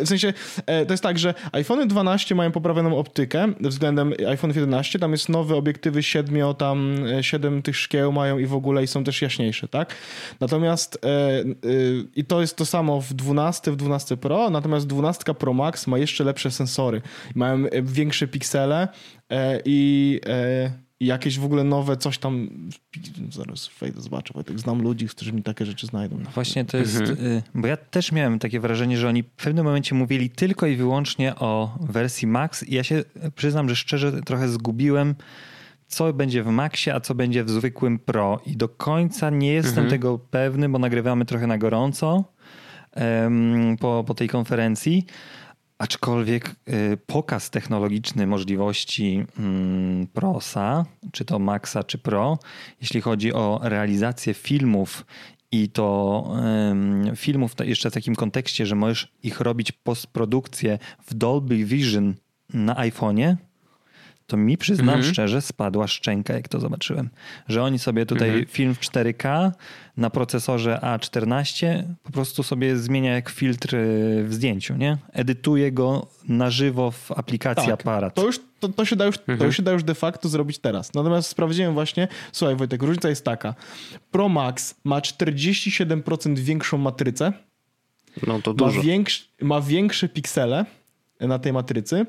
W 0.03 0.07
sensie, 0.09 0.33
e, 0.67 0.87
to 0.87 0.93
jest 0.93 1.03
tak, 1.03 1.19
że 1.19 1.35
iPhone 1.53 1.89
12 1.89 2.35
mają 2.35 2.53
poprawioną 2.53 2.99
optykę 2.99 3.53
względem 3.61 4.15
iPhone 4.29 4.51
11. 4.51 4.99
Tam 4.99 5.13
jest 5.13 5.29
nowe 5.29 5.57
obiektywy 5.57 6.03
7, 6.03 6.55
tam 6.55 6.97
7 7.21 7.59
e, 7.59 7.63
tych 7.63 7.77
szkieł 7.77 8.13
mają 8.13 8.39
i 8.39 8.47
w 8.47 8.55
ogóle 8.55 8.85
i 8.85 8.87
są 8.87 9.05
też 9.05 9.23
jaśniejsze, 9.23 9.69
tak? 9.69 9.95
Natomiast 10.41 10.99
e, 11.05 11.45
i 12.17 12.25
to 12.25 12.41
jest 12.41 12.57
to 12.57 12.67
samo 12.67 13.01
w 13.01 13.15
12, 13.15 13.73
w 13.73 13.77
12 13.77 14.17
Pro, 14.17 14.51
natomiast 14.51 14.87
12 14.87 15.35
Pro 15.35 15.53
Max 15.53 15.87
ma 15.87 15.99
jeszcze 15.99 16.25
lepsze 16.25 16.51
sensory. 16.51 17.03
Mają 17.35 17.65
większe 17.83 18.29
piksele 18.29 18.89
i 19.65 20.21
i 21.03 21.07
jakieś 21.07 21.39
w 21.39 21.45
ogóle 21.45 21.65
nowe 21.65 21.97
coś 21.97 22.19
tam. 22.19 22.49
Zaraz 23.31 23.71
wejdę, 23.81 24.01
zobaczę, 24.01 24.35
bo 24.35 24.45
tak 24.45 24.61
znam 24.61 24.83
ludzi, 24.83 25.09
którzy 25.09 25.33
mi 25.33 25.43
takie 25.43 25.67
rzeczy 25.67 25.87
znajdą. 25.87 26.19
No 26.25 26.31
właśnie 26.31 26.65
to 26.65 26.77
jest, 26.77 27.01
mhm. 27.01 27.27
Y, 27.27 27.43
bo 27.55 27.67
ja 27.67 27.77
też 27.77 28.13
miałem 28.13 28.39
takie 28.39 28.61
wrażenie, 28.61 28.99
że 28.99 29.09
oni 29.09 29.23
w 29.23 29.31
pewnym 29.31 29.65
momencie 29.65 29.95
mówili 29.95 30.31
tylko 30.31 30.67
i 30.67 30.77
wyłącznie 30.77 31.37
o 31.37 31.79
wersji 31.81 32.29
Max 32.29 32.63
i 32.63 32.75
ja 32.75 32.85
się 32.85 33.05
przyznam, 33.35 33.69
że 33.69 33.77
szczerze 33.77 34.23
trochę 34.23 34.49
zgubiłem, 34.49 35.15
co 35.89 36.13
będzie 36.13 36.43
w 36.43 36.47
Maxie, 36.47 36.95
a 36.95 37.01
co 37.01 37.15
będzie 37.15 37.45
w 37.45 37.51
zwykłym 37.51 37.99
Pro 37.99 38.41
i 38.47 38.57
do 38.57 38.69
końca 38.69 39.31
nie 39.31 39.53
jestem 39.53 39.85
mhm. 39.85 39.91
tego 39.91 40.19
pewny, 40.19 40.69
bo 40.69 40.79
nagrywamy 40.79 41.25
trochę 41.25 41.47
na 41.47 41.59
gorąco 41.59 42.25
um, 42.97 43.77
po, 43.81 44.05
po 44.07 44.15
tej 44.15 44.29
konferencji. 44.29 45.07
Aczkolwiek 45.83 46.57
y, 46.69 46.99
pokaz 47.07 47.51
technologiczny 47.51 48.27
możliwości 48.27 49.25
mm, 49.39 50.07
Prosa, 50.07 50.85
czy 51.13 51.25
to 51.25 51.39
Maxa, 51.39 51.85
czy 51.85 51.99
Pro, 51.99 52.39
jeśli 52.81 53.01
chodzi 53.01 53.33
o 53.33 53.61
realizację 53.63 54.35
filmów 54.35 55.07
i 55.53 55.69
to 55.69 56.27
filmów 57.17 57.55
jeszcze 57.65 57.91
w 57.91 57.95
takim 57.95 58.15
kontekście, 58.15 58.67
że 58.67 58.75
możesz 58.75 59.13
ich 59.23 59.41
robić 59.41 59.73
postprodukcję 59.73 60.79
w 61.07 61.15
Dolby 61.15 61.65
Vision 61.65 62.15
na 62.55 62.75
iPhone'ie, 62.75 63.37
to 64.27 64.37
mi 64.37 64.59
przyznam 64.59 64.95
mhm. 64.95 65.13
szczerze, 65.13 65.43
spadła 65.43 65.87
szczęka, 65.87 66.35
jak 66.35 66.49
to 66.49 66.61
zobaczyłem. 66.61 67.11
Że 67.49 67.63
oni 67.63 67.79
sobie 67.79 68.07
tutaj 68.07 68.29
mhm. 68.29 68.47
film 68.47 68.75
w 68.75 68.81
4K 68.81 69.51
na 69.97 70.11
procesorze 70.11 70.79
A14 70.83 71.83
po 72.03 72.13
prostu 72.13 72.43
sobie 72.43 72.77
zmienia 72.77 73.15
jak 73.15 73.29
filtr 73.29 73.77
w 74.25 74.29
zdjęciu, 74.31 74.77
nie? 74.77 74.99
Edytuje 75.13 75.73
go 75.73 76.07
na 76.29 76.51
żywo 76.51 76.91
w 76.91 77.13
aplikacji 77.13 77.69
tak, 77.71 77.81
aparat. 77.81 78.15
To 78.15 78.27
już, 78.27 78.41
to, 78.61 78.69
to, 78.69 78.85
się 78.85 78.97
da 78.97 79.05
już, 79.05 79.17
mhm. 79.19 79.39
to 79.39 79.45
już 79.45 79.57
się 79.57 79.63
da 79.63 79.73
już 79.73 79.85
de 79.85 79.95
facto 79.95 80.29
zrobić 80.29 80.59
teraz. 80.59 80.95
Natomiast 80.95 81.29
sprawdziłem 81.29 81.75
właśnie, 81.75 82.09
słuchaj 82.33 82.57
Wojtek, 82.57 82.83
różnica 82.83 83.09
jest 83.09 83.25
taka. 83.25 83.55
Pro 84.11 84.29
Max 84.29 84.75
ma 84.85 85.01
47% 85.01 86.39
większą 86.39 86.79
matrycę. 86.79 87.33
No 88.27 88.43
to 88.43 88.55
dużo. 88.55 88.77
Ma, 88.77 88.83
większ, 88.83 89.29
ma 89.41 89.61
większe 89.61 90.09
piksele 90.09 90.65
na 91.29 91.39
tej 91.39 91.53
matrycy. 91.53 92.07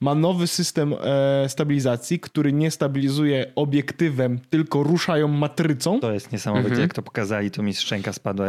Ma 0.00 0.14
nowy 0.14 0.46
system 0.46 0.94
e, 1.00 1.48
stabilizacji, 1.48 2.20
który 2.20 2.52
nie 2.52 2.70
stabilizuje 2.70 3.52
obiektywem, 3.54 4.38
tylko 4.50 4.82
ruszają 4.82 5.28
matrycą. 5.28 6.00
To 6.00 6.12
jest 6.12 6.32
niesamowite, 6.32 6.68
mhm. 6.68 6.82
jak 6.82 6.94
to 6.94 7.02
pokazali, 7.02 7.50
to 7.50 7.62
mi 7.62 7.74
szczęka 7.74 8.12
spadła. 8.12 8.46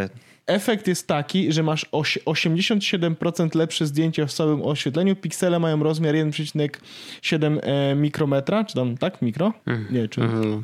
Efekt 0.47 0.87
jest 0.87 1.07
taki, 1.07 1.51
że 1.51 1.63
masz 1.63 1.85
87% 1.91 3.55
lepsze 3.55 3.85
zdjęcie 3.85 4.27
w 4.27 4.33
całym 4.33 4.61
oświetleniu. 4.61 5.15
Piksele 5.15 5.59
mają 5.59 5.83
rozmiar 5.83 6.15
1,7 6.15 7.59
e, 7.61 7.95
mikrometra, 7.95 8.63
czy 8.63 8.75
tam, 8.75 8.97
tak? 8.97 9.21
Mikro? 9.21 9.53
Mhm. 9.65 9.95
Nie, 9.95 10.07
czy... 10.07 10.21
Mhm. 10.21 10.63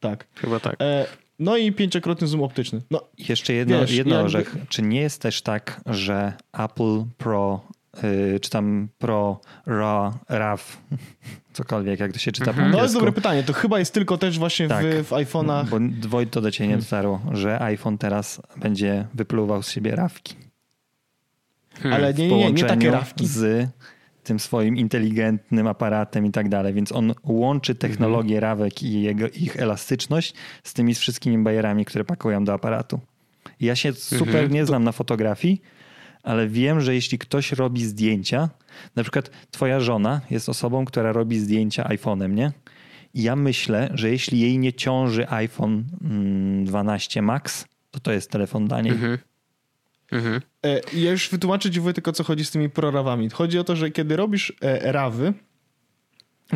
Tak. 0.00 0.26
Chyba 0.34 0.60
tak. 0.60 0.76
E, 0.82 1.06
no 1.38 1.56
i 1.56 1.72
pięciokrotny 1.72 2.26
zoom 2.26 2.42
optyczny. 2.42 2.82
No, 2.90 3.00
Jeszcze 3.18 3.52
jedno, 3.52 3.80
wiesz, 3.80 3.90
jedno 3.90 4.14
jakby... 4.14 4.26
orzech. 4.26 4.56
Czy 4.68 4.82
nie 4.82 5.00
jest 5.00 5.22
też 5.22 5.42
tak, 5.42 5.80
że 5.86 6.32
Apple 6.52 7.04
Pro 7.18 7.60
czy 8.40 8.50
tam 8.50 8.88
Pro, 8.98 9.40
RAW, 9.66 10.14
RAW, 10.28 10.82
cokolwiek, 11.52 12.00
jak 12.00 12.12
to 12.12 12.18
się 12.18 12.32
czyta 12.32 12.50
mhm. 12.50 12.70
No 12.70 12.82
jest 12.82 12.94
dobre 12.94 13.12
pytanie, 13.12 13.42
to 13.42 13.52
chyba 13.52 13.78
jest 13.78 13.94
tylko 13.94 14.18
też 14.18 14.38
właśnie 14.38 14.68
tak, 14.68 14.86
w, 14.86 15.04
w 15.04 15.10
iPhone'ach. 15.10 15.68
Bo 15.68 16.08
Wojt 16.08 16.30
to 16.30 16.40
do 16.40 16.50
ciebie 16.50 16.68
nie 16.68 16.74
hmm. 16.74 16.84
dotarło, 16.84 17.20
że 17.32 17.62
iPhone 17.62 17.98
teraz 17.98 18.42
będzie 18.56 19.06
wypluwał 19.14 19.62
z 19.62 19.70
siebie 19.70 19.96
rawki. 19.96 20.34
Hmm. 21.74 21.92
Ale 21.92 22.14
nie, 22.14 22.28
nie, 22.28 22.36
nie, 22.36 22.52
nie 22.52 22.64
takie 22.64 22.90
rawki. 22.90 23.26
z 23.26 23.68
tym 24.28 24.40
swoim 24.40 24.76
inteligentnym 24.76 25.66
aparatem 25.66 26.26
i 26.26 26.30
tak 26.30 26.48
dalej, 26.48 26.74
więc 26.74 26.92
on 26.92 27.14
łączy 27.24 27.74
technologię 27.74 28.36
mhm. 28.36 28.50
rawek 28.50 28.82
i 28.82 29.02
jego, 29.02 29.28
ich 29.28 29.56
elastyczność 29.56 30.34
z 30.64 30.74
tymi 30.74 30.94
wszystkimi 30.94 31.38
bajerami, 31.38 31.84
które 31.84 32.04
pakują 32.04 32.44
do 32.44 32.52
aparatu. 32.52 33.00
Ja 33.60 33.76
się 33.76 33.92
super 33.92 34.28
mhm. 34.28 34.52
nie 34.52 34.66
znam 34.66 34.84
na 34.84 34.92
fotografii, 34.92 35.62
ale 36.28 36.48
wiem, 36.48 36.80
że 36.80 36.94
jeśli 36.94 37.18
ktoś 37.18 37.52
robi 37.52 37.84
zdjęcia, 37.84 38.48
na 38.96 39.02
przykład 39.02 39.30
twoja 39.50 39.80
żona 39.80 40.20
jest 40.30 40.48
osobą, 40.48 40.84
która 40.84 41.12
robi 41.12 41.38
zdjęcia 41.38 41.84
iPhone'em, 41.84 42.30
nie? 42.30 42.52
I 43.14 43.22
ja 43.22 43.36
myślę, 43.36 43.90
że 43.94 44.10
jeśli 44.10 44.40
jej 44.40 44.58
nie 44.58 44.72
ciąży 44.72 45.30
iPhone 45.30 45.84
12 46.64 47.20
mm, 47.20 47.26
Max, 47.26 47.64
to 47.90 48.00
to 48.00 48.12
jest 48.12 48.30
telefon 48.30 48.68
dla 48.68 48.80
niej. 48.80 48.92
Mhm. 48.92 49.18
Mhm. 50.12 50.40
E, 50.64 50.80
ja 50.92 51.10
już 51.10 51.30
wytłumaczę 51.30 51.70
ci 51.70 51.80
tylko, 51.94 52.12
co 52.12 52.24
chodzi 52.24 52.44
z 52.44 52.50
tymi 52.50 52.70
prorawami. 52.70 53.30
Chodzi 53.30 53.58
o 53.58 53.64
to, 53.64 53.76
że 53.76 53.90
kiedy 53.90 54.16
robisz 54.16 54.52
e, 54.60 54.92
rawy, 54.92 55.32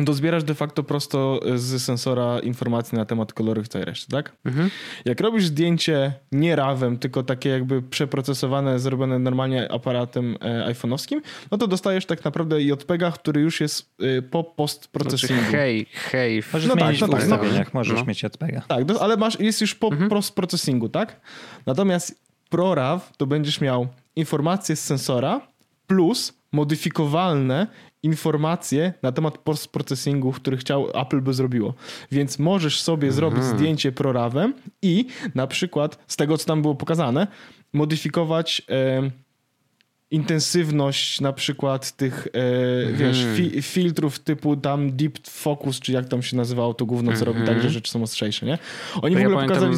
to 0.05 0.13
zbierasz 0.13 0.43
de 0.43 0.55
facto 0.55 0.83
prosto 0.83 1.39
z 1.55 1.83
sensora 1.83 2.39
informacje 2.39 2.97
na 2.97 3.05
temat 3.05 3.33
kolorów 3.33 3.65
i 3.65 3.69
całej 3.69 3.85
reszty, 3.85 4.11
tak? 4.11 4.35
Mhm. 4.45 4.69
Jak 5.05 5.21
robisz 5.21 5.45
zdjęcie 5.45 6.13
nie 6.31 6.55
rawem, 6.55 6.97
tylko 6.97 7.23
takie 7.23 7.49
jakby 7.49 7.81
przeprocesowane, 7.81 8.79
zrobione 8.79 9.19
normalnie 9.19 9.71
aparatem 9.71 10.37
e, 10.41 10.73
iPhone'owskim, 10.73 11.21
no 11.51 11.57
to 11.57 11.67
dostajesz 11.67 12.05
tak 12.05 12.25
naprawdę 12.25 12.61
JPEGa, 12.61 13.11
który 13.11 13.41
już 13.41 13.61
jest 13.61 13.95
e, 13.99 14.21
po 14.21 14.43
postprocesingu. 14.43 15.41
Znaczy, 15.41 15.57
hej, 15.57 15.85
hej. 16.11 16.43
Możesz 16.53 16.69
no 16.69 16.75
mieć 16.75 16.99
tak, 16.99 17.09
no 17.09 17.17
w 17.17 17.23
ustawieniach, 17.23 17.65
tak, 17.65 17.73
no. 17.73 17.79
możesz 17.79 17.99
no. 17.99 18.05
mieć 18.05 18.23
JPEGa. 18.23 18.61
Tak, 18.67 18.83
ale 19.01 19.17
masz, 19.17 19.39
jest 19.39 19.61
już 19.61 19.75
po 19.75 19.87
mhm. 19.87 20.09
postprocesingu, 20.09 20.89
tak? 20.89 21.21
Natomiast 21.65 22.23
ProRAW 22.49 23.11
to 23.17 23.27
będziesz 23.27 23.61
miał 23.61 23.87
informacje 24.15 24.75
z 24.75 24.83
sensora 24.83 25.41
plus 25.87 26.33
modyfikowalne 26.53 27.67
informacje 28.03 28.93
na 29.01 29.11
temat 29.11 29.37
post-processingu, 29.37 30.31
który 30.31 30.57
chciał 30.57 30.89
Apple 31.01 31.21
by 31.21 31.33
zrobiło. 31.33 31.73
Więc 32.11 32.39
możesz 32.39 32.81
sobie 32.81 33.07
mhm. 33.07 33.13
zrobić 33.13 33.43
zdjęcie 33.43 33.91
prorawem 33.91 34.53
i 34.81 35.05
na 35.35 35.47
przykład 35.47 36.03
z 36.07 36.15
tego, 36.15 36.37
co 36.37 36.45
tam 36.45 36.61
było 36.61 36.75
pokazane, 36.75 37.27
modyfikować 37.73 38.61
e, 38.69 39.11
intensywność 40.11 41.21
na 41.21 41.33
przykład 41.33 41.91
tych, 41.91 42.27
e, 42.33 42.87
mhm. 42.87 42.97
wiesz, 42.97 43.25
fi, 43.35 43.61
filtrów 43.61 44.19
typu 44.19 44.57
tam 44.57 44.91
deep 44.91 45.27
focus, 45.27 45.79
czy 45.79 45.91
jak 45.91 46.07
tam 46.07 46.23
się 46.23 46.37
nazywało 46.37 46.73
to 46.73 46.85
gówno, 46.85 47.11
co 47.11 47.25
mhm. 47.25 47.37
robi 47.37 47.47
tak, 47.47 47.61
że 47.61 47.69
rzeczy 47.69 47.91
są 47.91 48.03
ostrzejsze, 48.03 48.45
nie? 48.45 48.57
Oni 49.01 49.15
to 49.15 49.21
w 49.21 49.25
ogóle 49.25 49.41
ja 49.41 49.47
pokazali... 49.47 49.77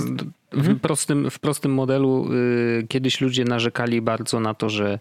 W, 0.51 0.57
mhm. 0.57 0.79
prostym, 0.79 1.29
w 1.29 1.39
prostym 1.39 1.73
modelu 1.73 2.33
y, 2.33 2.87
kiedyś 2.89 3.21
ludzie 3.21 3.45
narzekali 3.45 4.01
bardzo 4.01 4.39
na 4.39 4.53
to, 4.53 4.69
że 4.69 4.99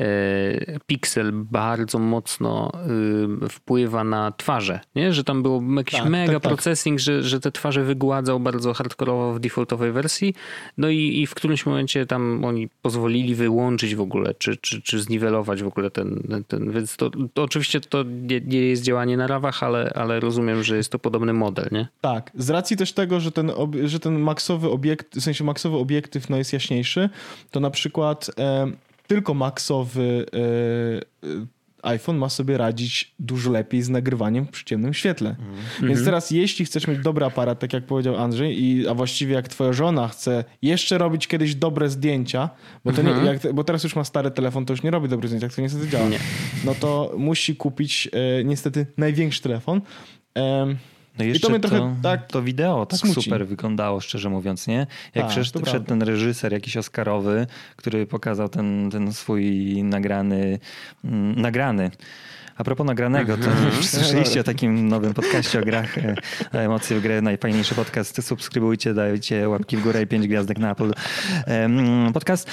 E, 0.00 0.78
Pixel 0.86 1.32
bardzo 1.32 1.98
mocno 1.98 2.72
y, 3.44 3.48
wpływa 3.48 4.04
na 4.04 4.32
twarze, 4.32 4.80
nie? 4.94 5.12
że 5.12 5.24
tam 5.24 5.42
było 5.42 5.62
jakiś 5.76 5.98
tak, 6.00 6.08
mega 6.08 6.32
tak, 6.32 6.42
tak. 6.42 6.52
processing, 6.52 6.98
Że, 6.98 7.22
że 7.22 7.40
te 7.40 7.52
twarze 7.52 7.84
wygładzał 7.84 8.40
bardzo 8.40 8.74
hardkorowo 8.74 9.34
w 9.34 9.40
defaultowej 9.40 9.92
wersji, 9.92 10.34
no 10.78 10.88
i, 10.88 11.20
i 11.22 11.26
w 11.26 11.34
którymś 11.34 11.66
momencie 11.66 12.06
tam 12.06 12.44
oni 12.44 12.68
pozwolili 12.82 13.34
wyłączyć 13.34 13.94
w 13.94 14.00
ogóle, 14.00 14.34
czy, 14.38 14.56
czy, 14.56 14.82
czy 14.82 15.02
zniwelować 15.02 15.62
w 15.62 15.66
ogóle 15.66 15.90
ten, 15.90 16.44
ten 16.48 16.70
więc 16.70 16.96
to, 16.96 17.10
to 17.34 17.42
oczywiście 17.42 17.80
to 17.80 18.02
nie, 18.02 18.40
nie, 18.40 18.60
jest 18.60 18.82
działanie 18.82 19.16
na 19.16 19.26
rawach, 19.26 19.62
ale, 19.62 19.92
ale 19.94 20.20
rozumiem, 20.20 20.62
że 20.62 20.76
jest 20.76 20.92
to 20.92 20.98
podobny 20.98 21.32
model, 21.32 21.68
nie? 21.72 21.88
Tak, 22.00 22.30
z 22.34 22.50
racji 22.50 22.76
też 22.76 22.92
tego, 22.92 23.20
że 23.20 23.32
ten, 23.32 23.52
że 23.84 24.00
ten 24.00 24.18
maksowy 24.20 24.70
obiekt, 24.70 24.93
w 24.96 25.20
sensie 25.20 25.44
maksowy 25.44 25.76
obiektyw 25.76 26.30
no 26.30 26.36
jest 26.36 26.52
jaśniejszy, 26.52 27.10
to 27.50 27.60
na 27.60 27.70
przykład 27.70 28.30
e, 28.38 28.72
tylko 29.06 29.34
maksowy 29.34 30.26
e, 30.32 31.44
iPhone 31.84 32.16
ma 32.16 32.28
sobie 32.28 32.58
radzić 32.58 33.14
dużo 33.18 33.50
lepiej 33.50 33.82
z 33.82 33.88
nagrywaniem 33.88 34.46
w 34.52 34.64
ciemnym 34.64 34.94
świetle. 34.94 35.36
Mm. 35.38 35.54
Więc 35.80 35.82
mhm. 35.82 36.04
teraz 36.04 36.30
jeśli 36.30 36.64
chcesz 36.64 36.86
mieć 36.86 36.98
dobry 36.98 37.24
aparat, 37.24 37.58
tak 37.58 37.72
jak 37.72 37.86
powiedział 37.86 38.16
Andrzej, 38.16 38.62
i, 38.64 38.88
a 38.88 38.94
właściwie 38.94 39.34
jak 39.34 39.48
twoja 39.48 39.72
żona 39.72 40.08
chce 40.08 40.44
jeszcze 40.62 40.98
robić 40.98 41.26
kiedyś 41.26 41.54
dobre 41.54 41.88
zdjęcia, 41.88 42.50
bo, 42.84 42.92
to 42.92 43.02
nie, 43.02 43.10
mhm. 43.10 43.26
jak, 43.26 43.52
bo 43.52 43.64
teraz 43.64 43.84
już 43.84 43.96
ma 43.96 44.04
stary 44.04 44.30
telefon, 44.30 44.66
to 44.66 44.72
już 44.72 44.82
nie 44.82 44.90
robi 44.90 45.08
dobrych 45.08 45.28
zdjęć, 45.28 45.42
jak 45.42 45.54
to 45.54 45.62
niestety 45.62 45.88
działa. 45.88 46.08
Nie. 46.08 46.18
No 46.64 46.74
to 46.74 47.14
musi 47.18 47.56
kupić 47.56 48.08
e, 48.12 48.44
niestety 48.44 48.86
największy 48.96 49.42
telefon. 49.42 49.80
E, 50.38 50.66
No 51.18 51.24
jeszcze 51.24 51.38
I 51.38 51.40
to 51.40 51.50
mnie 51.50 51.60
trochę 51.60 51.78
to, 51.78 51.96
tak 52.02 52.26
to 52.26 52.42
wideo 52.42 52.86
tak 52.86 53.00
smuci. 53.00 53.22
super 53.22 53.46
wyglądało, 53.46 54.00
szczerze 54.00 54.30
mówiąc, 54.30 54.66
nie? 54.66 54.86
Jak 55.14 55.24
Tak, 55.26 55.34
prawda. 55.72 55.88
ten 55.88 56.02
reżyser 56.02 56.52
jakiś 56.52 56.76
Oscarowy, 56.76 57.46
który 57.76 58.06
pokazał 58.06 58.48
ten, 58.48 58.90
ten 58.90 59.12
swój 59.12 59.44
nagrany, 59.82 60.58
mm, 61.04 61.40
nagrany. 61.40 61.90
A 62.56 62.64
propos 62.64 62.86
nagranego, 62.86 63.36
to 63.36 63.50
Mhm. 63.50 63.82
słyszeliście 63.96 64.40
o 64.40 64.44
takim 64.44 64.88
nowym 64.88 65.14
podcaście 65.14 65.60
o 65.60 65.62
grach 65.62 65.98
e, 65.98 66.14
Emocje 66.52 66.98
w 66.98 67.02
grę, 67.02 67.22
najfajniejszy 67.22 67.74
podcast. 67.74 68.22
Subskrybujcie, 68.26 68.94
dajcie 68.94 69.48
łapki 69.48 69.76
w 69.76 69.82
górę 69.82 70.02
i 70.02 70.06
pięć 70.06 70.28
gwiazdek 70.28 70.58
na 70.58 70.70
Apple 70.72 70.92
podcast. 72.14 72.50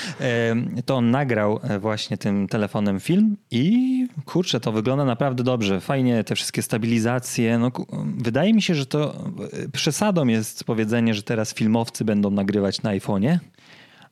To 0.86 0.96
on 0.96 1.12
nagrał 1.12 1.60
e, 1.64 1.80
właśnie 1.80 2.18
tym 2.18 2.48
telefonem 2.48 3.00
film 3.00 3.38
i 3.52 4.08
kurczę, 4.26 4.60
to 4.60 4.72
wygląda 4.72 5.06
naprawdę 5.06 5.44
dobrze. 5.44 5.82
Fajnie 5.82 6.24
te 6.24 6.36
wszystkie 6.36 6.62
stabilizacje. 6.62 7.60
No, 7.60 7.72
wydaje 8.18 8.54
mi 8.54 8.62
się, 8.62 8.76
że 8.76 8.86
to 8.86 9.16
e, 9.16 9.70
przesadą 9.70 10.28
jest 10.28 10.64
powiedzenie, 10.64 11.14
że 11.14 11.24
teraz 11.24 11.54
filmowcy 11.54 12.06
będą 12.06 12.32
nagrywać 12.32 12.82
na 12.82 12.90
iPhone'ie, 12.90 13.38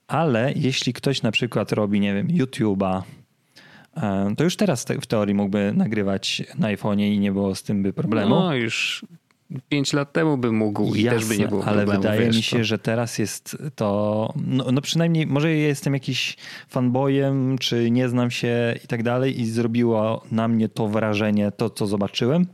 ale 0.07 0.53
jeśli 0.55 0.93
ktoś 0.93 1.21
na 1.21 1.31
przykład 1.31 1.71
robi, 1.71 1.99
nie 1.99 2.13
wiem, 2.13 2.27
YouTube'a, 2.27 2.97
e, 2.99 3.18
to 4.37 4.43
już 4.43 4.55
teraz 4.55 4.85
te- 4.85 5.01
w 5.01 5.07
teorii 5.07 5.35
mógłby 5.35 5.73
nagrywać 5.75 6.43
na 6.57 6.67
iPhone'ie 6.67 7.11
i 7.13 7.19
nie 7.19 7.31
było 7.31 7.55
z 7.55 7.63
tym 7.63 7.83
by 7.83 7.93
problemu. 7.93 8.29
No 8.29 8.55
już 8.55 9.05
pięć 9.69 9.93
lat 9.93 10.13
temu 10.13 10.37
by 10.37 10.51
mógł 10.51 10.95
i 10.95 11.03
też 11.05 11.25
by 11.25 11.37
nie 11.37 11.47
było 11.47 11.65
ale 11.65 11.77
problemu. 11.77 12.01
wydaje 12.01 12.21
wiesz, 12.25 12.35
mi 12.37 12.43
się, 12.43 12.57
to- 12.57 12.63
że 12.63 12.79
teraz 12.79 13.19
jest 13.19 13.57
to, 13.75 14.33
no, 14.47 14.65
no 14.71 14.81
przynajmniej 14.81 15.27
może 15.27 15.55
ja 15.57 15.67
jestem 15.67 15.93
jakiś 15.93 16.37
fanboyem, 16.67 17.57
czy 17.57 17.91
nie 17.91 18.09
znam 18.09 18.31
się 18.31 18.75
i 18.83 18.87
tak 18.87 19.03
dalej 19.03 19.41
i 19.41 19.45
zrobiło 19.45 20.23
na 20.31 20.47
mnie 20.47 20.69
to 20.69 20.87
wrażenie, 20.87 21.51
to 21.51 21.69
co 21.69 21.87
zobaczyłem. 21.87 22.45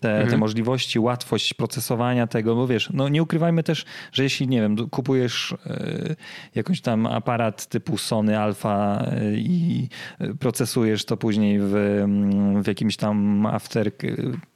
Te, 0.00 0.10
Mhm. 0.12 0.28
te 0.30 0.36
możliwości, 0.36 0.98
łatwość 0.98 1.54
procesowania 1.54 2.26
tego, 2.26 2.54
bo 2.54 2.66
wiesz, 2.66 2.90
no 2.92 3.08
nie 3.08 3.22
ukrywajmy 3.22 3.62
też, 3.62 3.84
że 4.12 4.22
jeśli, 4.22 4.48
nie 4.48 4.60
wiem, 4.60 4.76
kupujesz 4.90 5.54
e, 5.66 6.14
jakąś 6.54 6.80
tam 6.80 7.06
aparat 7.06 7.66
typu 7.66 7.98
Sony 7.98 8.38
Alpha 8.40 9.04
e, 9.10 9.34
i 9.34 9.88
e, 10.18 10.34
procesujesz 10.34 11.04
to 11.04 11.16
później 11.16 11.58
w, 11.60 11.74
mm, 12.04 12.62
w 12.62 12.66
jakimś 12.66 12.96
tam 12.96 13.46
After, 13.46 13.90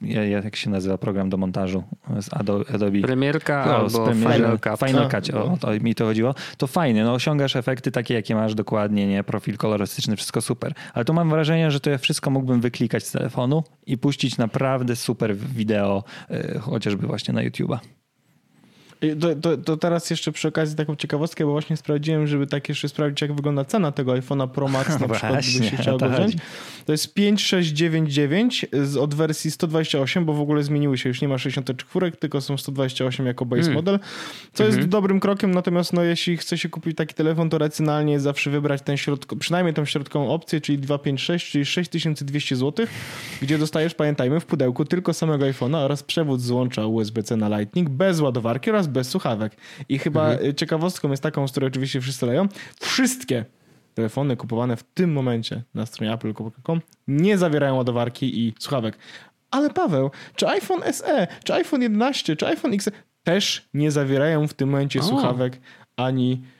ja- 0.01 0.23
ja- 0.23 0.41
jak 0.43 0.55
się 0.55 0.69
nazywa 0.69 0.97
program 0.97 1.29
do 1.29 1.37
montażu 1.37 1.83
z 2.21 2.29
Ado- 2.29 2.75
Adobe. 2.75 3.01
Premierka 3.01 3.77
O, 3.81 3.89
z 3.89 3.95
albo 3.95 4.07
Premiere- 4.07 4.33
Final 4.35 4.59
Cut. 4.59 4.89
Final 4.89 5.09
Cut, 5.09 5.33
o, 5.33 5.49
no. 5.49 5.57
to 5.57 5.67
mi 5.81 5.95
to 5.95 6.05
chodziło. 6.05 6.35
To 6.57 6.67
fajnie, 6.67 7.03
no 7.03 7.13
osiągasz 7.13 7.55
efekty 7.55 7.91
takie, 7.91 8.13
jakie 8.13 8.35
masz 8.35 8.55
dokładnie, 8.55 9.07
nie? 9.07 9.23
Profil 9.23 9.57
kolorystyczny, 9.57 10.15
wszystko 10.15 10.41
super. 10.41 10.73
Ale 10.93 11.05
tu 11.05 11.13
mam 11.13 11.29
wrażenie, 11.29 11.71
że 11.71 11.79
to 11.79 11.89
ja 11.89 11.97
wszystko 11.97 12.29
mógłbym 12.29 12.61
wyklikać 12.61 13.03
z 13.03 13.11
telefonu 13.11 13.63
i 13.85 13.97
puścić 13.97 14.37
naprawdę 14.37 14.78
super 14.95 15.37
wideo, 15.37 16.03
e, 16.29 16.59
chociażby 16.59 17.07
właśnie 17.07 17.33
na 17.33 17.41
YouTube'a. 17.41 17.98
To, 19.21 19.35
to, 19.35 19.57
to 19.57 19.77
teraz 19.77 20.09
jeszcze 20.09 20.31
przy 20.31 20.47
okazji 20.47 20.75
taką 20.75 20.95
ciekawostkę, 20.95 21.45
bo 21.45 21.51
właśnie 21.51 21.77
sprawdziłem, 21.77 22.27
żeby 22.27 22.47
tak 22.47 22.69
jeszcze 22.69 22.89
sprawdzić, 22.89 23.21
jak 23.21 23.33
wygląda 23.33 23.65
cena 23.65 23.91
tego 23.91 24.11
iPhone'a 24.11 24.47
Pro 24.47 24.67
Max 24.67 24.89
na 24.89 25.07
przykład, 25.07 25.33
Właśnie, 25.33 25.51
gdybyś 25.51 25.71
się 25.71 25.77
chciał 25.77 25.97
go 25.97 26.09
wziąć. 26.09 26.35
To 26.85 26.91
jest 26.91 27.13
5699 27.13 28.65
z, 28.83 28.97
od 28.97 29.13
wersji 29.15 29.51
128, 29.51 30.25
bo 30.25 30.33
w 30.33 30.41
ogóle 30.41 30.63
zmieniły 30.63 30.97
się, 30.97 31.09
już 31.09 31.21
nie 31.21 31.27
ma 31.27 31.37
64, 31.37 32.11
tylko 32.11 32.41
są 32.41 32.57
128 32.57 33.25
jako 33.25 33.45
base 33.45 33.61
Mm. 33.61 33.73
model, 33.73 33.99
co 34.53 34.63
jest 34.63 34.79
dobrym 34.79 35.19
krokiem, 35.19 35.51
natomiast 35.51 35.93
no, 35.93 36.03
jeśli 36.03 36.37
chce 36.37 36.57
się 36.57 36.69
kupić 36.69 36.97
taki 36.97 37.13
telefon, 37.15 37.49
to 37.49 37.57
racjonalnie 37.57 38.13
jest 38.13 38.23
zawsze 38.23 38.49
wybrać 38.49 38.81
ten 38.81 38.97
środko, 38.97 39.35
przynajmniej 39.35 39.73
tą 39.73 39.85
środkową 39.85 40.29
opcję, 40.29 40.61
czyli 40.61 40.77
256, 40.77 41.51
czyli 41.51 41.65
6200 41.65 42.55
zł, 42.55 42.85
gdzie 43.41 43.57
dostajesz, 43.57 43.95
pamiętajmy, 43.95 44.39
w 44.39 44.45
pudełku 44.45 44.85
tylko 44.85 45.13
samego 45.13 45.45
iPhone'a 45.45 45.75
oraz 45.77 46.03
przewód 46.03 46.41
z 46.41 46.51
łącza 46.51 46.85
USB-C 46.85 47.37
na 47.37 47.59
Lightning, 47.59 47.89
bez 47.89 48.19
ładowarki 48.19 48.69
oraz 48.69 48.88
bez 48.89 49.09
słuchawek. 49.09 49.55
I 49.89 49.99
chyba 49.99 50.33
y, 50.33 50.53
ciekawostką 50.53 51.11
jest 51.11 51.23
taką, 51.23 51.47
z 51.47 51.51
której 51.51 51.67
oczywiście 51.67 52.01
wszyscy 52.01 52.25
leją, 52.25 52.47
wszystkie 52.79 53.45
telefony 53.93 54.37
kupowane 54.37 54.77
w 54.77 54.83
tym 54.83 55.11
momencie 55.11 55.63
na 55.73 55.85
stronie 55.85 56.13
apple.com 56.13 56.81
nie 57.07 57.37
zawierają 57.37 57.75
ładowarki 57.75 58.39
i 58.39 58.53
słuchawek. 58.59 58.97
Ale 59.51 59.69
Paweł, 59.69 60.11
czy 60.35 60.47
iPhone 60.47 60.81
SE, 60.93 61.27
czy 61.43 61.53
iPhone 61.53 61.81
11, 61.81 62.35
czy 62.35 62.47
iPhone 62.47 62.73
X 62.73 62.89
też 63.23 63.69
nie 63.73 63.91
zawierają 63.91 64.47
w 64.47 64.53
tym 64.53 64.69
momencie 64.69 64.99
O. 64.99 65.03
słuchawek 65.03 65.59
ani, 65.95 66.31
e, 66.33 66.58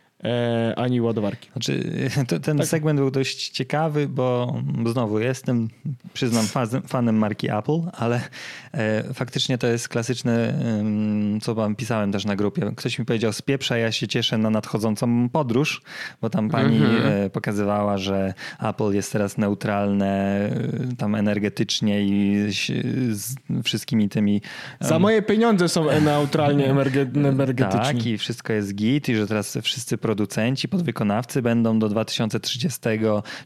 ani 0.75 1.01
ładowarki? 1.01 1.49
Znaczy, 1.51 1.83
to, 2.27 2.39
ten 2.39 2.57
Tak. 2.57 2.67
segment 2.67 2.99
był 2.99 3.11
dość 3.11 3.49
ciekawy, 3.49 4.07
bo 4.07 4.55
znowu 4.91 5.19
jestem, 5.19 5.67
przyznam, 6.13 6.45
fanem 6.87 7.15
marki 7.17 7.51
Apple, 7.51 7.79
ale 7.93 8.21
e, 8.73 9.13
faktycznie 9.13 9.57
to 9.57 9.67
jest 9.67 9.89
klasyczne, 9.89 10.53
co 11.41 11.55
wam 11.55 11.75
pisałem 11.75 12.11
też 12.11 12.25
na 12.25 12.35
grupie. 12.35 12.71
Ktoś 12.75 12.99
mi 12.99 13.05
powiedział, 13.05 13.33
spieprza, 13.33 13.77
ja 13.77 13.91
się 13.91 14.07
cieszę 14.07 14.37
na 14.37 14.49
nadchodzącą 14.49 15.29
podróż, 15.29 15.81
bo 16.21 16.29
tam 16.29 16.49
pani 16.49 16.77
Mhm. 16.77 17.25
e, 17.25 17.29
pokazywała, 17.29 17.97
że 17.97 18.33
Apple 18.63 18.91
jest 18.93 19.11
teraz 19.11 19.37
neutralne 19.37 20.39
e, 20.91 20.95
tam 20.97 21.15
energetycznie 21.15 22.01
i 22.03 22.37
z 23.11 23.35
wszystkimi 23.63 24.09
tymi... 24.09 24.41
Za 24.79 24.99
moje 24.99 25.21
pieniądze 25.21 25.69
są 25.69 26.01
neutralnie 26.01 26.73
emerge- 26.73 27.27
energetyczni. 27.27 27.79
Tak, 27.79 28.05
i 28.05 28.17
wszystko 28.17 28.53
jest 28.53 28.75
git 28.75 29.09
i 29.09 29.15
że 29.15 29.27
teraz 29.27 29.57
wszyscy 29.61 29.97
producenci, 30.09 30.67
podwykonawcy 30.67 31.41
będą 31.41 31.79
do 31.79 31.89
2030 31.89 32.79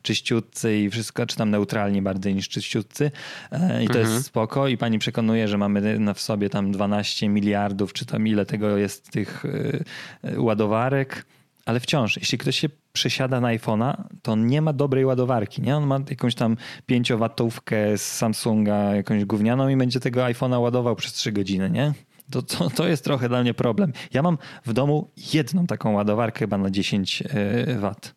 czyściutcy 0.02 0.78
i 0.78 0.90
wszystko, 0.90 1.26
czy 1.26 1.36
tam 1.36 1.50
neutralni 1.50 2.02
bardziej 2.02 2.36
niż 2.36 2.50
czyściutcy. 2.50 3.12
E, 3.52 3.84
I 3.84 3.88
to 3.88 3.98
jest 3.98 4.26
spoko 4.26 4.68
i 4.68 4.78
pani 4.78 5.00
przekonuje, 5.00 5.48
że 5.48 5.58
mamy 5.58 6.00
w 6.14 6.22
sobie 6.22 6.50
tam 6.50 6.72
12 6.72 7.30
miliardów, 7.30 7.94
czy 7.94 8.06
tam 8.06 8.28
ile 8.28 8.46
tego 8.46 8.78
jest 8.78 9.12
tych 9.12 9.46
e, 9.46 10.30
e, 10.30 10.42
ładowarek. 10.42 11.26
Ale 11.66 11.80
wciąż, 11.80 12.18
jeśli 12.18 12.38
ktoś 12.38 12.60
się 12.60 12.70
przesiada 12.94 13.42
na 13.42 13.48
iPhone'a, 13.48 14.04
to 14.22 14.32
on 14.32 14.48
nie 14.48 14.62
ma 14.62 14.74
dobrej 14.74 15.06
ładowarki, 15.06 15.62
nie? 15.62 15.78
On 15.78 15.86
ma 15.86 16.00
jakąś 16.10 16.36
tam 16.36 16.58
pięciowatówkę 16.86 17.98
z 17.98 18.02
Samsunga, 18.02 18.96
jakąś 18.96 19.26
gównianą 19.26 19.70
i 19.70 19.78
będzie 19.78 20.00
tego 20.00 20.22
iPhone'a 20.22 20.62
ładował 20.62 20.96
przez 20.96 21.14
3 21.14 21.32
godziny, 21.32 21.70
nie? 21.70 21.94
To, 22.32 22.42
to, 22.42 22.70
to 22.70 22.88
jest 22.88 23.04
trochę 23.04 23.30
dla 23.30 23.42
mnie 23.42 23.54
problem. 23.54 23.94
Ja 24.14 24.22
mam 24.22 24.38
w 24.66 24.74
domu 24.74 25.10
jedną 25.34 25.68
taką 25.68 25.94
ładowarkę 25.94 26.40
chyba 26.40 26.58
na 26.58 26.70
10 26.70 27.24
e, 27.30 27.80
wat. 27.80 28.14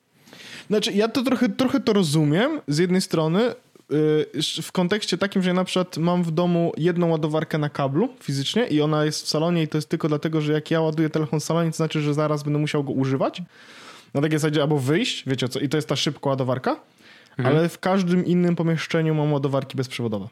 Znaczy, 0.69 0.93
ja 0.93 1.09
to 1.09 1.23
trochę, 1.23 1.49
trochę 1.49 1.81
to 1.81 1.93
rozumiem 1.93 2.61
z 2.69 2.79
jednej 2.79 3.01
strony, 3.01 3.41
yy, 3.91 4.63
w 4.63 4.73
kontekście 4.73 5.19
takim, 5.19 5.43
że 5.43 5.51
ja 5.51 5.55
na 5.55 5.65
przykład 5.65 5.97
mam 5.97 6.23
w 6.23 6.31
domu 6.31 6.73
jedną 6.77 7.09
ładowarkę 7.09 7.59
na 7.59 7.69
kablu 7.69 8.09
fizycznie 8.23 8.67
i 8.67 8.81
ona 8.81 9.05
jest 9.05 9.25
w 9.25 9.29
salonie 9.29 9.63
i 9.63 9.69
to 9.69 9.79
jest 9.79 9.89
tylko 9.89 10.09
dlatego, 10.09 10.41
że 10.41 10.53
jak 10.53 10.71
ja 10.71 10.81
ładuję 10.81 11.11
telefon 11.11 11.41
w 11.41 11.45
salonie, 11.45 11.71
to 11.71 11.77
znaczy, 11.77 12.01
że 12.01 12.15
zaraz 12.15 12.43
będę 12.43 12.59
musiał 12.59 12.85
go 12.85 12.93
używać. 12.93 13.43
Na 14.15 14.21
takiej 14.21 14.39
zasadzie 14.39 14.63
albo 14.63 14.79
wyjść, 14.79 15.25
wiecie 15.27 15.47
o 15.47 15.49
co, 15.49 15.61
i 15.61 15.69
to 15.69 15.79
jest 15.79 15.89
ta 15.89 15.97
szybka 15.97 16.31
ładowarka, 16.31 16.81
ale 17.45 17.69
w 17.69 17.79
każdym 17.79 18.27
innym 18.27 18.57
pomieszczeniu 18.57 19.15
mam 19.15 19.33
ładowarki 19.33 19.77
bezprzewodowe. 19.77 20.29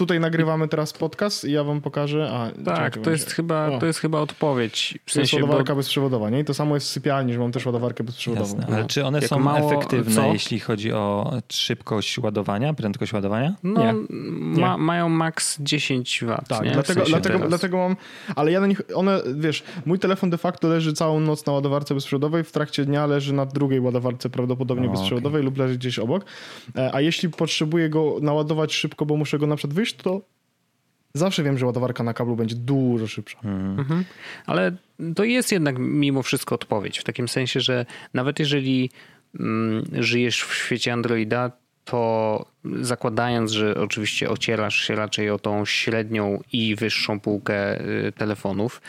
Tutaj 0.00 0.20
nagrywamy 0.20 0.68
teraz 0.68 0.92
podcast 0.92 1.44
i 1.44 1.52
ja 1.52 1.64
wam 1.64 1.80
pokażę. 1.80 2.30
A, 2.32 2.64
Tak, 2.64 2.98
to 2.98 3.10
jest, 3.10 3.30
chyba, 3.32 3.68
O. 3.68 3.78
to 3.78 3.86
jest 3.86 3.98
chyba 3.98 4.20
odpowiedź. 4.20 4.98
W 5.06 5.14
To 5.14 5.20
jest 5.20 5.30
sensie, 5.30 5.36
bo 5.40 5.46
ładowarka 5.46 5.74
bezprzewodowa, 5.74 6.30
nie? 6.30 6.40
I 6.40 6.44
to 6.44 6.54
samo 6.54 6.74
jest 6.74 6.86
w 6.86 6.90
sypialni, 6.90 7.32
że 7.32 7.38
mam 7.38 7.52
też 7.52 7.66
ładowarkę 7.66 8.04
bezprzewodową. 8.04 8.56
Jasne. 8.56 8.76
Ale 8.76 8.86
czy 8.86 9.04
one 9.04 9.18
Jak 9.18 9.28
są 9.28 9.38
mało- 9.38 9.72
efektywne, 9.72 10.14
co? 10.14 10.32
jeśli 10.32 10.60
chodzi 10.60 10.92
o 10.92 11.32
szybkość 11.52 12.18
ładowania, 12.18 12.74
prędkość 12.74 13.12
ładowania? 13.12 13.54
no, 13.62 13.80
Nie. 13.84 13.94
ma, 14.60 14.78
mają 14.78 15.08
max 15.08 15.56
10 15.62 16.20
W. 16.24 16.26
Tak, 16.48 16.62
nie? 16.64 16.70
W 16.70 16.72
dlatego, 16.72 17.00
sensie 17.00 17.10
dlatego, 17.12 17.34
teraz. 17.34 17.48
dlatego 17.48 17.76
mam, 17.78 17.96
ale 18.36 18.52
ja 18.52 18.60
na 18.60 18.66
nich, 18.66 18.82
one, 18.94 19.20
wiesz, 19.34 19.62
mój 19.86 19.98
telefon 19.98 20.30
de 20.30 20.38
facto 20.38 20.68
leży 20.68 20.92
całą 20.92 21.20
noc 21.20 21.46
na 21.46 21.52
ładowarce 21.52 21.94
bezprzewodowej, 21.94 22.44
w 22.44 22.52
trakcie 22.52 22.84
dnia 22.84 23.06
leży 23.06 23.32
na 23.32 23.46
drugiej 23.46 23.80
ładowarce 23.80 24.30
prawdopodobnie 24.30 24.88
O, 24.88 24.90
bezprzewodowej 24.90 25.42
lub 25.42 25.58
leży 25.58 25.74
gdzieś 25.78 25.98
obok, 25.98 26.24
E, 26.76 26.94
a 26.94 27.00
jeśli 27.00 27.28
potrzebuję 27.28 27.88
go 27.88 28.16
naładować 28.22 28.72
szybko, 28.74 29.06
bo 29.06 29.16
muszę 29.16 29.38
go 29.38 29.46
na 29.46 29.56
przykład 29.56 29.74
wyjść, 29.74 29.89
to 29.94 30.20
zawsze 31.14 31.42
wiem, 31.42 31.58
że 31.58 31.66
ładowarka 31.66 32.04
na 32.04 32.14
kablu 32.14 32.36
będzie 32.36 32.56
dużo 32.56 33.06
szybsza. 33.06 33.38
Mhm. 33.44 34.04
Ale 34.46 34.76
to 35.16 35.24
jest 35.24 35.52
jednak 35.52 35.78
mimo 35.78 36.22
wszystko 36.22 36.54
odpowiedź. 36.54 36.98
W 36.98 37.04
takim 37.04 37.28
sensie, 37.28 37.60
że 37.60 37.86
nawet 38.14 38.38
jeżeli 38.38 38.90
mm, 39.40 39.84
żyjesz 39.92 40.44
w 40.44 40.54
świecie 40.54 40.92
Androida, 40.92 41.50
to 41.84 42.46
zakładając, 42.80 43.50
że 43.50 43.74
oczywiście 43.74 44.30
ocierasz 44.30 44.76
się 44.76 44.94
raczej 44.94 45.30
o 45.30 45.38
tą 45.38 45.64
średnią 45.64 46.40
i 46.52 46.74
wyższą 46.76 47.20
półkę 47.20 47.80
y, 47.80 48.12
telefonów, 48.12 48.82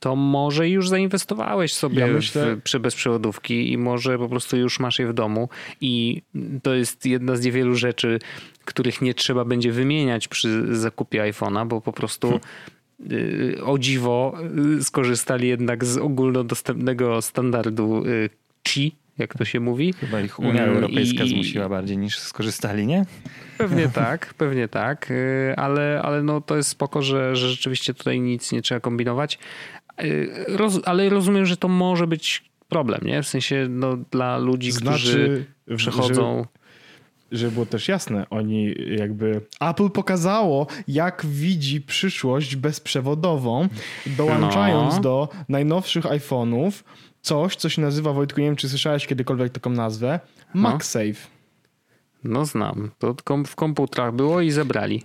to 0.00 0.16
może 0.16 0.68
już 0.68 0.88
zainwestowałeś 0.88 1.74
sobie 1.74 2.00
Ja 2.00 2.06
myślę- 2.06 2.56
w, 2.56 2.62
przy 2.62 2.80
bezprzewodówki 2.80 3.72
i 3.72 3.78
może 3.78 4.18
po 4.18 4.28
prostu 4.28 4.56
już 4.56 4.80
masz 4.80 4.98
je 4.98 5.06
w 5.06 5.12
domu 5.12 5.48
i 5.80 6.22
to 6.62 6.74
jest 6.74 7.06
jedna 7.06 7.36
z 7.36 7.44
niewielu 7.44 7.74
rzeczy, 7.74 8.18
których 8.68 9.02
nie 9.02 9.14
trzeba 9.14 9.44
będzie 9.44 9.72
wymieniać 9.72 10.28
przy 10.28 10.76
zakupie 10.76 11.22
iPhone'a, 11.32 11.66
bo 11.68 11.80
po 11.80 11.92
prostu 11.92 12.40
y, 13.12 13.58
o 13.64 13.78
dziwo 13.78 14.34
y, 14.78 14.84
skorzystali 14.84 15.48
jednak 15.48 15.84
z 15.84 15.98
ogólnodostępnego 15.98 17.22
standardu 17.22 18.06
y, 18.06 18.30
Qi, 18.62 18.96
jak 19.18 19.34
to 19.38 19.44
się 19.44 19.60
mówi. 19.60 19.92
Chyba 19.92 20.20
ich 20.20 20.38
Unia 20.38 20.62
Mm, 20.64 20.74
Europejska 20.74 21.24
i- 21.24 21.28
zmusiła 21.28 21.68
bardziej 21.68 21.98
niż 21.98 22.18
skorzystali, 22.18 22.86
nie? 22.86 23.06
Pewnie 23.58 23.88
tak, 24.04 24.34
pewnie 24.34 24.68
tak, 24.68 25.10
y, 25.10 25.54
ale, 25.56 26.00
ale 26.04 26.22
no 26.22 26.40
to 26.40 26.56
jest 26.56 26.68
spoko, 26.68 27.02
że, 27.02 27.36
że 27.36 27.48
rzeczywiście 27.50 27.94
tutaj 27.94 28.20
nic 28.20 28.52
nie 28.52 28.62
trzeba 28.62 28.80
kombinować. 28.80 29.38
Y, 30.02 30.30
Roz, 30.48 30.80
ale 30.84 31.08
rozumiem, 31.08 31.46
że 31.46 31.56
to 31.56 31.68
może 31.68 32.06
być 32.06 32.44
problem, 32.68 33.00
nie? 33.04 33.22
W 33.22 33.28
sensie 33.28 33.66
no, 33.70 33.96
dla 34.10 34.38
ludzi, 34.38 34.70
którzy 34.72 34.84
Znaczy, 34.84 35.44
w- 35.66 35.76
przechodzą... 35.76 36.46
żeby 37.32 37.52
było 37.52 37.66
też 37.66 37.88
jasne, 37.88 38.26
oni 38.30 38.74
jakby. 38.96 39.40
Apple 39.60 39.90
pokazało, 39.90 40.66
jak 40.88 41.26
widzi 41.26 41.80
przyszłość 41.80 42.56
bezprzewodową, 42.56 43.68
dołączając 44.06 44.94
No. 44.94 45.00
do 45.00 45.28
najnowszych 45.48 46.04
iPhone'ów 46.04 46.72
coś, 47.22 47.56
co 47.56 47.68
się 47.68 47.82
nazywa, 47.82 48.12
Wojtku, 48.12 48.40
nie 48.40 48.46
wiem, 48.46 48.56
czy 48.56 48.68
słyszałeś 48.68 49.06
kiedykolwiek 49.06 49.52
taką 49.52 49.70
nazwę, 49.70 50.20
MagSafe. 50.54 51.28
No 52.24 52.44
znam, 52.44 52.90
to 52.98 53.14
w 53.46 53.56
komputerach 53.56 54.14
było 54.14 54.40
i 54.40 54.50
zebrali. 54.50 55.02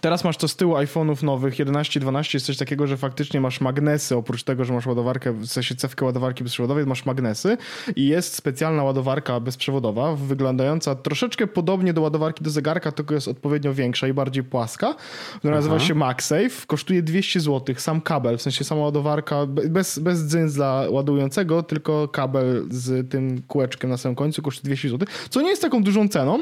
Teraz 0.00 0.24
masz 0.24 0.36
to 0.36 0.48
z 0.48 0.56
tyłu 0.56 0.74
iPhone'ów 0.74 1.22
nowych, 1.22 1.58
11, 1.58 2.00
12, 2.00 2.36
jest 2.36 2.46
coś 2.46 2.56
takiego, 2.56 2.86
że 2.86 2.96
faktycznie 2.96 3.40
masz 3.40 3.60
magnesy, 3.60 4.16
oprócz 4.16 4.42
tego, 4.42 4.64
że 4.64 4.72
masz 4.72 4.86
ładowarkę, 4.86 5.32
w 5.32 5.46
sensie 5.46 5.74
cewkę 5.74 6.04
ładowarki 6.04 6.44
bezprzewodowej, 6.44 6.86
masz 6.86 7.06
magnesy 7.06 7.56
i 7.96 8.06
jest 8.06 8.34
specjalna 8.34 8.84
ładowarka 8.84 9.40
bezprzewodowa, 9.40 10.16
wyglądająca 10.16 10.94
troszeczkę 10.94 11.46
podobnie 11.46 11.92
do 11.92 12.00
ładowarki 12.02 12.44
do 12.44 12.50
zegarka, 12.50 12.92
tylko 12.92 13.14
jest 13.14 13.28
odpowiednio 13.28 13.74
większa 13.74 14.08
i 14.08 14.12
bardziej 14.12 14.44
płaska, 14.44 14.94
która 15.38 15.54
nazywa 15.56 15.78
się 15.80 15.94
MagSafe, 15.94 16.66
kosztuje 16.66 17.02
200 17.02 17.40
zł, 17.40 17.74
sam 17.78 18.00
kabel, 18.00 18.38
w 18.38 18.42
sensie 18.42 18.64
sama 18.64 18.80
ładowarka, 18.82 19.46
be- 19.46 19.68
bez, 19.68 19.98
bez 19.98 20.26
dzyndzla 20.26 20.84
ładującego, 20.90 21.62
tylko 21.62 22.08
kabel 22.08 22.66
z 22.70 23.10
tym 23.10 23.42
kółeczkiem 23.48 23.90
na 23.90 23.96
samym 23.96 24.16
końcu 24.16 24.42
kosztuje 24.42 24.64
200 24.64 24.88
zł, 24.88 25.08
co 25.30 25.42
nie 25.42 25.48
jest 25.50 25.62
taką 25.62 25.82
dużą 25.82 26.08
ceną, 26.08 26.38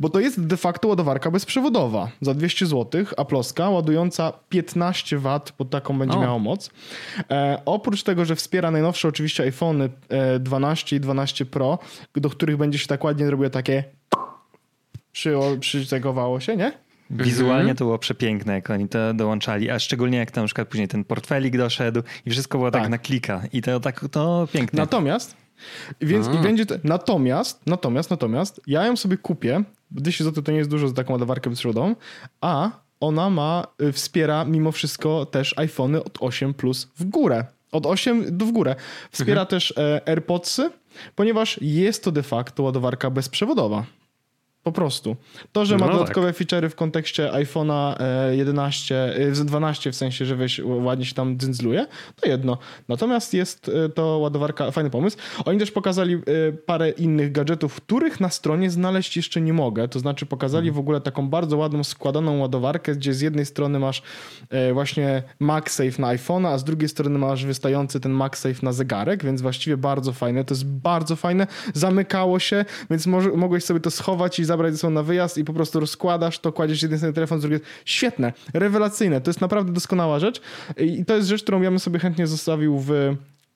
bo 0.00 0.08
to 0.08 0.20
jest 0.20 0.46
de 0.46 0.56
facto 0.56 0.88
ładowarka 0.88 1.30
bezprzewodowa 1.30 2.08
za 2.20 2.34
200 2.34 2.66
zł, 2.66 2.89
aploska, 3.16 3.68
ładująca 3.70 4.32
15 4.48 5.18
W, 5.18 5.40
bo 5.58 5.64
taką 5.64 5.98
będzie 5.98 6.18
O. 6.18 6.20
miała 6.20 6.38
moc. 6.38 6.70
E, 7.30 7.62
oprócz 7.64 8.02
tego, 8.02 8.24
że 8.24 8.36
wspiera 8.36 8.70
najnowsze 8.70 9.08
oczywiście 9.08 9.42
iPhony 9.42 9.90
e, 10.08 10.38
12 10.38 10.96
i 10.96 11.00
12 11.00 11.46
Pro, 11.46 11.78
do 12.14 12.30
których 12.30 12.56
będzie 12.56 12.78
się 12.78 12.86
tak 12.86 13.04
ładnie 13.04 13.30
robiło 13.30 13.50
takie 13.50 13.84
przy, 15.12 15.34
przycegowało 15.60 16.40
się, 16.40 16.56
nie? 16.56 16.72
Wizualnie 17.10 17.74
to 17.74 17.84
było 17.84 17.98
przepiękne, 17.98 18.52
jak 18.52 18.70
oni 18.70 18.88
to 18.88 19.14
dołączali, 19.14 19.70
a 19.70 19.78
szczególnie 19.78 20.18
jak 20.18 20.30
tam 20.30 20.44
na 20.44 20.46
przykład 20.46 20.68
później 20.68 20.88
ten 20.88 21.04
portfelik 21.04 21.56
doszedł 21.56 22.02
i 22.26 22.30
wszystko 22.30 22.58
było 22.58 22.70
tak, 22.70 22.82
Tak. 22.82 22.90
na 22.90 22.98
klika 22.98 23.42
i 23.52 23.62
to 23.62 23.80
tak 23.80 24.04
to 24.10 24.48
piękne. 24.52 24.80
Natomiast, 24.82 25.36
więc 26.00 26.28
i 26.28 26.38
będzie 26.38 26.66
to, 26.66 26.74
natomiast, 26.84 27.66
natomiast, 27.66 28.10
natomiast, 28.10 28.60
ja 28.66 28.86
ją 28.86 28.96
sobie 28.96 29.16
kupię, 29.16 29.62
200 29.90 30.24
zł 30.24 30.42
to 30.42 30.52
nie 30.52 30.58
jest 30.58 30.70
dużo 30.70 30.88
za 30.88 30.94
taką 30.94 31.12
ładowarkę 31.12 31.50
bezprzewodową, 31.50 31.94
a 32.40 32.70
ona 33.00 33.30
ma, 33.30 33.66
y, 33.82 33.92
wspiera 33.92 34.44
mimo 34.44 34.72
wszystko 34.72 35.26
też 35.26 35.54
iPhony 35.58 36.04
od 36.04 36.18
8 36.20 36.54
plus 36.54 36.88
w 36.98 37.04
górę. 37.04 37.44
Od 37.72 37.86
8 37.86 38.38
do 38.38 38.46
w 38.46 38.52
górę. 38.52 38.76
Wspiera 39.10 39.46
też 39.46 39.74
e, 39.76 40.08
AirPodsy, 40.08 40.70
ponieważ 41.14 41.58
jest 41.62 42.04
to 42.04 42.12
de 42.12 42.22
facto 42.22 42.62
ładowarka 42.62 43.10
bezprzewodowa. 43.10 43.84
Po 44.62 44.72
prostu. 44.72 45.16
To, 45.52 45.64
że 45.64 45.78
ma 45.78 45.86
No 45.86 45.92
dodatkowe 45.92 46.32
feature'y 46.32 46.68
w 46.68 46.74
kontekście 46.74 47.30
iPhone'a 47.32 47.94
e, 48.00 48.36
11, 48.36 49.14
e, 49.16 49.34
z 49.34 49.44
12 49.44 49.92
w 49.92 49.96
sensie, 49.96 50.24
że 50.24 50.36
weź, 50.36 50.60
ładnie 50.64 51.04
się 51.04 51.14
tam 51.14 51.38
dzyndzluje, 51.38 51.86
to 52.20 52.28
jedno. 52.28 52.58
Natomiast 52.88 53.34
jest 53.34 53.70
e, 53.84 53.88
to 53.88 54.18
ładowarka, 54.18 54.70
fajny 54.70 54.90
pomysł. 54.90 55.16
Oni 55.44 55.58
też 55.58 55.70
pokazali 55.70 56.14
e, 56.14 56.18
parę 56.52 56.90
innych 56.90 57.32
gadżetów, 57.32 57.74
których 57.74 58.20
na 58.20 58.28
stronie 58.28 58.70
znaleźć 58.70 59.16
jeszcze 59.16 59.40
nie 59.40 59.52
mogę. 59.52 59.88
To 59.88 59.98
znaczy 59.98 60.26
pokazali 60.26 60.70
w 60.70 60.78
ogóle 60.78 61.00
taką 61.00 61.28
bardzo 61.28 61.56
ładną, 61.56 61.84
składaną 61.84 62.38
ładowarkę, 62.38 62.94
gdzie 62.94 63.14
z 63.14 63.20
jednej 63.20 63.46
strony 63.46 63.78
masz 63.78 64.02
e, 64.50 64.72
właśnie 64.72 65.22
MagSafe 65.38 66.02
na 66.02 66.16
iPhone'a, 66.16 66.46
a 66.48 66.58
z 66.58 66.64
drugiej 66.64 66.88
strony 66.88 67.18
masz 67.18 67.44
wystający 67.44 68.00
ten 68.00 68.12
MagSafe 68.12 68.58
na 68.62 68.72
zegarek, 68.72 69.24
więc 69.24 69.42
właściwie 69.42 69.76
bardzo 69.76 70.12
fajne. 70.12 70.44
To 70.44 70.54
jest 70.54 70.66
bardzo 70.66 71.16
fajne. 71.16 71.46
Zamykało 71.74 72.38
się, 72.38 72.64
więc 72.90 73.06
mogłeś 73.36 73.64
sobie 73.64 73.80
to 73.80 73.90
schować 73.90 74.38
i 74.38 74.44
zabrać 74.44 74.59
ze 74.72 74.78
sobą 74.78 74.90
na 74.90 75.02
wyjazd 75.02 75.38
i 75.38 75.44
po 75.44 75.52
prostu 75.52 75.80
rozkładasz 75.80 76.38
to, 76.38 76.52
kładziesz 76.52 76.82
jeden 76.82 76.98
sobie 76.98 77.12
telefon, 77.12 77.38
z 77.38 77.42
drugiej... 77.42 77.60
Świetne, 77.84 78.32
rewelacyjne. 78.54 79.20
To 79.20 79.30
jest 79.30 79.40
naprawdę 79.40 79.72
doskonała 79.72 80.18
rzecz 80.18 80.40
i 80.76 81.04
to 81.04 81.16
jest 81.16 81.28
rzecz, 81.28 81.42
którą 81.42 81.62
ja 81.62 81.70
bym 81.70 81.78
sobie 81.78 81.98
chętnie 81.98 82.26
zostawił 82.26 82.78
w 82.78 82.92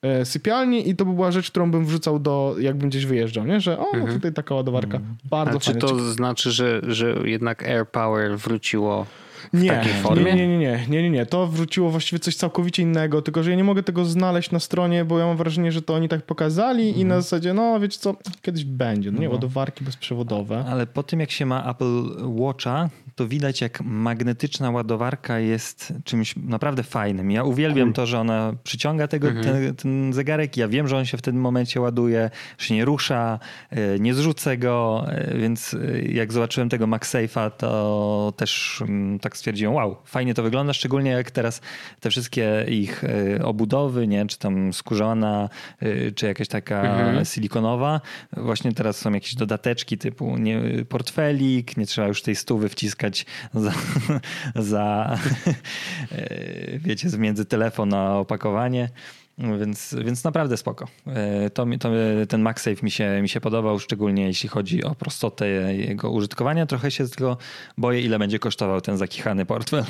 e, 0.01 0.25
sypialni 0.25 0.89
i 0.89 0.95
to 0.95 1.05
by 1.05 1.13
była 1.13 1.31
rzecz, 1.31 1.51
którą 1.51 1.71
bym 1.71 1.85
wrzucał 1.85 2.19
do, 2.19 2.55
jakbym 2.59 2.89
gdzieś 2.89 3.05
wyjeżdżał, 3.05 3.45
nie? 3.45 3.61
Że 3.61 3.79
o, 3.79 3.85
no 3.97 4.07
tutaj 4.07 4.33
taka 4.33 4.55
ładowarka. 4.55 4.99
Bardzo 5.23 5.57
A 5.57 5.59
czy 5.59 5.71
fajne. 5.71 5.79
to 5.79 5.99
znaczy, 5.99 6.51
że, 6.51 6.81
że 6.87 7.15
jednak 7.23 7.63
AirPower 7.63 8.37
wróciło 8.37 9.05
w 9.05 9.24
nie, 9.53 9.69
takiej 9.69 9.93
formie? 9.93 10.23
Nie, 10.33 10.47
nie, 10.47 10.57
nie, 10.57 10.85
nie, 10.89 11.03
nie, 11.03 11.09
nie. 11.09 11.25
To 11.25 11.47
wróciło 11.47 11.89
właściwie 11.89 12.19
coś 12.19 12.35
całkowicie 12.35 12.83
innego, 12.83 13.21
tylko 13.21 13.43
że 13.43 13.49
ja 13.51 13.55
nie 13.57 13.63
mogę 13.63 13.83
tego 13.83 14.05
znaleźć 14.05 14.51
na 14.51 14.59
stronie, 14.59 15.05
bo 15.05 15.19
ja 15.19 15.25
mam 15.25 15.37
wrażenie, 15.37 15.71
że 15.71 15.81
to 15.81 15.93
oni 15.93 16.09
tak 16.09 16.21
pokazali 16.21 16.83
i 16.85 16.89
Mhm. 16.89 17.07
na 17.07 17.21
zasadzie, 17.21 17.53
no 17.53 17.79
wiecie 17.79 17.99
co, 17.99 18.15
kiedyś 18.41 18.63
będzie, 18.63 19.11
no 19.11 19.19
nie, 19.19 19.29
ładowarki 19.29 19.83
bezprzewodowe. 19.83 20.65
Ale 20.69 20.87
po 20.87 21.03
tym, 21.03 21.19
jak 21.19 21.31
się 21.31 21.45
ma 21.45 21.71
Apple 21.71 22.03
Watcha, 22.23 22.89
to 23.15 23.27
widać, 23.27 23.61
jak 23.61 23.81
magnetyczna 23.81 24.71
ładowarka 24.71 25.39
jest 25.39 25.93
czymś 26.03 26.35
naprawdę 26.35 26.83
fajnym. 26.83 27.31
Ja 27.31 27.43
uwielbiam 27.43 27.93
to, 27.93 28.05
że 28.05 28.19
ona 28.19 28.53
przyciąga 28.63 29.07
tego, 29.07 29.27
ten, 29.43 29.75
ten 29.75 30.13
zegarek. 30.13 30.57
Ja 30.57 30.67
wiem, 30.67 30.87
że 30.87 30.97
on 30.97 31.05
się 31.05 31.17
w 31.17 31.21
tym 31.21 31.35
momencie 31.41 31.81
ładuje, 31.81 32.29
że 32.57 32.67
się 32.67 32.75
nie 32.75 32.85
rusza, 32.85 33.39
e, 33.69 33.99
nie 33.99 34.13
zrzucę 34.13 34.57
go, 34.57 35.05
e, 35.07 35.37
więc 35.37 35.73
e, 35.73 36.01
jak 36.01 36.33
zobaczyłem 36.33 36.69
tego 36.69 36.87
MagSafe'a, 36.87 37.51
to 37.51 38.33
też 38.37 38.81
mm, 38.81 39.19
tak 39.35 39.39
stwierdziłem, 39.39 39.73
wow, 39.73 39.97
fajnie 40.05 40.33
to 40.33 40.43
wygląda, 40.43 40.73
szczególnie 40.73 41.11
jak 41.11 41.31
teraz 41.31 41.61
te 41.99 42.09
wszystkie 42.09 42.65
ich 42.67 43.03
e, 43.03 43.45
obudowy, 43.45 44.07
nie, 44.07 44.25
czy 44.25 44.37
tam 44.37 44.73
skórzana, 44.73 45.49
e, 45.79 46.11
czy 46.11 46.25
jakaś 46.25 46.47
taka 46.47 47.11
silikonowa, 47.23 48.01
właśnie 48.37 48.71
teraz 48.71 48.97
są 48.97 49.13
jakieś 49.13 49.35
dodateczki 49.35 49.97
typu 49.97 50.37
nie, 50.37 50.61
portfelik, 50.89 51.77
nie 51.77 51.85
trzeba 51.85 52.07
już 52.07 52.21
tej 52.21 52.35
stówy 52.35 52.69
wciskać 52.69 53.25
za, 53.53 53.73
za 54.71 55.17
e, 56.11 56.79
wiecie, 56.79 57.09
między 57.17 57.45
telefon 57.45 57.93
a 57.93 58.17
opakowanie. 58.17 58.89
Więc, 59.37 59.95
więc 60.05 60.23
naprawdę 60.23 60.57
spoko. 60.57 60.87
E, 61.07 61.49
To, 61.49 61.65
to, 61.79 61.89
ten 62.29 62.41
MagSafe 62.41 62.75
mi 62.83 62.91
się, 62.91 63.21
mi 63.21 63.29
się 63.29 63.41
podobał, 63.41 63.79
szczególnie 63.79 64.25
jeśli 64.27 64.49
chodzi 64.49 64.83
o 64.83 64.95
prostotę 64.95 65.47
jego 65.75 66.11
użytkowania. 66.11 66.65
Trochę 66.65 66.91
się 66.91 67.07
tylko 67.07 67.37
boję, 67.77 68.01
ile 68.01 68.19
będzie 68.19 68.39
kosztował 68.39 68.81
ten 68.81 68.97
zakichany 68.97 69.45
portfel. 69.45 69.83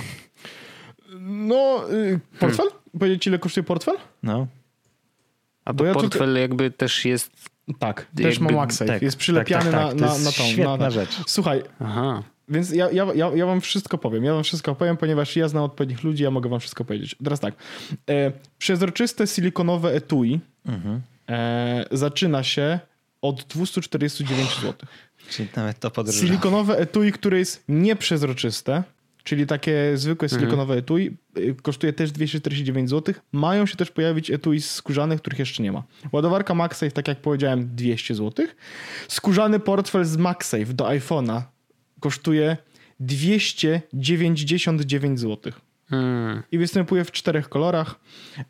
No, 1.19 1.85
y, 1.91 2.19
portfel? 2.39 2.67
Powiedzieć 2.99 3.23
ci, 3.23 3.29
ile 3.29 3.39
kosztuje 3.39 3.63
portfel? 3.63 3.95
No. 4.23 4.47
A 5.65 5.73
Bo 5.73 5.77
to 5.79 5.85
ja 5.85 5.93
portfel 5.93 6.35
jakby 6.37 6.71
też 6.71 7.05
jest... 7.05 7.31
Tak, 7.79 8.07
też 8.15 8.39
ma 8.39 8.51
MagSafe. 8.51 8.85
tak, 8.85 9.01
jest 9.01 9.17
przylepiany 9.17 9.71
tak, 9.71 9.81
tak, 9.81 9.91
tak. 9.91 9.99
na, 9.99 10.07
na, 10.07 10.17
na 10.17 10.31
tą. 10.31 10.43
świetna 10.43 10.77
na, 10.77 10.89
rzecz. 10.89 11.21
Słuchaj, 11.27 11.63
Aha. 11.79 12.23
Więc 12.49 12.71
ja, 12.71 12.91
ja, 12.91 13.07
ja, 13.15 13.31
ja 13.35 13.45
wam 13.45 13.61
wszystko 13.61 13.97
powiem. 13.97 14.23
Ja 14.23 14.33
wam 14.33 14.43
wszystko 14.43 14.75
powiem, 14.75 14.97
ponieważ 14.97 15.35
ja 15.35 15.47
znam 15.47 15.63
odpowiednich 15.63 16.03
ludzi, 16.03 16.23
ja 16.23 16.31
mogę 16.31 16.49
wam 16.49 16.59
wszystko 16.59 16.85
powiedzieć. 16.85 17.15
Teraz 17.23 17.39
tak. 17.39 17.55
E, 18.09 18.31
przezroczyste 18.57 19.27
silikonowe 19.27 19.93
etui 19.93 20.39
e, 21.29 21.85
zaczyna 21.91 22.43
się 22.43 22.79
od 23.21 23.43
249 23.43 24.49
zł. 24.49 24.73
Czyli 25.29 25.49
nawet 25.55 25.79
to 25.79 25.91
podróże. 25.91 26.19
Silikonowe 26.19 26.77
etui, 26.77 27.11
które 27.11 27.39
jest 27.39 27.63
nieprzezroczyste, 27.69 28.83
czyli 29.23 29.47
takie 29.47 29.91
zwykłe 29.95 30.29
silikonowe 30.29 30.75
etui, 30.75 31.17
y, 31.37 31.55
kosztuje 31.61 31.93
też 31.93 32.11
249 32.11 32.89
zł. 32.89 33.15
Mają 33.31 33.65
się 33.65 33.75
też 33.75 33.91
pojawić 33.91 34.31
etui 34.31 34.61
skórzane, 34.61 35.17
których 35.17 35.39
jeszcze 35.39 35.63
nie 35.63 35.71
ma. 35.71 35.83
Ładowarka 36.11 36.53
MagSafe, 36.53 36.91
tak 36.91 37.07
jak 37.07 37.21
powiedziałem, 37.21 37.75
200 37.75 38.15
zł. 38.15 38.45
Skórzany 39.07 39.59
portfel 39.59 40.05
z 40.05 40.17
MagSafe 40.17 40.73
do 40.73 40.85
iPhone'a 40.85 41.41
kosztuje 42.05 42.57
299 42.99 45.19
zł. 45.19 45.53
Hmm. 45.89 46.43
I 46.51 46.57
występuje 46.57 47.03
w 47.03 47.11
czterech 47.11 47.49
kolorach 47.49 47.99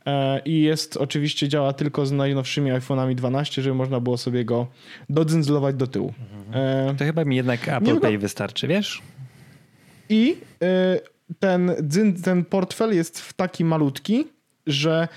e, 0.06 0.42
i 0.46 0.62
jest 0.62 0.98
oczywiście 0.98 1.48
działa 1.48 1.74
tylko 1.74 2.06
z 2.06 2.12
najnowszymi 2.12 2.72
iPhone'ami 2.72 3.16
12, 3.16 3.62
żeby 3.62 3.76
można 3.76 4.00
było 4.00 4.18
sobie 4.18 4.46
go 4.46 4.68
dodzyndzlować 5.10 5.76
do 5.76 5.88
tyłu. 5.88 6.14
E, 6.54 6.96
To 6.98 7.06
chyba 7.06 7.26
mi 7.26 7.36
jednak 7.36 7.68
Apple 7.68 7.94
Nie, 7.94 8.00
Pay 8.00 8.18
wystarczy, 8.18 8.68
wiesz? 8.68 9.02
I 10.10 10.38
e, 10.62 11.00
ten, 11.40 11.72
ten 12.24 12.46
portfel 12.46 12.96
jest 12.96 13.22
w 13.22 13.34
taki 13.34 13.66
malutki, 13.66 14.26
że 14.68 15.08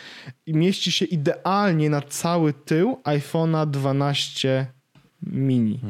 mieści 0.47 0.93
się 0.93 1.05
idealnie 1.05 1.91
na 1.91 2.03
cały 2.03 2.53
tył 2.53 3.01
iPhone'a 3.05 3.71
12 3.71 4.67
mini. 5.23 5.81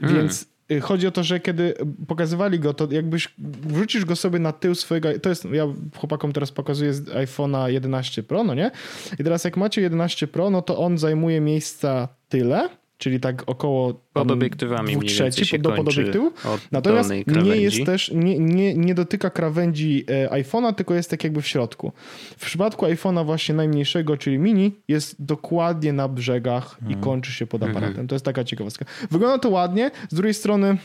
Więc 0.00 0.42
y, 0.42 0.55
chodzi 0.82 1.06
o 1.06 1.10
to, 1.10 1.24
że 1.24 1.40
kiedy 1.40 1.74
pokazywali 2.08 2.60
go, 2.60 2.74
to 2.74 2.88
jakbyś 2.90 3.34
wrzucisz 3.38 4.04
go 4.04 4.16
sobie 4.16 4.38
na 4.38 4.52
tył 4.52 4.74
swojego, 4.74 5.18
to 5.18 5.28
jest, 5.28 5.44
ja 5.44 5.66
chłopakom 5.96 6.32
teraz 6.32 6.52
pokazuję 6.52 6.94
z 6.94 7.04
iPhone'a 7.04 7.66
11 7.66 8.22
Pro, 8.22 8.44
no 8.44 8.54
nie? 8.54 8.70
I 9.18 9.24
teraz 9.24 9.44
jak 9.44 9.56
macie 9.56 9.80
11 9.80 10.26
Pro, 10.26 10.50
no 10.50 10.62
to 10.62 10.78
on 10.78 10.98
zajmuje 10.98 11.40
miejsca 11.40 12.08
tyle, 12.28 12.68
czyli 12.98 13.20
tak 13.20 13.42
około 13.46 13.94
pod 14.12 14.30
obiektywami 14.30 14.90
dwóch 14.90 15.02
mniej 15.02 15.14
więcej 15.14 15.30
trzeci 15.30 15.46
się 15.50 15.58
pod, 15.58 15.74
pod 15.74 15.84
kończy 15.84 16.00
obiektywu. 16.00 16.26
od 16.44 16.72
Natomiast 16.72 17.10
nie 17.44 17.56
jest 17.56 17.84
też, 17.86 18.10
nie, 18.14 18.38
nie, 18.38 18.74
nie 18.74 18.94
dotyka 18.94 19.30
krawędzi 19.30 20.04
e, 20.08 20.28
iPhone'a, 20.42 20.74
tylko 20.74 20.94
jest 20.94 21.10
tak 21.10 21.24
jakby 21.24 21.42
w 21.42 21.46
środku. 21.48 21.92
W 22.38 22.46
przypadku 22.46 22.86
iPhone'a 22.86 23.24
właśnie 23.26 23.54
najmniejszego, 23.54 24.16
czyli 24.16 24.38
mini, 24.38 24.72
jest 24.88 25.16
dokładnie 25.24 25.92
na 25.92 26.08
brzegach 26.08 26.76
Mhm. 26.82 26.92
i 27.00 27.04
kończy 27.04 27.32
się 27.32 27.46
pod 27.46 27.62
aparatem. 27.62 28.08
To 28.08 28.14
jest 28.14 28.24
taka 28.24 28.44
ciekawostka. 28.44 28.84
Wygląda 29.10 29.38
to 29.38 29.48
ładnie, 29.48 29.90
z 30.08 30.14
drugiej 30.14 30.34
strony 30.34 30.76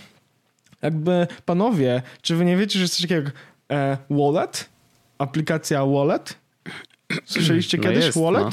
jakby 0.82 1.28
panowie, 1.46 2.02
czy 2.22 2.36
wy 2.36 2.46
nie 2.46 2.58
wiecie, 2.58 2.80
że 2.80 2.84
jest 2.84 2.94
coś 2.94 3.02
takiego 3.02 3.22
jak 3.22 3.34
e, 3.72 3.98
wallet? 4.10 4.70
Aplikacja 5.18 5.86
wallet? 5.86 6.38
Słyszeliście 7.26 7.78
No 7.78 7.84
kiedyś 7.84 8.06
jest, 8.06 8.18
wallet? 8.22 8.44
no. 8.44 8.50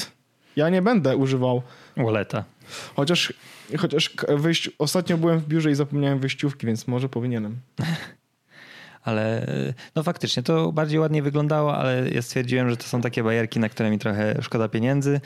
Ja 0.57 0.69
nie 0.69 0.83
będę 0.83 1.17
używał. 1.17 1.63
Walleta. 1.97 2.45
Chociaż, 2.97 3.33
chociaż 3.79 4.11
wyjść, 4.29 4.71
ostatnio 4.79 5.19
byłem 5.19 5.39
w 5.41 5.47
biurze 5.47 5.71
i 5.71 5.75
zapomniałem 5.75 6.19
wyjściówki, 6.19 6.67
więc 6.67 6.87
może 6.87 7.09
powinienem. 7.09 7.57
Ale 9.03 9.47
no 9.95 10.03
faktycznie 10.03 10.43
to 10.43 10.73
bardziej 10.73 10.99
ładnie 10.99 11.23
wyglądało, 11.23 11.77
ale 11.77 12.11
ja 12.11 12.23
stwierdziłem, 12.23 12.71
że 12.71 12.77
to 12.77 12.85
są 12.85 13.01
takie 13.01 13.23
bajerki, 13.23 13.61
na 13.61 13.69
które 13.69 13.91
mi 13.91 13.99
trochę 13.99 14.43
szkoda 14.43 14.69
pieniędzy. 14.69 15.21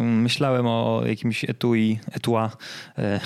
Myślałem 0.00 0.66
o 0.66 1.02
jakimś 1.06 1.44
etui, 1.44 1.98
etua, 2.12 2.56
e, 2.98 3.20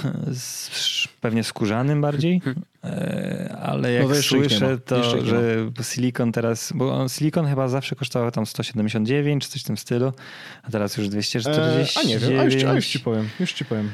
pewnie 1.20 1.44
skórzanym 1.44 2.00
bardziej, 2.00 2.42
e, 2.84 3.56
ale 3.62 3.92
jak 3.92 4.08
No 4.08 4.14
słyszę 4.14 4.78
to, 4.78 5.24
że 5.24 5.56
silikon 5.82 6.32
teraz, 6.32 6.72
bo 6.74 6.94
on, 6.94 7.08
silikon 7.08 7.46
chyba 7.46 7.68
zawsze 7.68 7.96
kosztował 7.96 8.30
tam 8.30 8.46
179 8.46 9.44
czy 9.44 9.50
coś 9.50 9.62
w 9.62 9.64
tym 9.64 9.76
stylu, 9.76 10.12
a 10.62 10.70
teraz 10.70 10.96
już 10.96 11.08
240. 11.08 11.98
E, 11.98 12.02
a 12.02 12.06
nie 12.06 12.18
wiem, 12.18 12.40
a 12.40 12.44
już, 12.44 12.64
a 12.64 12.74
już 12.74 12.86
ci 12.86 13.00
powiem, 13.00 13.28
już 13.40 13.52
ci 13.52 13.64
powiem. 13.64 13.90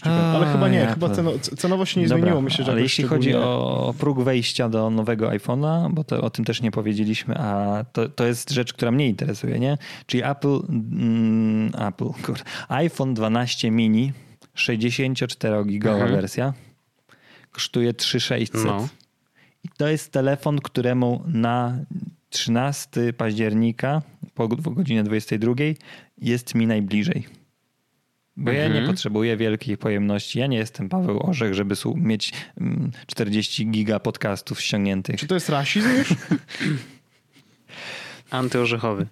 Powiem. 0.00 0.18
Ale 0.18 0.52
chyba 0.52 0.68
nie, 0.68 0.78
ja 0.78 0.94
chyba 0.94 1.08
to- 1.08 1.14
ceno, 1.14 1.32
cenowo 1.38 1.86
się 1.86 2.00
nie 2.00 2.06
Dobra, 2.08 2.18
zmieniło. 2.22 2.40
Myślę, 2.42 2.64
że 2.64 2.72
ale 2.72 2.80
jeśli 2.82 3.04
chodzi 3.04 3.28
szczególnie- 3.28 3.46
o 3.48 3.94
próg 3.98 4.20
wejścia 4.22 4.68
do 4.68 4.90
nowego 4.90 5.28
iPhone'a, 5.28 5.92
bo 5.94 6.04
to, 6.04 6.20
o 6.20 6.30
tym 6.30 6.44
też 6.44 6.62
nie 6.62 6.70
powiedzieliśmy, 6.70 7.38
a 7.38 7.84
to, 7.92 8.08
to 8.08 8.26
jest 8.26 8.50
rzecz, 8.50 8.72
która 8.72 8.90
mnie 8.90 9.08
interesuje, 9.08 9.58
nie? 9.58 9.78
Czyli 10.06 10.22
Apple, 10.22 10.60
mm, 10.68 11.70
Apple, 11.88 12.08
kur, 12.22 12.38
iPhone 12.68 13.14
12 13.14 13.70
mini, 13.70 14.12
64-gigowa 14.54 15.94
Mhm. 15.94 16.12
wersja, 16.12 16.52
kosztuje 17.52 17.94
3600. 17.94 18.64
No. 18.66 18.88
I 19.64 19.68
to 19.76 19.88
jest 19.88 20.12
telefon, 20.12 20.58
któremu 20.58 21.22
na 21.26 21.78
13 22.30 23.12
października 23.12 24.02
po 24.34 24.48
godzinie 24.48 25.02
22 25.04 25.74
jest 26.18 26.54
mi 26.54 26.66
najbliżej. 26.66 27.26
Bo 28.42 28.50
ja 28.52 28.64
Mhm. 28.64 28.82
nie 28.84 28.90
potrzebuję 28.90 29.36
wielkiej 29.36 29.76
pojemności. 29.76 30.38
Ja 30.38 30.46
nie 30.46 30.56
jestem 30.56 30.88
Paweł 30.88 31.26
Orzech, 31.26 31.54
żeby 31.54 31.74
mieć 31.96 32.32
mm, 32.60 32.90
40 33.06 33.70
giga 33.70 33.98
podcastów 34.00 34.60
ściągniętych. 34.60 35.16
Czy 35.20 35.26
to 35.26 35.34
jest 35.34 35.48
rasizm 35.48 35.88
już? 35.98 36.08
Antyorzechowy. 38.30 39.06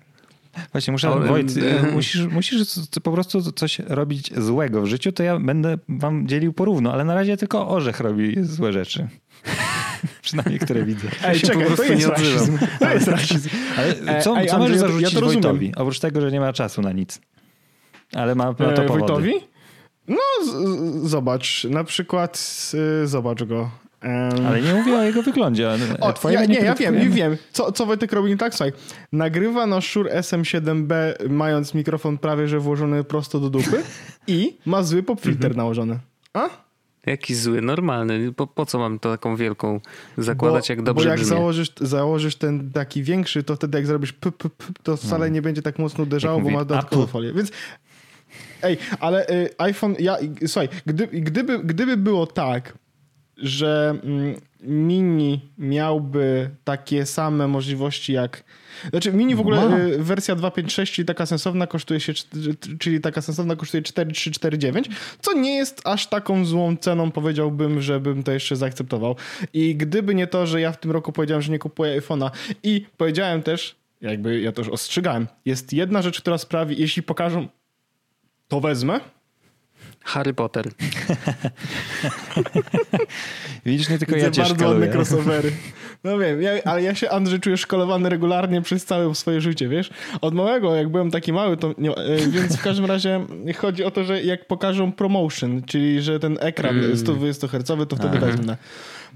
Właśnie 0.72 0.92
muszę, 0.92 1.08
Ale- 1.08 1.26
Wojt, 1.26 1.56
e, 1.86 1.90
musisz, 1.92 2.26
musisz 2.26 2.62
po 3.02 3.12
prostu 3.12 3.52
coś 3.52 3.78
robić 3.78 4.30
złego 4.38 4.82
w 4.82 4.86
życiu, 4.86 5.12
to 5.12 5.22
ja 5.22 5.38
będę 5.38 5.78
wam 5.88 6.28
dzielił 6.28 6.52
porówno, 6.52 6.92
ale 6.92 7.04
na 7.04 7.14
razie 7.14 7.36
tylko 7.36 7.68
Orzech 7.68 8.00
robi 8.00 8.34
złe 8.40 8.72
rzeczy. 8.72 9.08
Przynajmniej, 10.22 10.58
które 10.58 10.84
widzę. 10.84 11.08
Ej, 11.24 11.38
się 11.38 11.46
po 11.46 11.46
czekaj, 11.52 11.62
to 11.62 11.74
prostu 11.76 11.92
jest 11.92 12.06
rasizm. 12.08 12.58
To 12.78 12.92
jest 12.92 13.08
rasizm. 13.08 13.48
Ale 13.76 13.94
co, 13.94 14.10
ej, 14.10 14.22
co 14.22 14.36
Andrzej, 14.36 14.58
możesz 14.58 14.74
ja 14.76 14.80
zarzucić 14.80 15.02
ja 15.02 15.10
to 15.10 15.20
rozumiem. 15.20 15.42
Wojtowi? 15.42 15.72
Oprócz 15.76 15.98
tego, 16.00 16.20
że 16.20 16.32
nie 16.32 16.40
ma 16.40 16.52
czasu 16.52 16.82
na 16.82 16.92
nic. 16.92 17.20
Ale 18.14 18.34
ma 18.34 18.44
na 18.44 18.54
to 18.54 18.82
E, 18.82 18.86
powody. 18.86 19.32
No, 20.08 20.16
zobacz, 21.02 21.64
na 21.64 21.84
przykład 21.84 22.70
y, 23.02 23.06
zobacz 23.06 23.44
go. 23.44 23.70
Em, 24.00 24.46
Ale 24.46 24.62
nie 24.62 24.74
mówię 24.74 24.98
o 24.98 25.02
jego 25.02 25.22
wyglądzie. 25.22 25.70
O, 26.00 26.12
Twojego 26.12 26.42
ja, 26.42 26.46
nie, 26.48 26.54
ja 26.60 26.74
wiem, 26.74 26.98
nie 26.98 27.08
wiem. 27.08 27.36
Co, 27.52 27.72
co 27.72 27.86
Wojtek 27.86 28.12
robi 28.12 28.28
nie 28.30 28.36
tak? 28.36 28.54
Słuchaj, 28.54 28.72
nagrywa 29.12 29.66
na 29.66 29.80
Shure 29.80 30.20
SM7B 30.20 30.94
mając 31.28 31.74
mikrofon 31.74 32.18
prawie 32.18 32.48
że 32.48 32.60
włożony 32.60 33.04
prosto 33.04 33.40
do 33.40 33.50
dupy 33.50 33.82
i 34.26 34.56
ma 34.66 34.82
zły 34.82 35.02
pop 35.02 35.20
filter 35.20 35.56
nałożony. 35.56 35.98
A? 36.32 36.48
Jaki 37.06 37.34
zły, 37.34 37.60
normalny. 37.62 38.32
Po, 38.32 38.46
po 38.46 38.66
co 38.66 38.78
mam 38.78 38.98
to 38.98 39.10
taką 39.10 39.36
wielką 39.36 39.80
zakładać, 40.18 40.68
jak 40.68 40.82
dobrze 40.82 41.04
bo 41.04 41.10
jak 41.10 41.20
brzmi? 41.20 41.28
założysz, 41.28 41.72
założysz 41.80 42.36
ten 42.36 42.70
taki 42.70 43.02
większy, 43.02 43.42
to 43.42 43.56
wtedy 43.56 43.78
jak 43.78 43.86
zrobisz 43.86 44.12
p, 44.12 44.32
p, 44.32 44.48
p, 44.48 44.64
to 44.82 44.96
wcale 44.96 45.30
nie 45.30 45.42
będzie 45.42 45.62
tak 45.62 45.78
mocno 45.78 46.04
uderzało, 46.04 46.36
Jak 46.36 46.44
bo 46.44 46.50
ma 46.50 46.64
dodatkową 46.64 47.06
folię. 47.06 47.32
Więc 47.32 47.50
ej, 48.62 48.78
ale 49.00 49.28
y, 49.28 49.50
iPhone, 49.58 49.94
ja, 49.98 50.16
słuchaj, 50.46 50.68
gdy, 50.86 51.06
gdyby, 51.06 51.58
gdyby 51.58 51.96
było 51.96 52.26
tak, 52.26 52.78
że 53.36 53.94
mm, 54.04 54.34
mini 54.62 55.40
miałby 55.58 56.50
takie 56.64 57.06
same 57.06 57.48
możliwości 57.48 58.12
jak. 58.12 58.44
Znaczy, 58.90 59.12
mini 59.12 59.34
w 59.34 59.40
ogóle 59.40 59.68
Ma. 59.68 59.78
y, 59.78 59.98
wersja 59.98 60.34
256, 60.34 60.92
czyli 60.92 61.06
taka 61.06 61.26
sensowna 61.26 61.66
kosztuje 61.66 62.00
się, 62.00 62.12
czt- 62.12 62.78
czyli 62.78 63.00
taka 63.00 63.22
sensowna 63.22 63.56
kosztuje 63.56 63.82
4349, 63.82 64.88
co 65.20 65.32
nie 65.32 65.56
jest 65.56 65.80
aż 65.84 66.06
taką 66.06 66.44
złą 66.44 66.76
ceną, 66.76 67.10
powiedziałbym, 67.10 67.82
żebym 67.82 68.22
to 68.22 68.32
jeszcze 68.32 68.56
zaakceptował. 68.56 69.16
I 69.52 69.76
gdyby 69.76 70.14
nie 70.14 70.26
to, 70.26 70.46
że 70.46 70.60
ja 70.60 70.72
w 70.72 70.80
tym 70.80 70.90
roku 70.90 71.12
powiedziałem, 71.12 71.42
że 71.42 71.52
nie 71.52 71.58
kupuję 71.58 72.00
iPhone'a 72.00 72.30
i 72.62 72.86
powiedziałem 72.96 73.42
też, 73.42 73.76
jakby 74.00 74.40
ja 74.40 74.52
już 74.58 74.68
ostrzegałem, 74.68 75.26
jest 75.44 75.72
jedna 75.72 76.02
rzecz, 76.02 76.20
która 76.20 76.38
sprawi, 76.38 76.80
jeśli 76.80 77.02
pokażą, 77.02 77.48
to 78.50 78.60
wezmę. 78.60 79.00
Harry 80.04 80.34
Potter. 80.34 80.68
Widzisz, 83.66 83.88
nie 83.88 83.98
tylko 83.98 84.14
Widzę 84.14 84.26
ja 84.26 84.32
cię 84.32 84.42
bardzo 84.42 84.68
ładne 84.68 84.88
crossovery. 84.88 85.52
No 86.04 86.18
wiem, 86.18 86.42
ja, 86.42 86.50
ale 86.64 86.82
ja 86.82 86.94
się, 86.94 87.10
Andrzej, 87.10 87.40
czuję 87.40 87.56
szkolowany 87.56 88.08
regularnie 88.08 88.62
przez 88.62 88.84
całe 88.84 89.14
swoje 89.14 89.40
życie, 89.40 89.68
wiesz? 89.68 89.90
Od 90.20 90.34
małego, 90.34 90.74
jak 90.76 90.88
byłem 90.88 91.10
taki 91.10 91.32
mały, 91.32 91.56
to 91.56 91.74
nie, 91.78 91.96
e, 91.96 92.16
więc 92.16 92.56
w 92.56 92.62
każdym 92.62 92.84
razie 92.84 93.26
chodzi 93.56 93.84
o 93.84 93.90
to, 93.90 94.04
że 94.04 94.22
jak 94.22 94.46
pokażą 94.46 94.92
promotion, 94.92 95.62
czyli 95.62 96.02
że 96.02 96.20
ten 96.20 96.38
ekran 96.40 96.78
Mm. 96.78 96.96
120 96.96 97.48
Hz, 97.48 97.88
to 97.88 97.96
wtedy 97.96 98.16
Aha. 98.16 98.26
wezmę. 98.26 98.56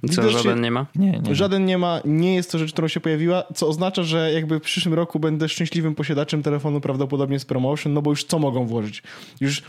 Co, 0.08 0.22
Widocznie- 0.22 0.42
żaden 0.42 0.60
nie 0.60 0.70
ma? 0.70 0.86
Nie, 0.94 1.20
nie. 1.20 1.34
Żaden 1.34 1.64
nie 1.64 1.78
ma, 1.78 2.00
nie 2.04 2.34
jest 2.34 2.52
to 2.52 2.58
rzecz, 2.58 2.72
którą 2.72 2.88
się 2.88 3.00
pojawiła, 3.00 3.44
co 3.54 3.68
oznacza, 3.68 4.02
że 4.02 4.32
jakby 4.32 4.58
w 4.58 4.62
przyszłym 4.62 4.94
roku 4.94 5.20
będę 5.20 5.48
szczęśliwym 5.48 5.94
posiadaczem 5.94 6.42
telefonu 6.42 6.80
prawdopodobnie 6.80 7.38
z 7.38 7.44
promotion, 7.44 7.92
no 7.92 8.02
bo 8.02 8.10
już 8.10 8.24
co 8.24 8.38
mogą 8.38 8.66
włożyć? 8.66 9.02
Już 9.40 9.62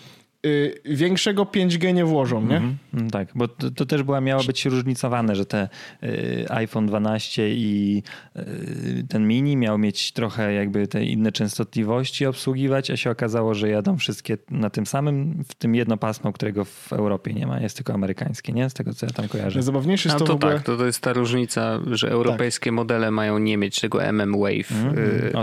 y, 0.46 0.82
większego 0.86 1.44
5G 1.44 1.94
nie 1.94 2.06
włożą, 2.06 2.42
nie? 2.42 2.58
Mhm. 2.58 2.78
No 2.94 3.10
Tak, 3.10 3.28
bo 3.36 3.48
to, 3.48 3.72
to 3.72 3.86
też 3.86 4.04
była, 4.04 4.22
miało 4.22 4.44
być 4.44 4.66
różnicowane, 4.66 5.36
że 5.36 5.46
te 5.46 5.70
y, 6.04 6.46
iPhone 6.50 6.88
12 6.88 7.50
i 7.50 8.04
y, 8.36 9.06
ten 9.10 9.28
mini 9.28 9.58
miał 9.58 9.78
mieć 9.78 10.12
trochę 10.12 10.54
jakby 10.54 10.88
te 10.88 11.06
inne 11.06 11.32
częstotliwości 11.32 12.26
obsługiwać, 12.26 12.92
a 12.92 12.98
się 12.98 13.12
okazało, 13.12 13.54
że 13.54 13.70
jadą 13.70 13.98
wszystkie 13.98 14.38
na 14.52 14.70
tym 14.70 14.86
samym, 14.86 15.44
w 15.48 15.56
tym 15.56 15.76
jedno 15.76 15.98
pasmo, 15.98 16.34
którego 16.34 16.66
w 16.66 16.94
Europie 16.94 17.34
nie 17.34 17.48
ma, 17.48 17.60
jest 17.60 17.76
tylko 17.76 17.94
amerykańskie, 17.94 18.54
nie? 18.54 18.70
Z 18.70 18.74
tego 18.74 18.94
co 18.94 19.06
ja 19.06 19.12
tam 19.12 19.28
kojarzę. 19.28 19.60
Najzabawniejsze 19.60 20.10
jest 20.10 20.16
A 20.16 20.20
to, 20.20 20.26
to 20.26 20.34
w 20.34 20.36
ogóle... 20.36 20.54
tak, 20.54 20.64
to, 20.64 20.78
to 20.78 20.86
jest 20.86 21.02
ta 21.02 21.14
różnica, 21.14 21.80
że 21.92 22.10
europejskie 22.10 22.72
modele 22.72 23.12
mają 23.12 23.38
nie 23.38 23.58
mieć 23.58 23.82
tego 23.82 24.04
MM 24.04 24.32
Wave, 24.32 24.70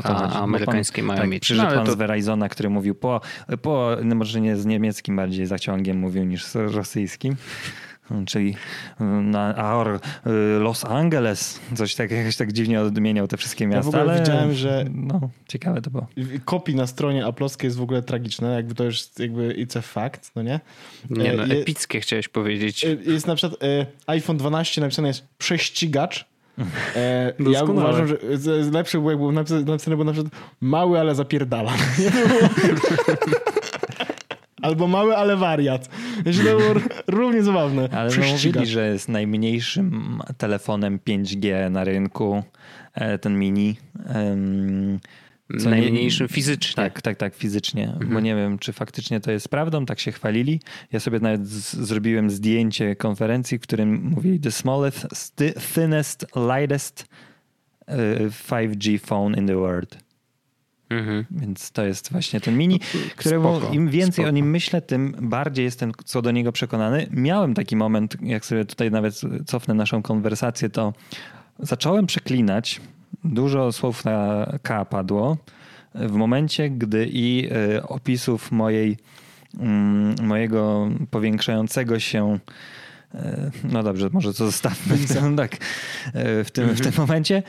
to 0.02 0.16
a, 0.16 0.28
a 0.28 0.40
amerykańskie 0.40 1.02
pan, 1.02 1.06
mają 1.06 1.20
tak, 1.20 1.30
mieć. 1.30 1.42
Przyszedł 1.42 1.66
ale 1.68 1.76
pan 1.76 1.86
to, 1.86 1.92
z 1.92 1.94
Verizona, 1.94 2.48
który 2.48 2.70
mówił 2.70 2.94
po, 2.94 3.20
po, 3.62 3.96
no 4.04 4.14
może 4.14 4.40
nie 4.40 4.56
z 4.56 4.66
niemieckim 4.92 5.16
bardziej 5.16 5.46
zaciągiem 5.46 5.98
mówił 5.98 6.24
niż 6.24 6.44
z 6.44 6.54
rosyjskim. 6.56 7.36
Czyli 8.26 8.54
na 9.22 9.56
Aor 9.56 9.88
y, 10.26 10.30
Los 10.58 10.84
Angeles, 10.84 11.60
coś 11.74 11.94
tak, 11.94 12.10
jakoś 12.10 12.36
tak 12.36 12.52
dziwnie 12.52 12.80
odmieniał 12.80 13.28
te 13.28 13.36
wszystkie 13.36 13.66
miasta. 13.66 13.88
ogóle 13.88 14.02
ale, 14.02 14.20
widziałem, 14.20 14.54
że- 14.54 14.84
No, 14.94 15.20
ciekawe 15.48 15.82
to 15.82 15.90
było. 15.90 16.06
kopii 16.44 16.74
na 16.74 16.86
stronie 16.86 17.26
aplowskiej 17.26 17.66
jest 17.68 17.76
w 17.78 17.82
ogóle 17.82 18.02
tragiczne, 18.02 18.54
jakby 18.54 18.74
to 18.74 18.84
już 18.84 19.04
jakby 19.18 19.54
it's 19.66 19.78
a 19.78 19.82
fact, 19.82 20.30
no 20.36 20.42
nie? 20.42 20.60
nie 21.10 21.32
no, 21.32 21.44
E, 21.44 21.48
je- 21.48 21.62
epickie 21.62 22.00
chciałeś 22.00 22.28
powiedzieć. 22.28 22.84
e, 22.84 22.88
Jest 23.06 23.26
na 23.26 23.34
przykład 23.34 23.62
e, 23.62 23.86
iPhone 24.06 24.36
12 24.36 24.80
napisane 24.80 25.08
jest 25.08 25.28
prześcigacz. 25.38 26.24
E, 26.96 27.32
ja 27.38 27.44
Doskonałe. 27.44 27.88
uważam, 27.88 28.06
że 28.06 28.16
z- 28.38 28.66
z- 28.66 28.72
lepsze 28.72 28.98
było, 28.98 29.10
jakby 29.10 29.32
napisane, 29.32 29.60
napisane 29.62 29.96
było 29.96 30.04
na 30.04 30.12
przykład 30.12 30.34
mały, 30.60 31.00
ale 31.00 31.14
zapierdala. 31.14 31.72
Albo 34.62 34.86
mały, 34.88 35.16
ale 35.16 35.36
wariat. 35.36 35.88
Jeśli 36.26 36.44
to 36.44 36.56
było 36.58 36.74
równie 37.06 37.42
zabawne. 37.42 37.88
Ale 37.92 38.10
no 38.10 38.26
mówili, 38.32 38.66
że 38.66 38.88
jest 38.88 39.08
najmniejszym 39.08 40.18
telefonem 40.38 40.98
5G 41.08 41.70
na 41.70 41.84
rynku, 41.84 42.42
e, 42.94 43.18
ten 43.18 43.38
mini. 43.38 43.76
Co 45.60 45.70
nie- 45.70 45.80
najmniejszym 45.80 46.28
fizycznie. 46.28 46.74
Tak, 46.82 47.02
tak, 47.02 47.16
tak, 47.16 47.34
fizycznie. 47.34 47.86
Bo 47.98 48.04
Mhm. 48.04 48.24
nie 48.24 48.34
wiem, 48.36 48.58
czy 48.58 48.72
faktycznie 48.72 49.20
to 49.20 49.32
jest 49.32 49.48
prawdą, 49.48 49.86
tak 49.86 50.00
się 50.00 50.12
chwalili. 50.12 50.60
Ja 50.92 51.00
sobie 51.00 51.20
nawet 51.20 51.48
z- 51.48 51.76
zrobiłem 51.76 52.30
zdjęcie 52.30 52.96
konferencji, 52.96 53.58
w 53.58 53.60
którym 53.60 54.02
mówili 54.04 54.40
the 54.40 54.50
smallest, 54.50 55.06
thinnest, 55.74 56.26
lightest 56.36 57.06
y, 57.88 57.94
5G 58.30 58.98
phone 58.98 59.38
in 59.38 59.46
the 59.46 59.56
world. 59.56 59.98
Mhm. 60.92 61.24
Więc 61.30 61.70
to 61.70 61.84
jest 61.84 62.12
właśnie 62.12 62.40
ten 62.40 62.58
mini, 62.58 62.80
któremu 63.16 63.56
spoko, 63.56 63.74
im 63.74 63.88
więcej 63.88 64.12
spoko. 64.12 64.28
o 64.28 64.30
nim 64.30 64.50
myślę, 64.50 64.82
tym 64.82 65.16
bardziej 65.20 65.64
jestem 65.64 65.92
co 66.04 66.22
do 66.22 66.30
niego 66.30 66.52
przekonany. 66.52 67.06
Miałem 67.10 67.54
taki 67.54 67.76
moment, 67.76 68.16
jak 68.22 68.44
sobie 68.44 68.64
tutaj 68.64 68.90
nawet 68.90 69.20
cofnę 69.46 69.74
naszą 69.74 70.02
konwersację, 70.02 70.70
to 70.70 70.92
zacząłem 71.58 72.06
przeklinać. 72.06 72.80
Dużo 73.24 73.72
słów 73.72 74.04
na 74.04 74.46
K 74.62 74.84
padło. 74.84 75.36
W 75.94 76.12
momencie, 76.12 76.70
gdy 76.70 77.08
i 77.12 77.48
y, 77.76 77.82
opisów 77.82 78.52
mojej, 78.52 78.96
mm, 79.58 80.14
mojego 80.22 80.88
powiększającego 81.10 82.00
się 82.00 82.38
e, 83.14 83.50
no 83.64 83.82
dobrze, 83.82 84.10
może 84.12 84.34
to 84.34 84.44
zostawmy 84.46 84.96
tak, 85.36 85.52
e, 86.14 86.44
w 86.44 86.50
tym, 86.50 86.68
w 86.68 86.80
tym 86.80 86.92
momencie, 86.96 87.36
e, 87.36 87.42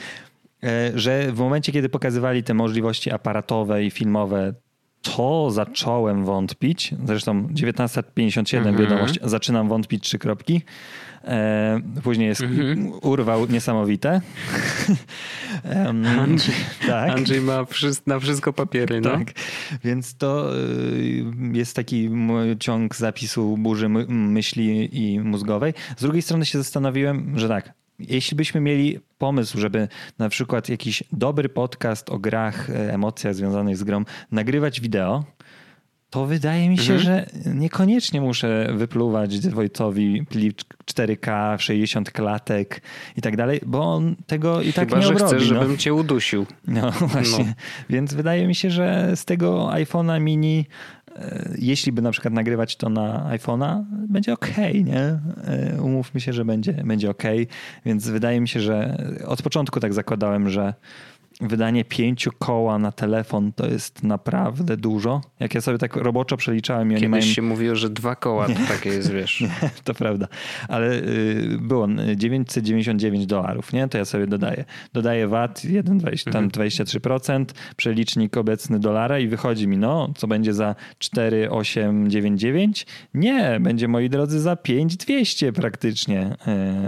że 0.95 1.32
w 1.32 1.39
momencie, 1.39 1.72
kiedy 1.72 1.89
pokazywali 1.89 2.43
te 2.43 2.53
możliwości 2.53 3.11
aparatowe 3.11 3.84
i 3.84 3.91
filmowe, 3.91 4.53
to 5.01 5.51
zacząłem 5.51 6.26
wątpić. 6.26 6.95
Zresztą 7.05 7.47
19.57 7.47 8.57
Mhm. 8.57 8.78
wiadomość, 8.78 9.20
zaczynam 9.24 9.70
wątpić 9.70 10.03
trzy 10.03 10.20
kropki. 10.20 10.61
E, 11.24 11.80
Później 12.03 12.28
jest 12.28 12.41
Mhm. 12.41 12.91
urwał 13.01 13.47
niesamowite. 13.47 14.22
Andrzej, 16.20 16.55
tak. 16.88 17.09
Andrzej 17.09 17.41
ma 17.41 17.66
na 18.07 18.20
wszystko 18.20 18.53
papiery, 18.53 19.01
no. 19.01 19.09
Tak, 19.11 19.32
więc 19.84 20.18
to 20.18 20.57
y, 20.57 21.24
jest 21.53 21.76
taki 21.76 22.09
ciąg 22.59 22.95
zapisu 22.95 23.57
burzy 23.57 23.89
my- 23.89 24.05
myśli 24.07 24.89
i 25.14 25.20
mózgowej. 25.20 25.74
Z 25.97 26.01
drugiej 26.01 26.22
strony 26.22 26.45
się 26.45 26.57
zastanowiłem, 26.57 27.39
że 27.39 27.47
tak, 27.47 27.74
jeśli 27.99 28.37
byśmy 28.37 28.61
mieli 28.61 28.99
pomysł, 29.17 29.59
żeby 29.59 29.87
na 30.19 30.29
przykład 30.29 30.69
jakiś 30.69 31.03
dobry 31.11 31.49
podcast 31.49 32.09
o 32.09 32.19
grach, 32.19 32.69
e, 32.69 32.93
emocjach 32.93 33.35
związanych 33.35 33.77
z 33.77 33.83
grą 33.83 34.03
nagrywać 34.31 34.81
wideo, 34.81 35.23
to 36.09 36.25
wydaje 36.25 36.69
mi 36.69 36.77
się, 36.77 36.93
Mhm. 36.93 36.99
że 36.99 37.25
niekoniecznie 37.53 38.21
muszę 38.21 38.69
wypluwać 38.75 39.39
Wojtowi 39.49 40.25
plik 40.29 40.57
4K, 40.85 41.57
60 41.59 42.11
klatek 42.11 42.81
i 43.17 43.21
tak 43.21 43.37
dalej, 43.37 43.59
bo 43.65 43.81
on 43.95 44.15
tego 44.27 44.61
i 44.61 44.73
tak 44.73 44.89
Chyba, 44.89 44.99
nie 45.01 45.07
że 45.07 45.13
obrobi. 45.13 45.35
chcesz, 45.35 45.49
no. 45.51 45.59
żebym 45.61 45.77
cię 45.77 45.93
udusił. 45.93 46.45
No 46.67 46.91
właśnie. 46.91 47.43
No. 47.45 47.53
Więc 47.89 48.13
wydaje 48.13 48.47
mi 48.47 48.55
się, 48.55 48.69
że 48.71 49.11
z 49.15 49.25
tego 49.25 49.67
iPhone'a 49.67 50.21
mini, 50.21 50.65
jeśli 51.57 51.91
by 51.91 52.01
na 52.01 52.11
przykład 52.11 52.34
nagrywać 52.34 52.76
to 52.76 52.89
na 52.89 53.30
iPhone'a, 53.38 53.84
będzie 53.89 54.34
ok, 54.34 54.47
nie? 54.84 55.20
E, 55.47 55.82
Umówmy 55.82 56.22
się, 56.22 56.34
że 56.34 56.45
będzie, 56.45 56.74
będzie 56.74 57.09
ok. 57.09 57.24
Więc 57.86 58.07
wydaje 58.07 58.41
mi 58.41 58.47
się, 58.47 58.59
że 58.59 58.97
od 59.26 59.41
początku 59.41 59.80
tak 59.80 59.93
zakładałem, 59.93 60.49
że 60.49 60.74
wydanie 61.41 61.86
pięciu 61.86 62.31
koła 62.39 62.79
na 62.79 62.91
telefon 62.91 63.53
to 63.53 63.67
jest 63.67 64.03
naprawdę 64.03 64.77
dużo. 64.77 65.21
Jak 65.39 65.55
ja 65.55 65.61
sobie 65.61 65.77
tak 65.77 65.95
roboczo 65.95 66.38
przeliczałem 66.38 66.91
i 66.91 66.95
Kiedyś 66.95 67.09
mają... 67.09 67.21
się 67.21 67.41
mówiło, 67.41 67.75
że 67.75 67.89
dwa 67.89 68.15
koła 68.15 68.47
to 68.47 68.53
takie 68.67 68.89
jest, 68.89 69.11
wiesz. 69.11 69.43
To 69.84 69.93
prawda, 69.93 70.27
ale 70.67 70.93
y, 70.93 71.57
było 71.61 71.88
y, 71.89 72.17
999 72.17 73.25
dolarów, 73.25 73.73
nie? 73.73 73.88
To 73.88 73.97
ja 73.97 74.05
sobie 74.05 74.27
dodaję. 74.27 74.65
Dodaję 74.93 75.27
VAT 75.27 75.59
1,20, 75.59 76.31
tam 76.31 76.49
23%, 76.49 77.45
przelicznik 77.75 78.38
obecny 78.38 78.79
dolara 78.79 79.19
i 79.19 79.27
wychodzi 79.27 79.67
mi, 79.67 79.77
no, 79.77 80.09
co 80.15 80.27
będzie 80.27 80.53
za 80.53 80.75
4,899? 80.99 82.86
Nie, 83.13 83.57
będzie, 83.61 83.88
moi 83.88 84.09
drodzy, 84.09 84.39
za 84.39 84.55
5,200 84.55 85.53
praktycznie 85.53 86.36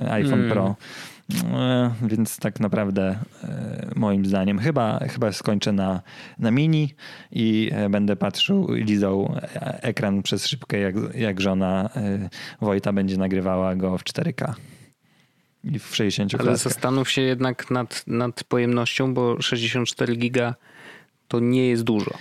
y, 0.06 0.12
iPhone 0.12 0.36
Mm. 0.36 0.52
Pro. 0.52 0.76
E, 1.54 1.94
Więc 2.02 2.38
tak 2.38 2.60
naprawdę 2.60 3.20
e, 3.44 3.90
moim 3.96 4.26
zdaniem 4.26 4.60
chyba, 4.60 5.00
chyba 5.00 5.32
skończę 5.32 5.72
na, 5.72 6.02
na 6.40 6.52
mini 6.52 6.94
i 7.32 7.70
e, 7.74 7.90
będę 7.90 8.16
patrzył, 8.16 8.68
lizał 8.74 9.36
ekran 9.82 10.24
przez 10.24 10.48
szybkę, 10.48 10.80
jak, 10.80 10.96
jak 11.16 11.42
żona 11.42 11.90
Wojta 12.62 12.94
będzie 12.94 13.18
nagrywała 13.18 13.76
go 13.76 13.98
w 13.98 14.04
4K 14.04 14.54
i 15.64 15.80
w 15.80 15.96
60 15.96 16.34
Ale 16.34 16.44
klatkach. 16.44 16.58
zastanów 16.64 17.10
się 17.10 17.22
jednak 17.22 17.72
nad, 17.72 18.04
nad 18.08 18.44
pojemnością, 18.44 19.14
bo 19.14 19.42
64 19.42 20.16
giga 20.16 20.56
to 21.28 21.40
nie 21.40 21.68
jest 21.68 21.84
dużo. 21.84 22.12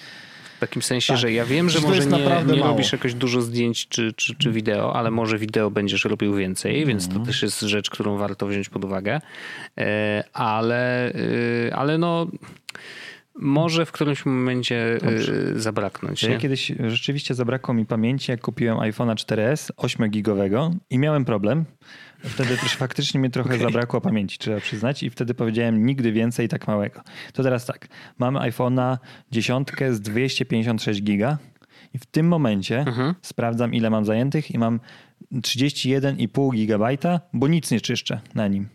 W 0.65 0.67
takim 0.69 0.83
sensie, 0.83 1.13
Tak. 1.13 1.17
że 1.21 1.33
ja 1.33 1.45
wiem, 1.45 1.71
że 1.71 1.81
To 1.81 1.89
może 1.89 2.07
nie, 2.07 2.55
nie 2.57 2.63
robisz 2.63 2.93
jakoś 2.93 3.15
dużo 3.15 3.43
zdjęć 3.43 3.89
czy, 3.89 4.13
czy, 4.13 4.35
czy 4.35 4.53
wideo, 4.53 4.97
ale 4.97 5.11
może 5.11 5.39
wideo 5.39 5.71
będziesz 5.71 6.05
robił 6.05 6.35
więcej, 6.35 6.87
więc 6.87 7.05
Mhm. 7.05 7.21
to 7.21 7.27
też 7.27 7.43
jest 7.43 7.61
rzecz, 7.61 7.91
którą 7.91 8.17
warto 8.17 8.47
wziąć 8.47 8.69
pod 8.69 8.85
uwagę. 8.85 9.21
E, 9.79 10.25
Ale, 10.33 11.13
e, 11.69 11.77
ale 11.77 11.99
no 11.99 12.27
może 13.35 13.87
w 13.87 13.93
którymś 13.93 14.27
momencie 14.27 14.99
e, 15.57 15.61
zabraknąć. 15.61 16.23
Ja 16.23 16.29
Nie? 16.29 16.39
kiedyś 16.39 16.73
rzeczywiście 16.87 17.35
zabrakło 17.35 17.75
mi 17.75 17.87
pamięci, 17.87 18.31
jak 18.31 18.41
kupiłem 18.41 18.79
iPhone'a 18.79 19.15
4S 19.15 19.71
8-gigowego 19.77 20.75
i 20.91 20.99
miałem 20.99 21.25
problem. 21.25 21.65
Wtedy 22.25 22.57
też 22.57 22.77
faktycznie 22.77 23.21
mi 23.21 23.31
trochę 23.31 23.59
zabrakło 23.59 24.01
pamięci, 24.01 24.39
trzeba 24.39 24.61
przyznać, 24.61 25.03
i 25.03 25.11
wtedy 25.11 25.35
powiedziałem 25.35 25.87
nigdy 25.87 26.13
więcej 26.13 26.49
tak 26.49 26.69
małego. 26.69 27.01
To 27.33 27.43
teraz 27.43 27.67
tak, 27.67 27.89
mam 28.19 28.35
iPhone'a 28.35 28.99
10 29.31 29.69
z 29.91 30.01
256 30.01 31.03
giga 31.03 31.39
i 31.95 31.99
w 31.99 32.07
tym 32.07 32.29
momencie 32.29 32.79
Mhm. 32.79 33.15
sprawdzam, 33.23 33.75
ile 33.75 33.91
mam 33.91 34.05
zajętych 34.05 34.51
i 34.51 34.59
mam 34.59 34.81
31,5 35.35 36.53
gigabajta, 36.55 37.21
bo 37.33 37.49
nic 37.49 37.71
nie 37.71 37.81
czyszczę 37.81 38.21
na 38.35 38.49
nim. 38.49 38.69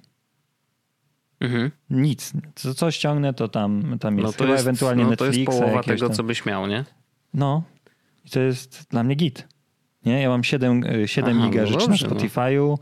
Mhm. 1.40 1.72
Nic. 1.90 2.34
Co, 2.56 2.74
co 2.74 2.92
ściągnę, 2.92 3.34
to 3.34 3.48
tam, 3.48 3.98
tam 4.00 4.18
jest. 4.18 4.26
No 4.26 4.32
to 4.34 4.38
Chyba 4.44 4.52
jest, 4.54 4.64
ewentualnie 4.64 5.04
no 5.06 5.16
to 5.16 5.26
jest 5.26 5.38
Netflixa, 5.38 5.60
połowa 5.60 5.84
tego, 5.84 6.08
tam. 6.08 6.16
co 6.16 6.24
byś 6.24 6.46
miał, 6.46 6.68
nie? 6.68 6.86
No, 7.34 7.64
i 8.26 8.30
to 8.30 8.40
jest 8.40 8.88
dla 8.90 9.04
mnie 9.04 9.16
git. 9.16 9.48
Nie, 10.10 10.22
ja 10.22 10.30
mam 10.30 10.44
7, 10.44 10.84
y, 10.84 11.08
7 11.08 11.38
Aha, 11.38 11.48
giga 11.48 11.62
no 11.62 11.68
rzeczy 11.68 11.88
dobrze, 11.88 12.08
na 12.08 12.14
no. 12.14 12.20
Spotify'u, 12.20 12.78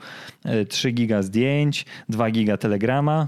y, 0.45 0.65
3 0.65 0.91
giga 0.91 1.21
zdjęć, 1.21 1.85
2 2.09 2.31
giga 2.31 2.57
Telegrama. 2.57 3.27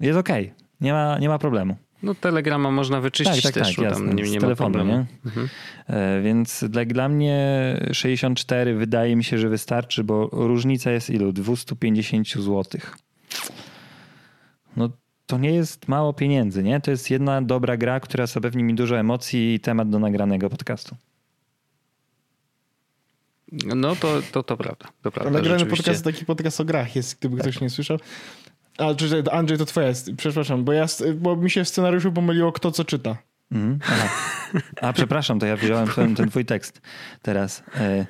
Jest 0.00 0.18
okej, 0.18 0.52
nie, 0.80 0.92
ma, 0.92 1.18
nie 1.18 1.28
ma 1.28 1.38
problemu. 1.38 1.76
No 2.02 2.14
Telegrama 2.14 2.70
można 2.70 3.00
wyczyścić 3.00 3.42
Tak, 3.42 3.52
tak, 3.52 3.64
też, 3.64 3.76
tak, 3.76 3.84
bo 3.84 3.90
tam 3.90 4.06
jasne, 4.06 4.22
nie, 4.22 4.30
nie 4.30 4.40
telefonu, 4.40 4.84
nie? 4.84 5.06
Mhm. 5.26 5.48
E, 5.86 6.22
Więc 6.22 6.64
dla, 6.68 6.84
dla 6.84 7.08
mnie 7.08 7.36
64 7.92 8.74
wydaje 8.74 9.16
mi 9.16 9.24
się, 9.24 9.38
że 9.38 9.48
wystarczy, 9.48 10.04
bo 10.04 10.28
różnica 10.32 10.90
jest 10.90 11.10
ilu? 11.10 11.32
250 11.32 12.28
zł. 12.28 12.64
No 14.76 14.90
to 15.26 15.38
nie 15.38 15.50
jest 15.50 15.88
mało 15.88 16.12
pieniędzy, 16.12 16.62
nie? 16.62 16.80
To 16.80 16.90
jest 16.90 17.10
jedna 17.10 17.42
dobra 17.42 17.76
gra, 17.76 18.00
która 18.00 18.26
zapewni 18.26 18.62
mi 18.62 18.74
dużo 18.74 18.98
emocji 18.98 19.54
i 19.54 19.60
temat 19.60 19.90
do 19.90 19.98
nagranego 19.98 20.50
podcastu. 20.50 20.96
No 23.52 23.96
to, 23.96 24.22
to, 24.32 24.42
to 24.42 24.56
prawda. 24.56 24.88
To 25.02 25.10
prawda 25.10 25.30
Nagrany 25.30 25.66
podcast, 25.66 26.04
taki 26.04 26.24
podcast 26.24 26.60
o 26.60 26.64
grach 26.64 26.96
jest, 26.96 27.18
gdyby 27.18 27.36
ktoś 27.36 27.60
nie 27.60 27.70
słyszał. 27.70 27.98
A, 28.78 28.94
czy, 28.94 29.22
Andrzej, 29.32 29.58
to 29.58 29.64
twoja 29.64 29.88
jest, 29.88 30.10
przepraszam, 30.16 30.64
bo, 30.64 30.72
ja, 30.72 30.86
bo 31.16 31.36
mi 31.36 31.50
się 31.50 31.64
w 31.64 31.68
scenariuszu 31.68 32.12
pomyliło, 32.12 32.52
kto 32.52 32.70
co 32.70 32.84
czyta. 32.84 33.16
Aha. 33.82 34.08
A 34.80 34.92
przepraszam, 34.92 35.38
to 35.38 35.46
ja 35.46 35.56
wziąłem 35.56 35.88
ten, 35.88 36.14
ten 36.14 36.30
twój 36.30 36.44
tekst 36.44 36.80
teraz. 37.22 37.62
E, 37.76 38.06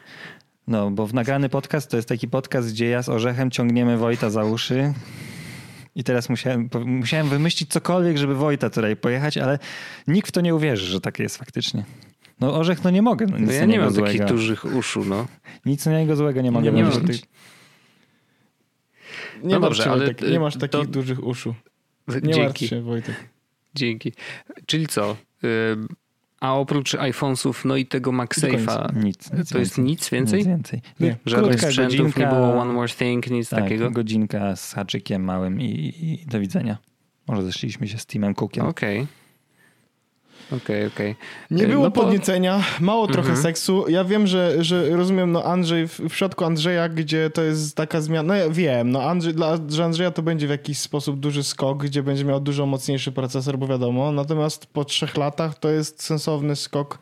No, 0.69 0.91
bo 0.91 1.07
w 1.07 1.15
nagrany 1.15 1.49
podcast 1.49 1.91
to 1.91 1.97
jest 1.97 2.09
taki 2.09 2.29
podcast, 2.29 2.73
gdzie 2.73 2.89
ja 2.89 3.03
z 3.03 3.09
Orzechem 3.09 3.51
ciągniemy 3.51 3.99
Wojta 3.99 4.31
za 4.31 4.45
uszy. 4.45 4.93
I 5.95 6.05
teraz 6.05 6.29
musiałem, 6.29 6.69
musiałem 6.85 7.29
wymyślić 7.29 7.71
cokolwiek, 7.71 8.17
żeby 8.17 8.35
Wojta 8.35 8.71
tutaj 8.71 8.97
pojechać, 8.97 9.39
ale 9.39 9.59
nikt 10.07 10.29
w 10.29 10.33
to 10.33 10.41
nie 10.41 10.55
uwierzy, 10.55 10.87
że 10.87 11.01
tak 11.01 11.19
jest 11.19 11.37
faktycznie. 11.37 11.85
No 12.41 12.55
Orzech, 12.55 12.85
no 12.85 12.91
nie 12.91 13.03
mogę. 13.03 13.27
No, 13.27 13.39
nic 13.39 13.47
No 13.47 13.53
ja 13.53 13.65
nie 13.65 13.79
mam 13.81 13.91
złego. 13.91 14.07
takich 14.07 14.25
dużych 14.25 14.65
uszu, 14.65 15.05
no. 15.05 15.27
Nic 15.67 15.87
na 15.87 16.01
niego 16.01 16.17
złego 16.17 16.41
nie 16.43 16.51
mogę 16.51 16.73
Nie 16.73 16.85
masz 16.85 16.99
wymyślić. 16.99 17.25
Nie, 19.43 19.55
No 19.55 19.61
dobrze, 19.61 19.91
ale, 19.91 20.05
Wojtek, 20.07 20.31
nie 20.31 20.41
masz 20.41 20.57
y, 20.57 20.59
takich 20.59 20.81
to- 20.81 20.87
dużych 20.87 21.25
uszu. 21.27 21.55
Nie 22.09 22.15
martw 22.15 22.35
Dzięki, 22.37 22.69
się, 22.69 22.83
Wojtek. 22.83 23.15
dzięki. 23.75 24.13
Czyli 24.67 24.87
co? 24.87 25.17
Ym, 25.73 25.89
A 26.41 26.55
oprócz 26.55 26.95
iPhonesów, 26.95 27.65
no 27.65 27.77
i 27.77 27.87
tego 27.87 28.11
MagSafe'a, 28.13 28.97
Nic, 29.05 29.33
nic 29.33 29.49
to 29.51 29.59
jest 29.59 29.79
nic 29.79 30.11
więcej? 30.11 30.39
Nic 30.39 30.49
więcej. 30.49 30.81
Nie. 31.01 31.17
Żadnych 31.27 31.51
Krótka 31.51 31.67
sprzętów, 31.67 31.93
nie 31.99 32.05
godzinka. 32.05 32.35
było 32.35 32.55
One 32.61 32.73
More 32.73 32.89
Thing, 32.89 33.31
nic 33.31 33.49
Tak, 33.49 33.61
takiego? 33.61 33.91
godzinka 33.91 34.57
z 34.57 34.73
haczykiem 34.73 35.25
małym 35.25 35.61
i, 35.61 35.65
i 36.01 36.27
do 36.31 36.41
widzenia. 36.41 36.79
Może 37.29 37.43
zeszliśmy 37.43 37.89
się 37.89 37.99
z 37.99 38.07
Timem 38.07 38.35
Cookiem. 38.35 38.67
Okej. 38.67 39.07
Okej, 40.57 40.87
okej. 40.87 41.17
Nie 41.51 41.65
E, 41.65 41.69
było 41.69 41.85
no 41.85 41.91
to- 41.91 42.01
podniecenia, 42.01 42.65
mało 42.81 43.07
trochę 43.07 43.29
Mhm. 43.29 43.43
seksu. 43.43 43.85
Ja 43.89 44.05
wiem, 44.05 44.27
że, 44.27 44.65
że 44.65 44.97
rozumiem, 44.97 45.33
no 45.33 45.45
Andrzej, 45.45 45.89
w, 45.89 45.99
w 45.99 46.11
przypadku 46.11 46.45
Andrzeja, 46.45 46.89
gdzie 46.89 47.31
to 47.31 47.43
jest 47.43 47.77
taka 47.77 48.01
zmiana, 48.01 48.29
no 48.29 48.35
ja 48.35 48.51
wiem, 48.51 48.91
no 48.91 49.03
Andrzej, 49.03 49.35
dla, 49.35 49.59
że 49.69 49.85
Andrzeja 49.85 50.11
to 50.11 50.23
będzie 50.23 50.47
w 50.47 50.51
jakiś 50.51 50.79
sposób 50.79 51.21
duży 51.21 51.43
skok, 51.43 51.85
gdzie 51.85 52.03
będzie 52.03 52.25
miał 52.25 52.41
dużo 52.41 52.67
mocniejszy 52.67 53.13
procesor, 53.13 53.59
bo 53.59 53.67
wiadomo, 53.67 54.13
natomiast 54.13 54.67
po 54.67 54.85
trzech 54.85 55.17
latach 55.17 55.59
to 55.59 55.69
jest 55.71 56.03
sensowny 56.03 56.57
skok 56.57 56.99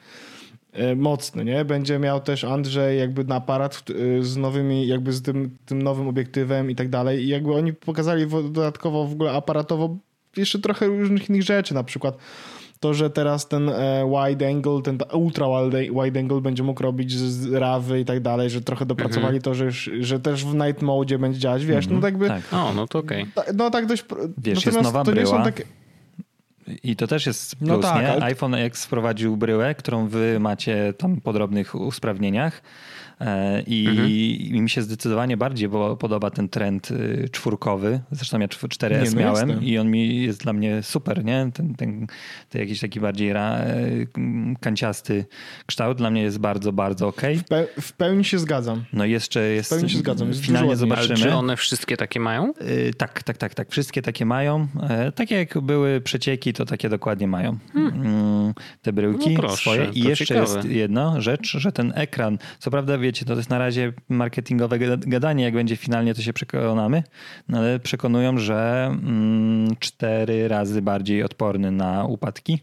e, 0.72 0.94
mocny, 0.96 1.44
nie? 1.44 1.64
Będzie 1.64 1.98
miał 1.98 2.20
też 2.20 2.44
Andrzej 2.44 2.98
jakby 2.98 3.24
na 3.24 3.34
aparat 3.34 3.82
e, 4.18 4.22
z 4.22 4.36
nowymi, 4.36 4.86
jakby 4.86 5.12
z 5.12 5.22
tym, 5.22 5.56
tym 5.66 5.82
nowym 5.82 6.08
obiektywem 6.08 6.70
i 6.70 6.74
tak 6.74 6.88
dalej 6.88 7.24
i 7.24 7.28
jakby 7.28 7.54
oni 7.54 7.72
pokazali 7.72 8.26
wo- 8.26 8.42
dodatkowo 8.42 9.04
w 9.06 9.12
ogóle 9.12 9.32
aparatowo 9.32 9.96
jeszcze 10.36 10.58
trochę 10.58 10.86
różnych 10.86 11.28
innych 11.30 11.42
rzeczy, 11.42 11.74
na 11.74 11.84
przykład 11.84 12.16
to, 12.80 12.94
że 12.94 13.10
teraz 13.10 13.48
ten 13.48 13.68
e, 13.68 14.04
wide 14.28 14.48
angle, 14.48 14.82
ten 14.82 14.98
ultra 15.12 15.46
wide, 15.64 15.82
wide 16.04 16.20
angle 16.20 16.40
będzie 16.40 16.62
mógł 16.62 16.82
robić 16.82 17.12
z, 17.12 17.52
rawy 17.52 18.00
i 18.00 18.04
tak 18.04 18.20
dalej, 18.20 18.50
że 18.50 18.60
trochę 18.60 18.86
dopracowali 18.86 19.40
to, 19.40 19.54
że, 19.54 19.64
już, 19.64 19.90
że 20.00 20.20
też 20.20 20.44
w 20.44 20.54
night 20.54 20.82
mode 20.82 21.18
będzie 21.18 21.38
działać, 21.38 21.66
wiesz, 21.66 21.86
no 21.86 21.94
tak 22.00 22.04
jakby, 22.04 22.28
Tak. 22.28 22.42
O, 22.52 22.72
no 22.74 22.86
to 22.86 22.98
okej. 22.98 23.26
ta- 23.34 23.44
no 23.54 23.70
tak 23.70 23.86
dość, 23.86 24.04
Wiesz, 24.38 24.66
jest 24.66 24.82
nowa 24.82 25.04
to 25.04 25.12
nie 25.14 25.26
są 25.26 25.30
bryła. 25.32 25.44
takie, 25.44 25.64
I 26.82 26.96
to 26.96 27.06
też 27.06 27.26
jest 27.26 27.56
plus, 27.56 27.68
No 27.70 27.78
tak, 27.78 28.02
nie? 28.02 28.12
ale- 28.12 28.22
iPhone 28.24 28.54
X 28.54 28.84
wprowadził 28.84 29.36
bryłę, 29.36 29.74
którą 29.74 30.08
wy 30.08 30.40
macie 30.40 30.94
tam 30.98 31.20
po 31.20 31.32
drobnych 31.32 31.74
usprawnieniach. 31.74 32.62
E, 33.20 33.62
I, 33.66 33.86
Mhm. 33.88 34.08
I 34.10 34.60
mi 34.62 34.70
się 34.70 34.82
zdecydowanie 34.82 35.36
bardziej 35.36 35.68
bo, 35.68 35.96
podoba 35.96 36.30
ten 36.30 36.48
trend 36.48 36.90
y, 36.90 37.28
czwórkowy. 37.32 38.00
Zresztą 38.10 38.40
ja 38.40 38.46
czw- 38.48 38.68
4S 38.68 39.04
Nie, 39.04 39.10
no 39.10 39.20
miałem 39.20 39.48
jasne. 39.48 39.64
i 39.66 39.78
on 39.78 39.90
mi 39.90 40.22
jest 40.22 40.42
dla 40.42 40.52
mnie 40.52 40.82
super, 40.82 41.24
nie? 41.24 41.50
Ten, 41.54 41.74
ten, 41.74 42.06
ten 42.48 42.60
jakiś 42.60 42.80
taki 42.80 43.00
bardziej 43.00 43.32
ra, 43.32 43.56
e, 43.56 43.76
kanciasty 44.60 45.24
kształt 45.66 45.98
dla 45.98 46.10
mnie 46.10 46.22
jest 46.22 46.38
bardzo, 46.38 46.72
bardzo 46.72 47.08
okej. 47.08 47.38
w, 47.38 47.44
pe, 47.44 47.66
w 47.80 47.92
pełni 47.92 48.24
się 48.24 48.38
zgadzam. 48.38 48.84
No 48.92 49.04
i 49.04 49.10
jeszcze 49.10 49.40
jest... 49.40 49.70
pełni 49.70 49.90
się 49.90 49.98
zgadzam, 49.98 50.28
jest 50.28 50.40
Finalnie 50.44 50.70
dużo 50.70 50.80
ładniejszy. 50.86 50.98
Ale 51.00 51.06
zobaczymy. 51.08 51.30
czy 51.30 51.36
one 51.36 51.56
wszystkie 51.56 51.96
takie 51.96 52.20
mają? 52.20 52.52
Y, 52.62 52.94
Tak, 52.98 53.22
tak, 53.22 53.36
tak, 53.36 53.54
tak. 53.54 53.70
Wszystkie 53.70 54.02
takie 54.02 54.26
mają. 54.26 54.66
E, 54.88 55.12
Takie 55.12 55.34
jak 55.34 55.58
były 55.60 56.00
przecieki, 56.00 56.52
to 56.52 56.64
takie 56.64 56.88
dokładnie 56.88 57.28
mają. 57.28 57.58
Mm, 57.74 58.54
Te 58.82 58.92
bryłki 58.92 59.30
No 59.30 59.40
proszę, 59.40 59.56
swoje. 59.56 59.90
I 59.94 60.00
jeszcze 60.00 60.26
ciekawe. 60.26 60.54
jest 60.56 60.68
jedna 60.68 61.20
rzecz, 61.20 61.56
że 61.58 61.72
ten 61.72 61.92
ekran, 61.96 62.38
co 62.58 62.70
prawda 62.70 62.98
wiecie, 63.06 63.24
to 63.24 63.34
jest 63.36 63.50
na 63.50 63.58
razie 63.58 63.92
marketingowe 64.08 64.78
gada- 64.78 65.08
gadanie, 65.08 65.44
jak 65.44 65.54
będzie 65.54 65.76
finalnie, 65.76 66.14
to 66.14 66.22
się 66.22 66.32
przekonamy, 66.32 67.02
no 67.48 67.58
ale 67.58 67.78
przekonują, 67.80 68.38
że 68.38 68.86
mm, 68.92 69.76
cztery 69.78 70.48
razy 70.48 70.82
bardziej 70.82 71.22
odporny 71.22 71.70
na 71.70 72.04
upadki. 72.04 72.58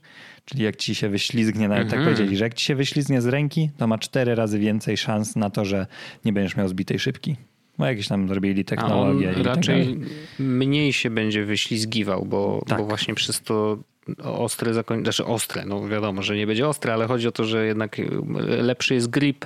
Czyli 0.45 0.63
jak 0.63 0.75
ci 0.75 0.95
się 0.95 1.09
wyślizgnie, 1.09 1.67
nawet 1.67 1.89
tak 1.89 1.99
Mhm. 1.99 2.15
powiedzieli, 2.15 2.37
że 2.37 2.43
jak 2.43 2.53
ci 2.53 2.65
się 2.65 2.75
wyślizgnie 2.75 3.21
z 3.21 3.25
ręki, 3.25 3.69
to 3.77 3.87
ma 3.87 3.97
cztery 3.97 4.35
razy 4.35 4.59
więcej 4.59 4.97
szans 4.97 5.35
na 5.35 5.49
to, 5.49 5.65
że 5.65 5.87
nie 6.25 6.33
będziesz 6.33 6.55
miał 6.57 6.67
zbitej 6.67 6.99
szybki. 6.99 7.35
Bo 7.77 7.85
jakieś 7.85 8.07
tam 8.07 8.27
zrobili 8.27 8.55
A 8.55 8.59
on 8.61 8.65
technologię 8.65 9.31
i 9.31 9.35
tak 9.35 9.45
raczej 9.45 9.83
dalej. 9.85 9.99
mniej 10.39 10.93
się 10.93 11.09
będzie 11.09 11.45
wyślizgiwał, 11.45 12.25
bo, 12.25 12.63
Tak. 12.67 12.77
bo 12.77 12.85
właśnie 12.85 13.13
przez 13.15 13.41
to 13.41 13.77
ostre 14.23 14.73
zakończenie, 14.73 15.03
znaczy 15.05 15.25
ostre, 15.25 15.65
no 15.65 15.87
wiadomo, 15.87 16.21
że 16.21 16.35
nie 16.35 16.47
będzie 16.47 16.67
ostre, 16.67 16.93
ale 16.93 17.07
chodzi 17.07 17.27
o 17.27 17.31
to, 17.31 17.45
że 17.45 17.65
jednak 17.65 17.97
lepszy 18.39 18.93
jest 18.95 19.09
grip 19.09 19.45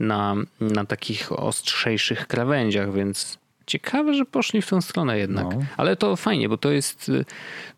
na, 0.00 0.34
na 0.60 0.84
takich 0.84 1.32
ostrzejszych 1.32 2.26
krawędziach, 2.26 2.92
więc 2.92 3.38
ciekawe, 3.66 4.14
że 4.14 4.24
poszli 4.24 4.62
w 4.62 4.66
tą 4.68 4.80
stronę 4.80 5.18
jednak. 5.18 5.44
No. 5.44 5.60
Ale 5.76 5.96
to 5.96 6.16
fajnie, 6.16 6.48
bo 6.48 6.56
to 6.56 6.70
jest, 6.70 7.10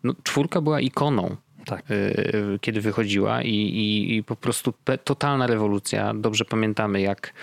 no, 0.03 0.13
czwórka 0.23 0.61
była 0.61 0.79
ikoną 0.79 1.35
Tak. 1.65 1.91
y, 1.91 2.59
kiedy 2.61 2.81
wychodziła 2.81 3.41
i, 3.41 3.53
i, 3.55 4.15
i 4.17 4.23
po 4.23 4.35
prostu 4.35 4.73
totalna 5.03 5.47
rewolucja. 5.47 6.13
Dobrze 6.13 6.45
pamiętamy, 6.45 7.01
jak, 7.01 7.33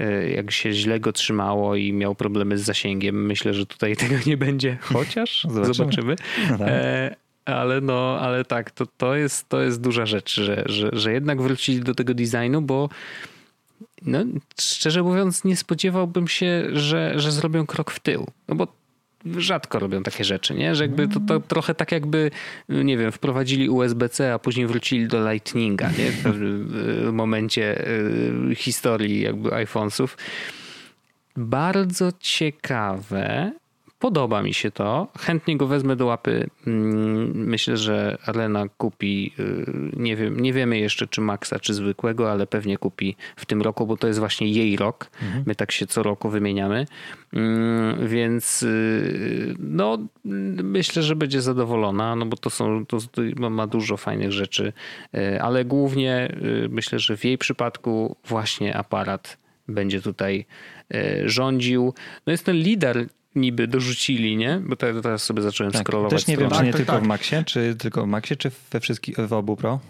y, 0.00 0.32
jak 0.36 0.50
się 0.50 0.72
źle 0.72 1.00
go 1.00 1.12
trzymało 1.12 1.76
i 1.76 1.92
miał 1.92 2.14
problemy 2.14 2.58
z 2.58 2.62
zasięgiem. 2.62 3.26
Myślę, 3.26 3.54
że 3.54 3.66
tutaj 3.66 3.96
tego 4.06 4.14
nie 4.26 4.36
będzie, 4.36 4.78
chociaż 4.80 5.46
Zobaczymy. 5.50 5.74
zobaczymy. 5.74 6.16
No 6.50 6.58
tak. 6.58 6.68
E, 6.70 7.16
ale 7.44 7.80
no, 7.80 8.18
ale 8.20 8.44
tak, 8.44 8.70
to, 8.70 8.86
to, 8.86 9.14
jest, 9.14 9.48
to 9.48 9.60
jest 9.60 9.80
duża 9.80 10.06
rzecz, 10.06 10.34
że, 10.34 10.62
że, 10.66 10.90
że 10.92 11.12
jednak 11.12 11.42
wrócili 11.42 11.80
do 11.80 11.94
tego 11.94 12.14
designu, 12.14 12.62
bo 12.62 12.88
no, 14.02 14.18
szczerze 14.60 15.02
mówiąc, 15.02 15.44
nie 15.44 15.56
spodziewałbym 15.56 16.28
się, 16.28 16.68
że, 16.72 17.12
że 17.16 17.32
zrobią 17.32 17.66
krok 17.66 17.90
w 17.90 18.00
tył. 18.00 18.26
No 18.48 18.54
bo 18.54 18.66
rzadko 19.36 19.78
robią 19.78 20.02
takie 20.02 20.24
rzeczy, 20.24 20.54
nie? 20.54 20.74
Że 20.74 20.84
jakby 20.84 21.08
to, 21.08 21.20
to 21.20 21.40
trochę 21.40 21.74
tak 21.74 21.92
jakby, 21.92 22.30
nie 22.68 22.98
wiem, 22.98 23.12
wprowadzili 23.12 23.68
USB-C, 23.68 24.34
a 24.34 24.38
później 24.38 24.66
wrócili 24.66 25.08
do 25.08 25.30
Lightninga, 25.30 25.90
nie? 25.98 26.10
W 26.12 26.22
pewnym 26.22 27.14
momencie 27.14 27.86
e, 28.50 28.54
historii 28.54 29.20
jakby 29.20 29.54
iPhonesów. 29.54 30.16
Bardzo 31.36 32.12
ciekawe. 32.20 33.52
Podoba 34.04 34.42
mi 34.42 34.54
się 34.54 34.70
to. 34.70 35.08
Chętnie 35.18 35.56
go 35.56 35.66
wezmę 35.66 35.96
do 35.96 36.06
łapy. 36.06 36.50
Mm, 36.66 37.48
Myślę, 37.48 37.76
że 37.76 38.18
Arlena 38.26 38.64
kupi, 38.78 39.32
y, 39.38 39.66
nie, 39.96 40.16
wiem, 40.16 40.40
nie 40.40 40.52
wiemy 40.52 40.78
jeszcze 40.78 41.06
czy 41.06 41.20
Maxa, 41.20 41.58
czy 41.58 41.74
zwykłego, 41.74 42.32
ale 42.32 42.46
pewnie 42.46 42.78
kupi 42.78 43.16
w 43.36 43.46
tym 43.46 43.62
roku, 43.62 43.86
bo 43.86 43.96
to 43.96 44.06
jest 44.06 44.18
właśnie 44.18 44.48
jej 44.48 44.76
rok. 44.76 45.10
My 45.46 45.54
tak 45.54 45.72
się 45.72 45.86
co 45.86 46.02
roku 46.02 46.28
wymieniamy. 46.28 46.86
Mm, 47.32 48.08
Więc 48.08 48.62
y, 48.62 49.54
no, 49.58 49.98
myślę, 50.64 51.02
że 51.02 51.16
będzie 51.16 51.40
zadowolona, 51.42 52.16
no 52.16 52.26
bo 52.26 52.36
to 52.36 52.50
są, 52.50 52.86
to 52.86 52.98
to 53.00 53.50
ma 53.50 53.66
dużo 53.66 53.96
fajnych 53.96 54.32
rzeczy, 54.32 54.72
y, 55.14 55.42
ale 55.42 55.64
głównie 55.64 56.36
myślę, 56.68 56.98
że 56.98 57.16
w 57.16 57.24
jej 57.24 57.38
przypadku 57.38 58.16
właśnie 58.24 58.76
aparat 58.76 59.38
będzie 59.68 60.00
tutaj 60.00 60.46
rządził. 61.24 61.94
No 62.26 62.30
jest 62.30 62.44
ten 62.46 62.56
lider 62.56 63.06
niby 63.34 63.66
dorzucili, 63.68 64.36
nie? 64.36 64.60
Bo 64.66 64.76
te- 64.76 65.02
teraz 65.02 65.22
sobie 65.22 65.42
zacząłem 65.42 65.72
Tak. 65.72 65.82
scrollować 65.82 66.12
Też 66.12 66.26
nie 66.26 66.36
wiem, 66.36 66.50
czy 66.50 66.56
nie 66.56 66.60
Tak, 66.62 66.66
tak, 66.72 66.76
tylko 66.76 66.92
tak. 66.92 67.04
w 67.04 67.06
Maxie, 67.06 67.44
czy 67.44 67.76
tylko 67.78 68.04
w 68.04 68.06
Maxie, 68.06 68.36
czy 68.36 68.50
we 68.70 68.80
wszystkich, 68.80 69.16
w 69.28 69.32
obu 69.32 69.56
Pro? 69.56 69.80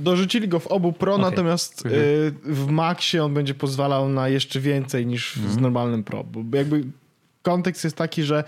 Dorzucili 0.00 0.48
go 0.48 0.60
w 0.60 0.66
obu 0.66 0.92
Pro, 0.92 1.14
Okej. 1.14 1.24
natomiast 1.30 1.86
Mhm. 1.86 2.02
y, 2.04 2.32
w 2.44 2.66
Maxie 2.70 3.24
on 3.24 3.34
będzie 3.34 3.54
pozwalał 3.54 4.08
na 4.08 4.28
jeszcze 4.28 4.60
więcej 4.60 5.06
niż 5.06 5.36
Mhm. 5.36 5.54
z 5.54 5.58
normalnym 5.58 6.04
Pro. 6.04 6.24
Bo 6.24 6.56
jakby 6.56 6.84
kontekst 7.42 7.84
jest 7.84 7.96
taki, 7.96 8.22
że 8.22 8.44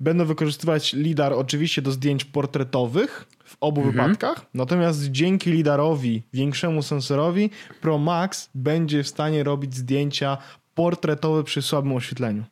będą 0.00 0.24
wykorzystywać 0.24 0.92
lidar 0.92 1.32
oczywiście 1.32 1.82
do 1.82 1.90
zdjęć 1.92 2.24
portretowych 2.24 3.26
w 3.44 3.56
obu 3.60 3.80
Mhm. 3.80 3.94
wypadkach, 4.08 4.46
natomiast 4.54 5.04
dzięki 5.10 5.50
lidarowi, 5.52 6.22
większemu 6.32 6.82
sensorowi, 6.82 7.50
Pro 7.80 7.98
Max 7.98 8.50
będzie 8.54 9.02
w 9.02 9.08
stanie 9.08 9.44
robić 9.44 9.74
zdjęcia 9.76 10.38
portretowe 10.74 11.44
przy 11.44 11.62
słabym 11.62 11.92
oświetleniu. 11.92 12.44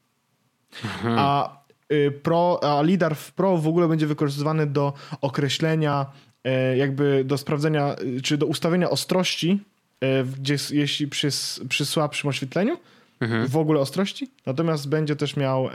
Mhm. 0.85 1.14
A, 1.19 1.59
y, 1.93 2.21
pro, 2.23 2.61
a 2.62 2.83
lidar 2.83 3.14
w 3.17 3.33
Pro 3.33 3.57
w 3.59 3.69
ogóle 3.69 3.89
będzie 3.89 4.07
wykorzystywany 4.07 4.67
do 4.67 4.93
określenia, 5.21 6.07
e, 6.45 6.77
jakby 6.77 7.25
do 7.25 7.39
sprawdzenia, 7.39 7.97
y, 8.19 8.23
czy 8.23 8.39
do 8.39 8.47
ustawienia 8.47 8.91
ostrości, 8.91 9.61
e, 10.01 10.25
gdzie 10.25 10.57
jeśli 10.71 11.09
przy, 11.09 11.29
przy 11.69 11.87
słabszym 11.87 12.31
oświetleniu, 12.31 12.79
Mhm. 13.21 13.47
w 13.47 13.57
ogóle 13.57 13.81
ostrości. 13.81 14.31
Natomiast 14.47 14.89
będzie 14.89 15.17
też 15.17 15.37
miał, 15.37 15.71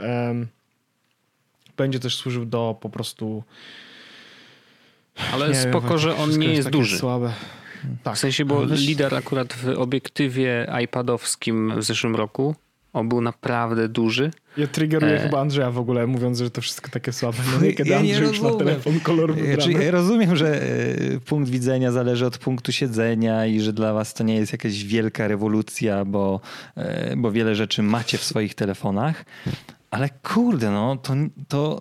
będzie 1.76 1.98
też 2.00 2.16
służył 2.16 2.44
do 2.44 2.76
po 2.80 2.90
prostu. 2.90 3.44
Ale 5.32 5.48
nie 5.48 5.54
wiem, 5.54 5.70
spoko, 5.70 5.98
że 5.98 6.16
on 6.16 6.38
nie 6.38 6.48
jest 6.48 6.64
takie 6.64 6.78
duży. 6.78 6.98
Słabe. 6.98 7.32
Tak. 8.02 8.16
W 8.16 8.18
sensie, 8.18 8.44
bo 8.44 8.64
lider 8.64 9.14
akurat 9.14 9.52
w 9.52 9.68
obiektywie 9.68 10.72
iPadowskim 10.84 11.80
w 11.80 11.82
zeszłym 11.82 12.16
roku 12.16 12.54
on 12.92 13.08
był 13.08 13.20
naprawdę 13.20 13.88
duży. 13.88 14.30
Ja 14.56 14.66
triggeruję 14.66 15.14
E. 15.14 15.18
chyba 15.18 15.40
Andrzeja 15.40 15.70
w 15.70 15.78
ogóle, 15.78 16.06
mówiąc, 16.06 16.38
że 16.38 16.50
to 16.50 16.60
wszystko 16.60 16.90
takie 16.90 17.12
słabe. 17.12 17.38
No 17.54 17.60
nie, 17.66 17.72
kiedy 17.72 17.90
Ja 17.90 18.02
nie 18.02 18.14
Andrzej 18.14 18.28
już 18.28 18.40
ma 18.40 18.50
telefon 18.54 19.00
kolor 19.00 19.32
Znaczy, 19.32 19.46
wybrany. 19.68 19.84
ja 19.84 19.90
rozumiem, 19.90 20.36
że 20.36 20.62
e, 20.62 21.20
punkt 21.20 21.50
widzenia 21.50 21.92
zależy 21.92 22.26
od 22.26 22.38
punktu 22.38 22.72
siedzenia 22.72 23.46
i 23.46 23.60
że 23.60 23.72
dla 23.72 23.92
was 23.92 24.14
to 24.14 24.24
nie 24.24 24.34
jest 24.36 24.52
jakaś 24.52 24.84
wielka 24.84 25.28
rewolucja, 25.28 26.04
bo, 26.04 26.40
e, 26.76 27.16
bo 27.16 27.32
wiele 27.32 27.54
rzeczy 27.54 27.82
macie 27.82 28.18
w 28.18 28.24
swoich 28.24 28.54
telefonach, 28.54 29.24
ale 29.90 30.08
kurde, 30.22 30.70
no 30.70 30.96
to, 30.96 31.14
to, 31.48 31.80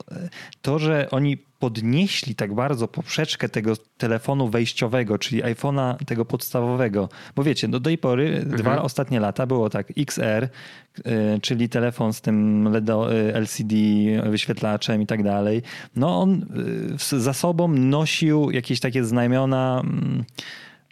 to, 0.62 0.80
że 0.80 1.08
oni 1.12 1.38
podnieśli 1.62 2.36
tak 2.36 2.54
bardzo 2.54 2.88
poprzeczkę 2.88 3.50
tego 3.50 3.74
telefonu 3.98 4.50
wejściowego, 4.50 5.18
czyli 5.18 5.44
iPhone'a 5.44 6.06
tego 6.06 6.26
podstawowego, 6.26 7.10
bo 7.36 7.44
wiecie, 7.44 7.68
do 7.68 7.80
tej 7.80 7.98
pory 7.98 8.46
dwa 8.46 8.82
ostatnie 8.82 9.20
lata 9.20 9.46
było 9.46 9.70
tak 9.70 9.88
XR, 9.98 10.24
e, 11.06 11.40
czyli 11.42 11.70
telefon 11.70 12.14
z 12.14 12.22
tym 12.22 12.68
LEDO, 12.72 13.14
e, 13.14 13.36
LCD 13.36 13.76
wyświetlaczem 14.30 15.02
i 15.02 15.06
tak 15.06 15.24
dalej. 15.24 15.62
No 15.96 16.22
on 16.22 16.46
e, 17.14 17.20
za 17.20 17.34
sobą 17.34 17.68
nosił 17.68 18.52
jakieś 18.52 18.80
takie 18.80 19.04
znamiona 19.04 19.82
mm, 19.84 20.24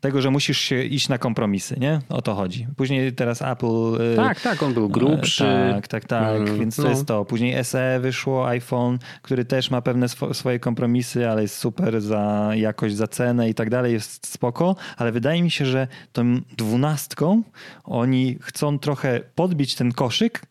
tego, 0.02 0.22
że 0.22 0.32
musisz 0.32 0.58
się 0.60 0.84
iść 0.84 1.10
na 1.10 1.18
kompromisy, 1.18 1.76
nie? 1.80 2.00
O 2.10 2.22
to 2.22 2.36
chodzi. 2.36 2.68
Później 2.78 3.14
teraz 3.14 3.42
Apple... 3.42 4.02
y, 4.14 4.16
Tak, 4.16 4.42
tak, 4.42 4.64
on 4.64 4.74
był 4.74 4.90
grubszy. 4.90 5.44
Tak, 5.74 5.88
tak, 5.88 6.06
tak, 6.06 6.36
Mm, 6.42 6.60
więc 6.60 6.76
to 6.76 6.84
no. 6.84 6.90
jest 6.90 7.06
to. 7.06 7.26
Później 7.26 7.64
SE 7.64 8.00
wyszło, 8.02 8.48
iPhone, 8.48 9.00
który 9.22 9.46
też 9.46 9.72
ma 9.72 9.82
pewne 9.82 10.08
swo- 10.08 10.34
swoje 10.34 10.60
kompromisy, 10.60 11.30
ale 11.30 11.42
jest 11.42 11.56
super 11.58 12.02
za 12.02 12.52
jakość, 12.56 12.96
za 12.96 13.08
cenę 13.08 13.50
i 13.50 13.54
tak 13.54 13.70
dalej, 13.70 13.94
jest 13.94 14.28
spoko, 14.28 14.76
ale 14.98 15.12
wydaje 15.12 15.44
mi 15.44 15.52
się, 15.52 15.66
że 15.66 15.88
tą 16.14 16.42
dwunastką 16.58 17.44
oni 17.84 18.38
chcą 18.42 18.80
trochę 18.80 19.20
podbić 19.36 19.76
ten 19.76 19.92
koszyk, 19.92 20.42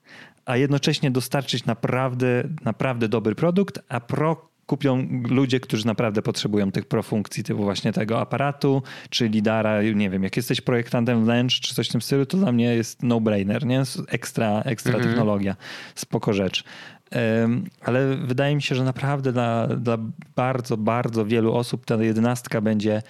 a 0.45 0.57
jednocześnie 0.57 1.11
dostarczyć 1.11 1.65
naprawdę, 1.67 2.43
naprawdę 2.65 3.09
dobry 3.09 3.35
produkt, 3.35 3.79
a 3.89 4.01
pro 4.01 4.48
kupią 4.69 5.09
ludzie, 5.31 5.61
którzy 5.61 5.87
naprawdę 5.87 6.23
potrzebują 6.23 6.73
tych 6.73 6.87
profunkcji, 6.87 7.45
typu 7.45 7.63
właśnie 7.63 7.93
tego 7.93 8.21
aparatu, 8.21 8.83
czy 9.11 9.29
lidara, 9.29 9.83
nie 9.83 10.11
wiem, 10.11 10.23
jak 10.23 10.37
jesteś 10.37 10.61
projektantem 10.61 11.25
wnętrz, 11.25 11.61
czy 11.61 11.75
coś 11.75 11.89
w 11.89 11.93
tym 11.93 12.03
stylu, 12.03 12.27
to 12.27 12.37
dla 12.37 12.53
mnie 12.53 12.75
jest 12.75 13.03
no-brainer, 13.03 13.67
nie? 13.67 13.83
Ekstra, 14.09 14.63
ekstra 14.63 15.01
technologia, 15.01 15.57
spoko 15.95 16.33
rzecz. 16.33 16.65
Em, 17.11 17.65
Ale 17.85 18.17
wydaje 18.17 18.57
mi 18.57 18.63
się, 18.63 18.75
że 18.75 18.85
naprawdę 18.85 19.33
dla, 19.33 19.67
dla 19.67 19.99
bardzo, 20.37 20.77
bardzo 20.77 21.27
wielu 21.27 21.55
osób 21.55 21.85
ta 21.85 22.03
jedenastka 22.03 22.61
będzie 22.61 23.03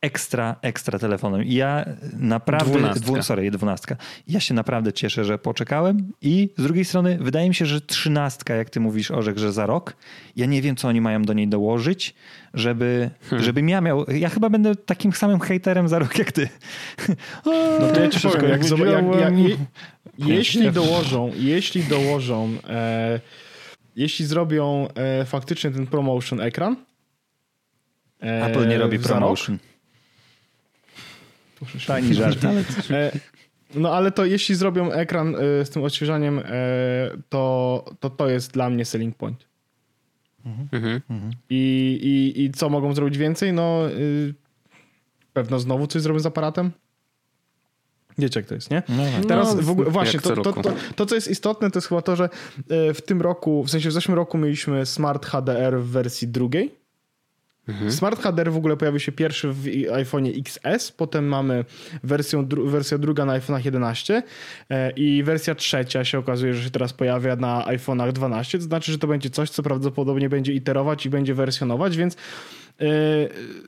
ekstra, 0.00 0.56
ekstra 0.62 0.98
telefonem. 0.98 1.44
I 1.44 1.54
ja 1.54 1.84
naprawdę, 2.12 2.70
Dwunastka. 2.70 3.00
dwu, 3.04 3.22
sorry, 3.22 3.50
dwunastka. 3.50 3.96
Ja 4.28 4.40
się 4.40 4.54
naprawdę 4.54 4.92
cieszę, 4.92 5.24
że 5.24 5.38
poczekałem 5.38 6.12
i 6.22 6.50
z 6.58 6.62
drugiej 6.62 6.84
strony 6.84 7.18
wydaje 7.20 7.48
mi 7.48 7.54
się, 7.54 7.66
że 7.66 7.80
trzynastka, 7.80 8.54
jak 8.54 8.70
ty 8.70 8.80
mówisz, 8.80 9.10
Orzech, 9.10 9.38
że 9.38 9.52
za 9.52 9.66
rok, 9.66 9.96
ja 10.36 10.46
nie 10.46 10.62
wiem, 10.62 10.76
co 10.76 10.88
oni 10.88 11.00
mają 11.00 11.22
do 11.22 11.32
niej 11.32 11.48
dołożyć, 11.48 12.14
żeby, 12.54 13.10
żebym 13.38 13.68
ja 13.68 13.80
miał, 13.80 14.04
ja 14.10 14.28
chyba 14.28 14.50
będę 14.50 14.76
takim 14.76 15.12
samym 15.12 15.40
hejterem 15.40 15.88
za 15.88 15.98
rok 15.98 16.18
jak 16.18 16.32
ty. 16.32 16.48
No 17.80 17.88
to 17.94 18.00
ja 18.00 18.08
ci 18.08 18.20
powiem, 18.28 18.50
jak, 18.50 18.70
jak, 18.70 19.20
jak, 19.20 19.38
je, 19.38 19.56
jeśli 20.36 20.72
dołożą, 20.72 21.32
jeśli 21.36 21.84
dołożą, 21.84 22.50
e, 22.68 23.20
jeśli 23.96 24.26
zrobią 24.26 24.88
e, 24.94 25.24
faktycznie 25.24 25.70
ten 25.70 25.86
promotion 25.86 26.40
ekran. 26.40 26.76
e, 28.22 28.44
Apple 28.44 28.68
nie 28.68 28.78
robi 28.78 28.98
za 28.98 29.08
rok, 29.08 29.18
promotion. 29.18 29.58
Tani 31.86 32.14
żart, 32.14 32.44
E, 32.90 33.12
no 33.74 33.94
ale 33.94 34.12
to 34.12 34.24
jeśli 34.24 34.54
zrobią 34.54 34.92
ekran 34.92 35.34
e, 35.34 35.64
z 35.64 35.70
tym 35.70 35.84
odświeżaniem, 35.84 36.38
e, 36.38 36.42
to, 37.28 37.84
to 38.00 38.10
to 38.10 38.28
jest 38.28 38.52
dla 38.52 38.70
mnie 38.70 38.84
selling 38.84 39.16
point. 39.16 39.46
Mhm. 40.72 41.00
I, 41.50 41.98
i, 42.02 42.42
I 42.42 42.50
co 42.50 42.68
mogą 42.68 42.94
zrobić 42.94 43.18
więcej? 43.18 43.52
No 43.52 43.90
y, 43.90 44.34
pewno 45.32 45.58
znowu 45.58 45.86
coś 45.86 46.02
zrobią 46.02 46.20
z 46.20 46.26
aparatem. 46.26 46.70
Wiecie 48.18 48.40
jak 48.40 48.48
to 48.48 48.54
jest, 48.54 48.70
nie? 48.70 48.82
No 48.88 49.04
tak. 49.16 49.26
Teraz 49.26 49.56
No, 49.56 49.62
w 49.62 49.70
ogóle, 49.70 49.90
właśnie, 49.90 50.20
to, 50.20 50.36
to, 50.36 50.52
to, 50.52 50.72
to 50.96 51.06
co 51.06 51.14
jest 51.14 51.28
istotne, 51.28 51.70
to 51.70 51.76
jest 51.76 51.88
chyba 51.88 52.02
to, 52.02 52.16
że 52.16 52.28
w 52.68 53.00
tym 53.06 53.20
roku, 53.20 53.64
w 53.64 53.70
sensie 53.70 53.88
w 53.88 53.92
zeszłym 53.92 54.16
roku 54.16 54.38
mieliśmy 54.38 54.86
Smart 54.86 55.26
HDR 55.26 55.78
w 55.78 55.86
wersji 55.86 56.28
drugiej. 56.28 56.85
Mhm. 57.68 57.92
Smart 57.92 58.20
HDR 58.22 58.52
w 58.52 58.56
ogóle 58.56 58.76
pojawił 58.76 59.00
się 59.00 59.12
pierwszy 59.12 59.52
w 59.52 59.66
i- 59.66 59.88
iPhone'ie 59.88 60.40
XS, 60.40 60.92
potem 60.92 61.28
mamy 61.28 61.64
wersję, 62.02 62.42
dru, 62.42 62.66
wersja 62.68 62.98
druga 62.98 63.24
na 63.24 63.40
iPhone'ach 63.40 63.64
11 63.64 64.22
e, 64.70 64.90
i 64.90 65.22
wersja 65.22 65.54
trzecia 65.54 66.04
się 66.04 66.18
okazuje, 66.18 66.54
że 66.54 66.62
się 66.64 66.70
teraz 66.70 66.92
pojawia 66.92 67.36
na 67.36 67.64
iPhone'ach 67.66 68.12
12, 68.12 68.58
to 68.58 68.64
znaczy, 68.64 68.92
że 68.92 68.98
to 68.98 69.06
będzie 69.06 69.30
coś, 69.30 69.50
co 69.50 69.62
prawdopodobnie 69.62 70.28
będzie 70.28 70.52
iterować 70.52 71.06
i 71.06 71.10
będzie 71.10 71.34
wersjonować, 71.34 71.96
więc 71.96 72.16
Yy, 72.80 72.88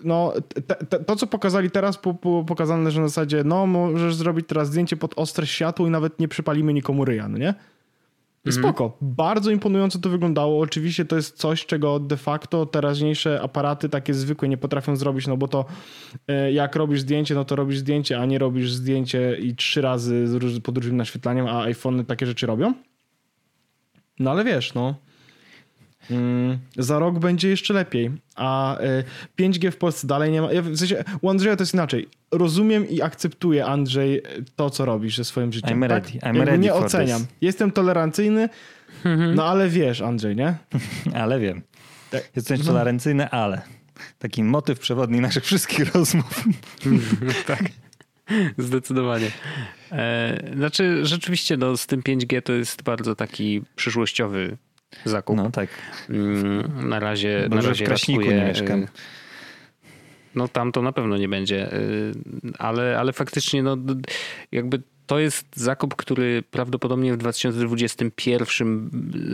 no, 0.04 0.32
te, 0.66 0.74
te, 0.74 1.04
to, 1.04 1.16
co 1.16 1.26
pokazali 1.26 1.70
teraz, 1.70 1.98
po, 1.98 2.14
pokazane, 2.46 2.90
że 2.90 3.00
na 3.00 3.08
zasadzie, 3.08 3.44
no, 3.44 3.66
możesz 3.66 4.14
zrobić 4.14 4.46
teraz 4.48 4.68
zdjęcie 4.68 4.96
pod 4.96 5.18
ostre 5.18 5.46
światło 5.46 5.86
i 5.86 5.90
nawet 5.90 6.20
nie 6.20 6.28
przypalimy 6.28 6.74
nikomu 6.74 7.04
ryja, 7.04 7.28
no 7.28 7.38
nie? 7.38 7.54
I 8.48 8.52
Spoko. 8.52 8.96
Bardzo 9.00 9.50
imponująco 9.50 9.98
to 9.98 10.08
wyglądało. 10.08 10.60
Oczywiście 10.60 11.04
to 11.04 11.16
jest 11.16 11.36
coś, 11.36 11.66
czego 11.66 12.00
de 12.00 12.16
facto 12.16 12.66
teraźniejsze 12.66 13.42
aparaty 13.42 13.88
takie 13.88 14.14
zwykłe 14.14 14.48
nie 14.48 14.56
potrafią 14.56 14.96
zrobić, 14.96 15.26
no 15.26 15.36
bo 15.36 15.48
to 15.48 15.64
e, 16.28 16.52
jak 16.52 16.76
robisz 16.76 17.00
zdjęcie, 17.00 17.34
no 17.34 17.44
to 17.44 17.56
robisz 17.56 17.78
zdjęcie, 17.78 18.20
a 18.20 18.26
nie 18.26 18.38
robisz 18.38 18.72
zdjęcie 18.72 19.36
i 19.40 19.56
trzy 19.56 19.80
razy 19.80 20.26
pod 20.62 20.76
różnym 20.76 20.96
naświetlaniem, 20.96 21.46
a 21.46 21.62
iPhony 21.62 22.04
takie 22.04 22.26
rzeczy 22.26 22.46
robią. 22.46 22.74
No 24.18 24.30
ale 24.30 24.44
wiesz, 24.44 24.74
no. 24.74 24.94
Mm, 26.10 26.58
za 26.76 26.98
rok 26.98 27.18
będzie 27.18 27.48
jeszcze 27.48 27.74
lepiej. 27.74 28.10
A 28.36 28.80
y, 28.80 29.04
5G 29.38 29.70
w 29.70 29.76
Polsce 29.76 30.06
dalej 30.06 30.32
nie 30.32 30.42
ma. 30.42 30.52
Ja, 30.52 30.62
w 30.62 30.76
sensie, 30.76 31.04
u 31.20 31.30
Andrzeja 31.30 31.56
to 31.56 31.62
jest 31.62 31.74
inaczej. 31.74 32.08
Rozumiem 32.30 32.88
i 32.88 33.02
akceptuję, 33.02 33.66
Andrzej, 33.66 34.22
to, 34.56 34.70
co 34.70 34.84
robisz 34.84 35.16
ze 35.16 35.24
swoim 35.24 35.52
życiem. 35.52 35.80
I'm 35.80 35.88
tak? 35.88 35.90
ready. 35.90 36.18
I'm 36.18 36.44
ready 36.44 36.58
nie 36.58 36.70
for 36.70 36.84
oceniam. 36.84 37.20
this. 37.20 37.28
Jestem 37.40 37.72
tolerancyjny, 37.72 38.48
no 39.34 39.44
ale 39.44 39.68
wiesz, 39.68 40.00
Andrzej, 40.00 40.36
nie? 40.36 40.54
Ale 41.22 41.40
wiem. 41.40 41.62
Tak. 42.10 42.30
Jesteś 42.36 42.64
tolerancyjny, 42.64 43.30
ale. 43.30 43.62
Taki 44.18 44.44
motyw 44.44 44.78
przewodni 44.78 45.20
naszych 45.20 45.44
wszystkich 45.44 45.88
rozmów. 45.94 46.44
tak. 47.46 47.62
Zdecydowanie. 48.58 49.30
E, 49.92 50.52
znaczy, 50.56 51.06
rzeczywiście, 51.06 51.56
no, 51.56 51.76
z 51.76 51.86
tym 51.86 52.02
5G 52.02 52.42
to 52.42 52.52
jest 52.52 52.82
bardzo 52.82 53.14
taki 53.14 53.62
przyszłościowy 53.76 54.56
zakup. 55.04 55.36
No 55.36 55.50
tak. 55.50 55.68
Mm, 56.10 56.88
Na 56.88 57.00
razie, 57.00 57.46
Bo 57.50 57.56
na 57.56 57.62
że 57.62 57.68
w 57.68 57.70
razie 57.70 57.84
Kraśniku 57.84 58.22
nie 58.22 58.44
mieszkam. 58.44 58.82
y, 58.82 58.88
No 60.34 60.48
tam 60.48 60.72
to 60.72 60.82
na 60.82 60.92
pewno 60.92 61.16
nie 61.16 61.28
będzie, 61.28 61.72
y, 61.74 62.12
ale, 62.58 62.98
ale 62.98 63.12
faktycznie 63.12 63.62
no, 63.62 63.76
jakby 64.52 64.82
to 65.06 65.18
jest 65.18 65.46
zakup, 65.54 65.96
który 65.96 66.42
prawdopodobnie 66.50 67.12
w 67.14 67.16
2021 67.16 68.90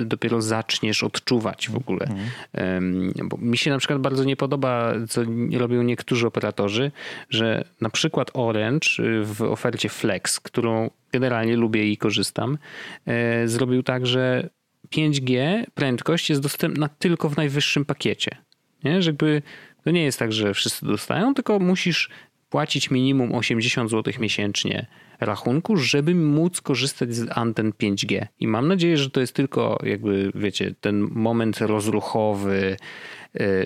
dopiero 0.07 0.43
zaczniesz 0.43 1.03
odczuwać 1.03 1.69
w 1.71 1.77
ogóle. 1.77 2.07
Em, 2.53 3.13
Bo 3.25 3.37
mi 3.37 3.57
się 3.57 3.71
na 3.71 3.79
przykład 3.79 4.01
bardzo 4.01 4.25
nie 4.25 4.37
podoba, 4.37 4.93
co 5.09 5.23
robią 5.59 5.83
niektórzy 5.83 6.27
operatorzy, 6.27 6.91
że 7.31 7.65
na 7.81 7.91
przykład 7.91 8.31
Orange 8.35 8.87
y, 9.01 9.25
w 9.25 9.43
ofercie 9.43 9.89
Flex, 9.89 10.41
którą 10.41 10.91
generalnie 11.13 11.57
lubię 11.57 11.91
i 11.91 11.97
korzystam, 11.97 12.59
e, 13.07 13.49
zrobił 13.49 13.83
tak, 13.83 14.07
że 14.07 14.49
5G 14.97 15.65
prędkość 15.75 16.31
jest 16.31 16.43
dostępna 16.43 16.89
tylko 16.89 17.29
w 17.29 17.37
najwyższym 17.37 17.85
pakiecie. 17.85 18.37
Nie? 18.85 19.03
Że 19.03 19.11
jakby 19.11 19.43
to 19.85 19.91
nie 19.91 20.05
jest 20.05 20.19
tak, 20.19 20.33
że 20.33 20.55
wszyscy 20.55 20.87
dostają, 20.87 21.35
tylko 21.35 21.59
musisz 21.59 22.11
płacić 22.51 22.91
minimum 22.91 23.35
80 23.35 23.91
zł 23.91 24.15
miesięcznie 24.19 24.87
rachunku, 25.21 25.77
żeby 25.77 26.15
móc 26.15 26.61
korzystać 26.61 27.15
z 27.15 27.39
anten 27.39 27.71
5G. 27.71 28.27
I 28.41 28.49
mam 28.49 28.69
nadzieję, 28.69 28.97
że 28.97 29.11
to 29.11 29.21
jest 29.21 29.33
tylko 29.33 29.79
jakby, 29.83 30.33
wiecie, 30.35 30.75
ten 30.81 31.01
moment 31.01 31.59
rozruchowy, 31.59 32.77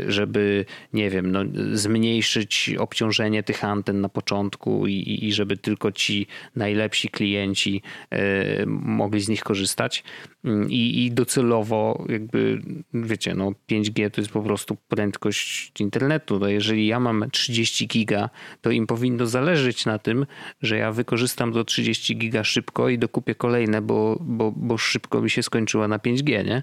żeby, 0.09 0.65
nie 0.93 1.11
wiem, 1.11 1.33
no, 1.33 1.41
zmniejszyć 1.73 2.71
obciążenie 2.79 3.43
tych 3.43 3.65
anten 3.65 4.01
na 4.01 4.09
początku 4.09 4.87
i, 4.87 5.19
i- 5.23 5.33
żeby 5.33 5.57
tylko 5.57 5.93
ci 5.93 6.27
najlepsi 6.57 7.09
klienci 7.09 7.83
y, 8.15 8.67
mogli 8.67 9.21
z 9.21 9.29
nich 9.29 9.43
korzystać. 9.43 10.05
Mm, 10.45 10.71
I, 10.71 11.05
I 11.05 11.13
docelowo 11.13 12.05
jakby, 12.09 12.63
wiecie, 12.95 13.35
no 13.35 13.53
5G 13.71 14.11
to 14.11 14.21
jest 14.21 14.33
po 14.33 14.43
prostu 14.43 14.77
prędkość 14.89 15.81
internetu. 15.81 16.39
No 16.39 16.49
jeżeli 16.49 16.87
ja 16.87 17.01
mam 17.01 17.25
30 17.33 17.87
giga, 17.87 18.31
to 18.61 18.71
im 18.71 18.87
powinno 18.87 19.27
zależeć 19.27 19.87
na 19.87 19.99
tym, 19.99 20.27
że 20.63 20.77
ja 20.77 20.93
wykorzystam 20.93 21.53
to 21.53 21.65
30 21.65 22.17
giga 22.17 22.45
szybko 22.45 22.89
i 22.89 22.99
dokupię 22.99 23.35
kolejne, 23.35 23.83
bo, 23.83 24.19
bo, 24.21 24.53
bo 24.57 24.79
szybko 24.79 25.21
mi 25.23 25.31
się 25.31 25.43
skończyła 25.43 25.89
na 25.89 25.99
5G, 25.99 26.45
nie? 26.45 26.63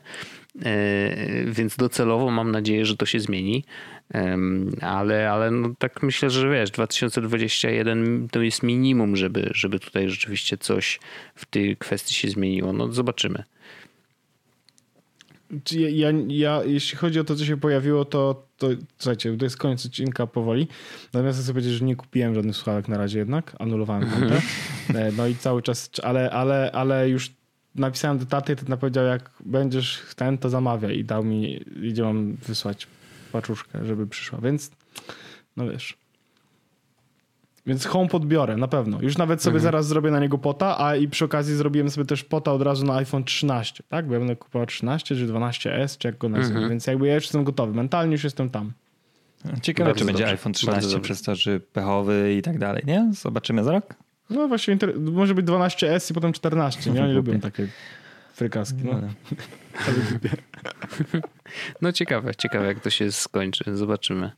E, 0.65 1.45
Więc 1.45 1.75
docelowo 1.75 2.31
mam 2.31 2.51
nadzieję, 2.51 2.85
że 2.85 2.97
to 2.97 3.05
się 3.05 3.19
zmieni. 3.19 3.63
Ale, 4.81 5.31
ale 5.31 5.51
no 5.51 5.69
tak 5.79 6.03
myślę, 6.03 6.29
że 6.29 6.49
wiesz, 6.49 6.71
2021 6.71 8.27
to 8.31 8.41
jest 8.41 8.63
minimum, 8.63 9.15
żeby, 9.15 9.49
żeby 9.53 9.79
tutaj 9.79 10.09
rzeczywiście 10.09 10.57
coś 10.57 10.99
w 11.35 11.45
tej 11.45 11.77
kwestii 11.77 12.13
się 12.13 12.29
zmieniło. 12.29 12.73
No 12.73 12.91
zobaczymy. 12.93 13.43
Czy 15.63 15.79
Ja, 15.79 15.89
ja, 15.89 16.17
ja, 16.27 16.61
jeśli 16.65 16.97
chodzi 16.97 17.19
o 17.19 17.23
to, 17.23 17.35
co 17.35 17.45
się 17.45 17.57
pojawiło, 17.57 18.05
to, 18.05 18.47
to 18.57 18.67
słuchajcie, 18.97 19.37
to 19.37 19.45
jest 19.45 19.57
koniec 19.57 19.85
odcinka 19.85 20.27
powoli. 20.27 20.67
Natomiast 21.13 21.39
chcę 21.39 21.53
powiedzieć, 21.53 21.73
że 21.73 21.85
nie 21.85 21.95
kupiłem 21.95 22.35
żadnych 22.35 22.55
słuchawek 22.55 22.87
na 22.87 22.97
razie 22.97 23.19
jednak. 23.19 23.55
Anulowałem 23.59 24.09
kontę. 24.09 24.41
E, 24.95 25.11
No 25.11 25.27
i 25.27 25.35
cały 25.35 25.61
czas, 25.61 25.89
ale, 26.03 26.31
ale, 26.31 26.71
ale 26.71 27.09
już 27.09 27.31
napisałem 27.75 28.17
do 28.17 28.25
taty, 28.25 28.55
to 28.55 28.77
powiedział, 28.77 29.05
jak 29.05 29.29
będziesz 29.45 30.01
ten, 30.15 30.37
to 30.37 30.49
zamawia 30.49 30.91
i 30.91 31.03
dał 31.03 31.23
mi, 31.23 31.65
gdzie 31.89 32.03
mam 32.03 32.33
wysłać 32.33 32.87
paczuszkę, 33.31 33.85
żeby 33.85 34.07
przyszła. 34.07 34.39
Więc, 34.41 34.71
no 35.57 35.69
wiesz. 35.69 35.97
Więc 37.65 37.85
home 37.85 38.09
podbiorę, 38.09 38.57
na 38.57 38.67
pewno. 38.67 39.01
Już 39.01 39.17
nawet 39.17 39.41
sobie 39.41 39.59
zaraz 39.59 39.87
zrobię 39.87 40.11
na 40.11 40.19
niego 40.19 40.37
pota, 40.37 40.79
a 40.79 40.95
i 40.95 41.07
przy 41.07 41.25
okazji 41.25 41.55
zrobiłem 41.55 41.89
sobie 41.89 42.05
też 42.05 42.23
pota 42.23 42.53
od 42.53 42.61
razu 42.61 42.85
na 42.85 42.95
iPhone 42.95 43.23
13, 43.23 43.83
tak? 43.89 44.07
Bo 44.07 44.13
ja 44.13 44.19
będę 44.19 44.35
kupował 44.35 44.65
13 44.65 45.15
czy 45.15 45.27
12S, 45.27 45.97
czy 45.97 46.07
jak 46.07 46.17
go 46.17 46.29
nazywam. 46.29 46.69
Więc 46.69 46.87
jakby 46.87 47.07
ja 47.07 47.15
już 47.15 47.23
jestem 47.23 47.43
gotowy. 47.43 47.73
Mentalnie 47.73 48.11
już 48.11 48.23
jestem 48.23 48.49
tam. 48.49 48.71
Ciekawe, 49.61 49.93
czy 49.93 50.05
będzie 50.05 50.23
dobrze, 50.23 50.31
iPhone 50.31 50.51
bardzo 50.51 50.59
13 50.59 50.81
dobrze. 50.81 50.99
przez 50.99 51.21
to, 51.21 51.35
że 51.35 51.59
pechowy 51.59 52.35
i 52.37 52.41
tak 52.41 52.59
dalej, 52.59 52.83
nie? 52.87 53.09
Zobaczymy 53.13 53.63
za 53.63 53.71
rok. 53.71 53.93
No 54.29 54.47
właśnie, 54.47 54.75
inter- 54.77 54.99
może 55.11 55.35
być 55.35 55.45
12S 55.45 56.11
i 56.11 56.13
potem 56.13 56.33
14, 56.33 56.91
nie? 56.91 57.03
Oni 57.03 57.13
Głupie. 57.13 57.31
lubią 57.31 57.41
takie 57.41 57.67
frykaski, 58.33 58.77
no. 58.83 59.01
No 61.81 61.91
ciekawe, 61.91 62.35
ciekawe 62.35 62.65
jak 62.67 62.79
to 62.79 62.89
się 62.89 63.11
skończy. 63.11 63.63
Zobaczymy. 63.77 64.31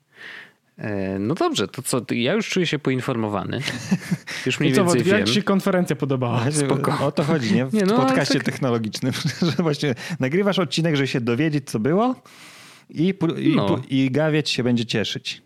E, 0.77 1.19
No 1.19 1.35
dobrze, 1.35 1.67
to 1.67 1.81
co? 1.81 2.01
Ja 2.11 2.33
już 2.33 2.49
czuję 2.49 2.65
się 2.67 2.79
poinformowany. 2.79 3.59
Już 4.45 4.59
mniej 4.59 4.71
I 4.71 4.75
co, 4.75 4.81
więcej 4.81 4.99
Wojtek, 5.01 5.07
jak 5.07 5.17
wiem. 5.17 5.27
ci 5.27 5.33
się 5.33 5.43
konferencja 5.43 5.95
podobała? 5.95 6.51
Spoko. 6.65 7.05
O 7.05 7.11
to 7.11 7.23
chodzi, 7.23 7.53
nie? 7.55 7.65
W 7.65 7.73
Nie, 7.73 7.85
no, 7.85 7.95
podcaście 7.97 8.33
tak- 8.33 8.43
technologicznym, 8.43 9.13
że 9.41 9.63
właśnie 9.63 9.95
nagrywasz 10.19 10.59
odcinek, 10.59 10.95
żeby 10.95 11.07
się 11.07 11.21
dowiedzieć, 11.21 11.69
co 11.69 11.79
było 11.79 12.15
i, 12.89 13.13
i, 13.37 13.55
No. 13.55 13.81
i 13.89 14.11
gawieć 14.11 14.49
się 14.49 14.63
będzie 14.63 14.85
cieszyć. 14.85 15.41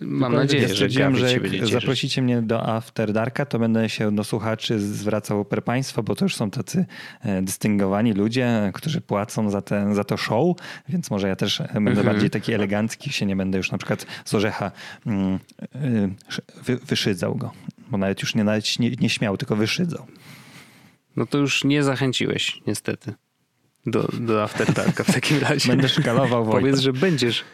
Mam 0.00 0.30
Tylko 0.30 0.42
nadzieję, 0.42 0.74
że 0.74 0.88
Gawić 0.88 1.18
że 1.18 1.32
jak 1.32 1.66
zaprosicie 1.66 2.22
mnie 2.22 2.42
do 2.42 2.68
After 2.68 3.12
Darka, 3.12 3.46
to 3.46 3.58
będę 3.58 3.88
się 3.88 4.14
do 4.14 4.24
słuchaczy 4.24 4.80
zwracał 4.80 5.44
per 5.44 5.64
państwa, 5.64 6.02
bo 6.02 6.14
to 6.16 6.24
już 6.24 6.36
są 6.36 6.50
tacy 6.50 6.86
e, 7.20 7.42
dystyngowani 7.42 8.12
ludzie, 8.12 8.70
którzy 8.74 9.00
płacą 9.00 9.50
za, 9.50 9.62
ten, 9.62 9.94
za 9.94 10.04
to 10.04 10.16
show, 10.16 10.56
więc 10.88 11.10
może 11.10 11.28
ja 11.28 11.36
też 11.36 11.62
będę 11.74 11.90
Mhm. 11.90 12.06
bardziej 12.06 12.30
taki 12.30 12.52
elegancki, 12.52 13.12
się 13.12 13.26
nie 13.26 13.36
będę 13.36 13.58
już 13.58 13.70
na 13.70 13.78
przykład 13.78 14.06
z 14.24 14.34
orzecha 14.34 14.70
mm, 15.06 15.38
wy, 16.64 16.76
wyszydzał 16.76 17.34
go, 17.34 17.52
bo 17.90 17.98
nawet 17.98 18.22
już 18.22 18.34
nie, 18.34 18.44
nawet 18.44 18.78
nie, 18.78 18.90
nie 18.90 19.08
śmiał, 19.08 19.36
tylko 19.36 19.56
wyszydzał. 19.56 20.06
No 21.16 21.26
to 21.26 21.38
już 21.38 21.64
nie 21.64 21.82
zachęciłeś, 21.82 22.60
niestety. 22.66 23.14
Do, 23.86 24.08
do 24.20 24.42
After 24.42 24.72
Darka 24.72 25.04
w 25.04 25.14
takim 25.14 25.38
razie. 25.48 25.68
Będę 25.68 25.88
szkalował 25.88 26.44
Wojta. 26.44 26.60
Powiedz, 26.60 26.80
że 26.80 26.92
będziesz. 26.92 27.44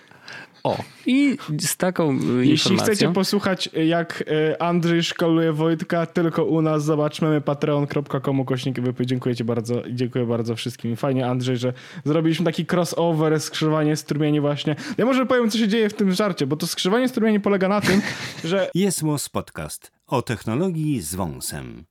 O, 0.64 0.78
i 1.06 1.36
z 1.61 1.76
taką 1.76 2.18
y, 2.40 2.46
Jeśli 2.46 2.76
chcecie 2.76 3.12
posłuchać, 3.12 3.70
jak 3.86 4.24
e, 4.52 4.62
Andrzej 4.62 5.02
szkoluje 5.02 5.52
Wojtka 5.52 6.06
tylko 6.06 6.44
u 6.44 6.62
nas, 6.62 6.84
zobaczmy 6.84 7.40
patreon.com 7.40 8.40
ukośnik 8.40 8.80
wypy. 8.80 9.06
Dziękuję 9.06 9.36
ci 9.36 9.44
bardzo 9.44 9.82
i 9.82 9.94
dziękuję 9.94 10.26
bardzo 10.26 10.56
wszystkim. 10.56 10.96
Fajnie, 10.96 11.26
Andrzej, 11.26 11.56
że 11.56 11.72
zrobiliśmy 12.04 12.44
taki 12.44 12.66
crossover, 12.72 13.40
skrzyżowanie 13.40 13.96
strumieni 13.96 14.40
właśnie. 14.40 14.76
Ja 14.98 15.04
może 15.04 15.26
powiem, 15.26 15.50
co 15.50 15.59
się 15.59 15.68
dzieje 15.68 15.88
w 15.88 15.94
tym 15.94 16.12
żarcie, 16.12 16.46
bo 16.46 16.56
to 16.56 16.66
skrzyżowanie 16.66 17.09
strumieni 17.09 17.40
polega 17.40 17.68
na 17.68 17.80
tym, 17.80 18.02
że 18.44 18.70
Jest 18.74 19.02
Podcast 19.32 19.92
o 20.06 20.22
technologii 20.22 21.00
z 21.00 21.14
wąsem. 21.14 21.84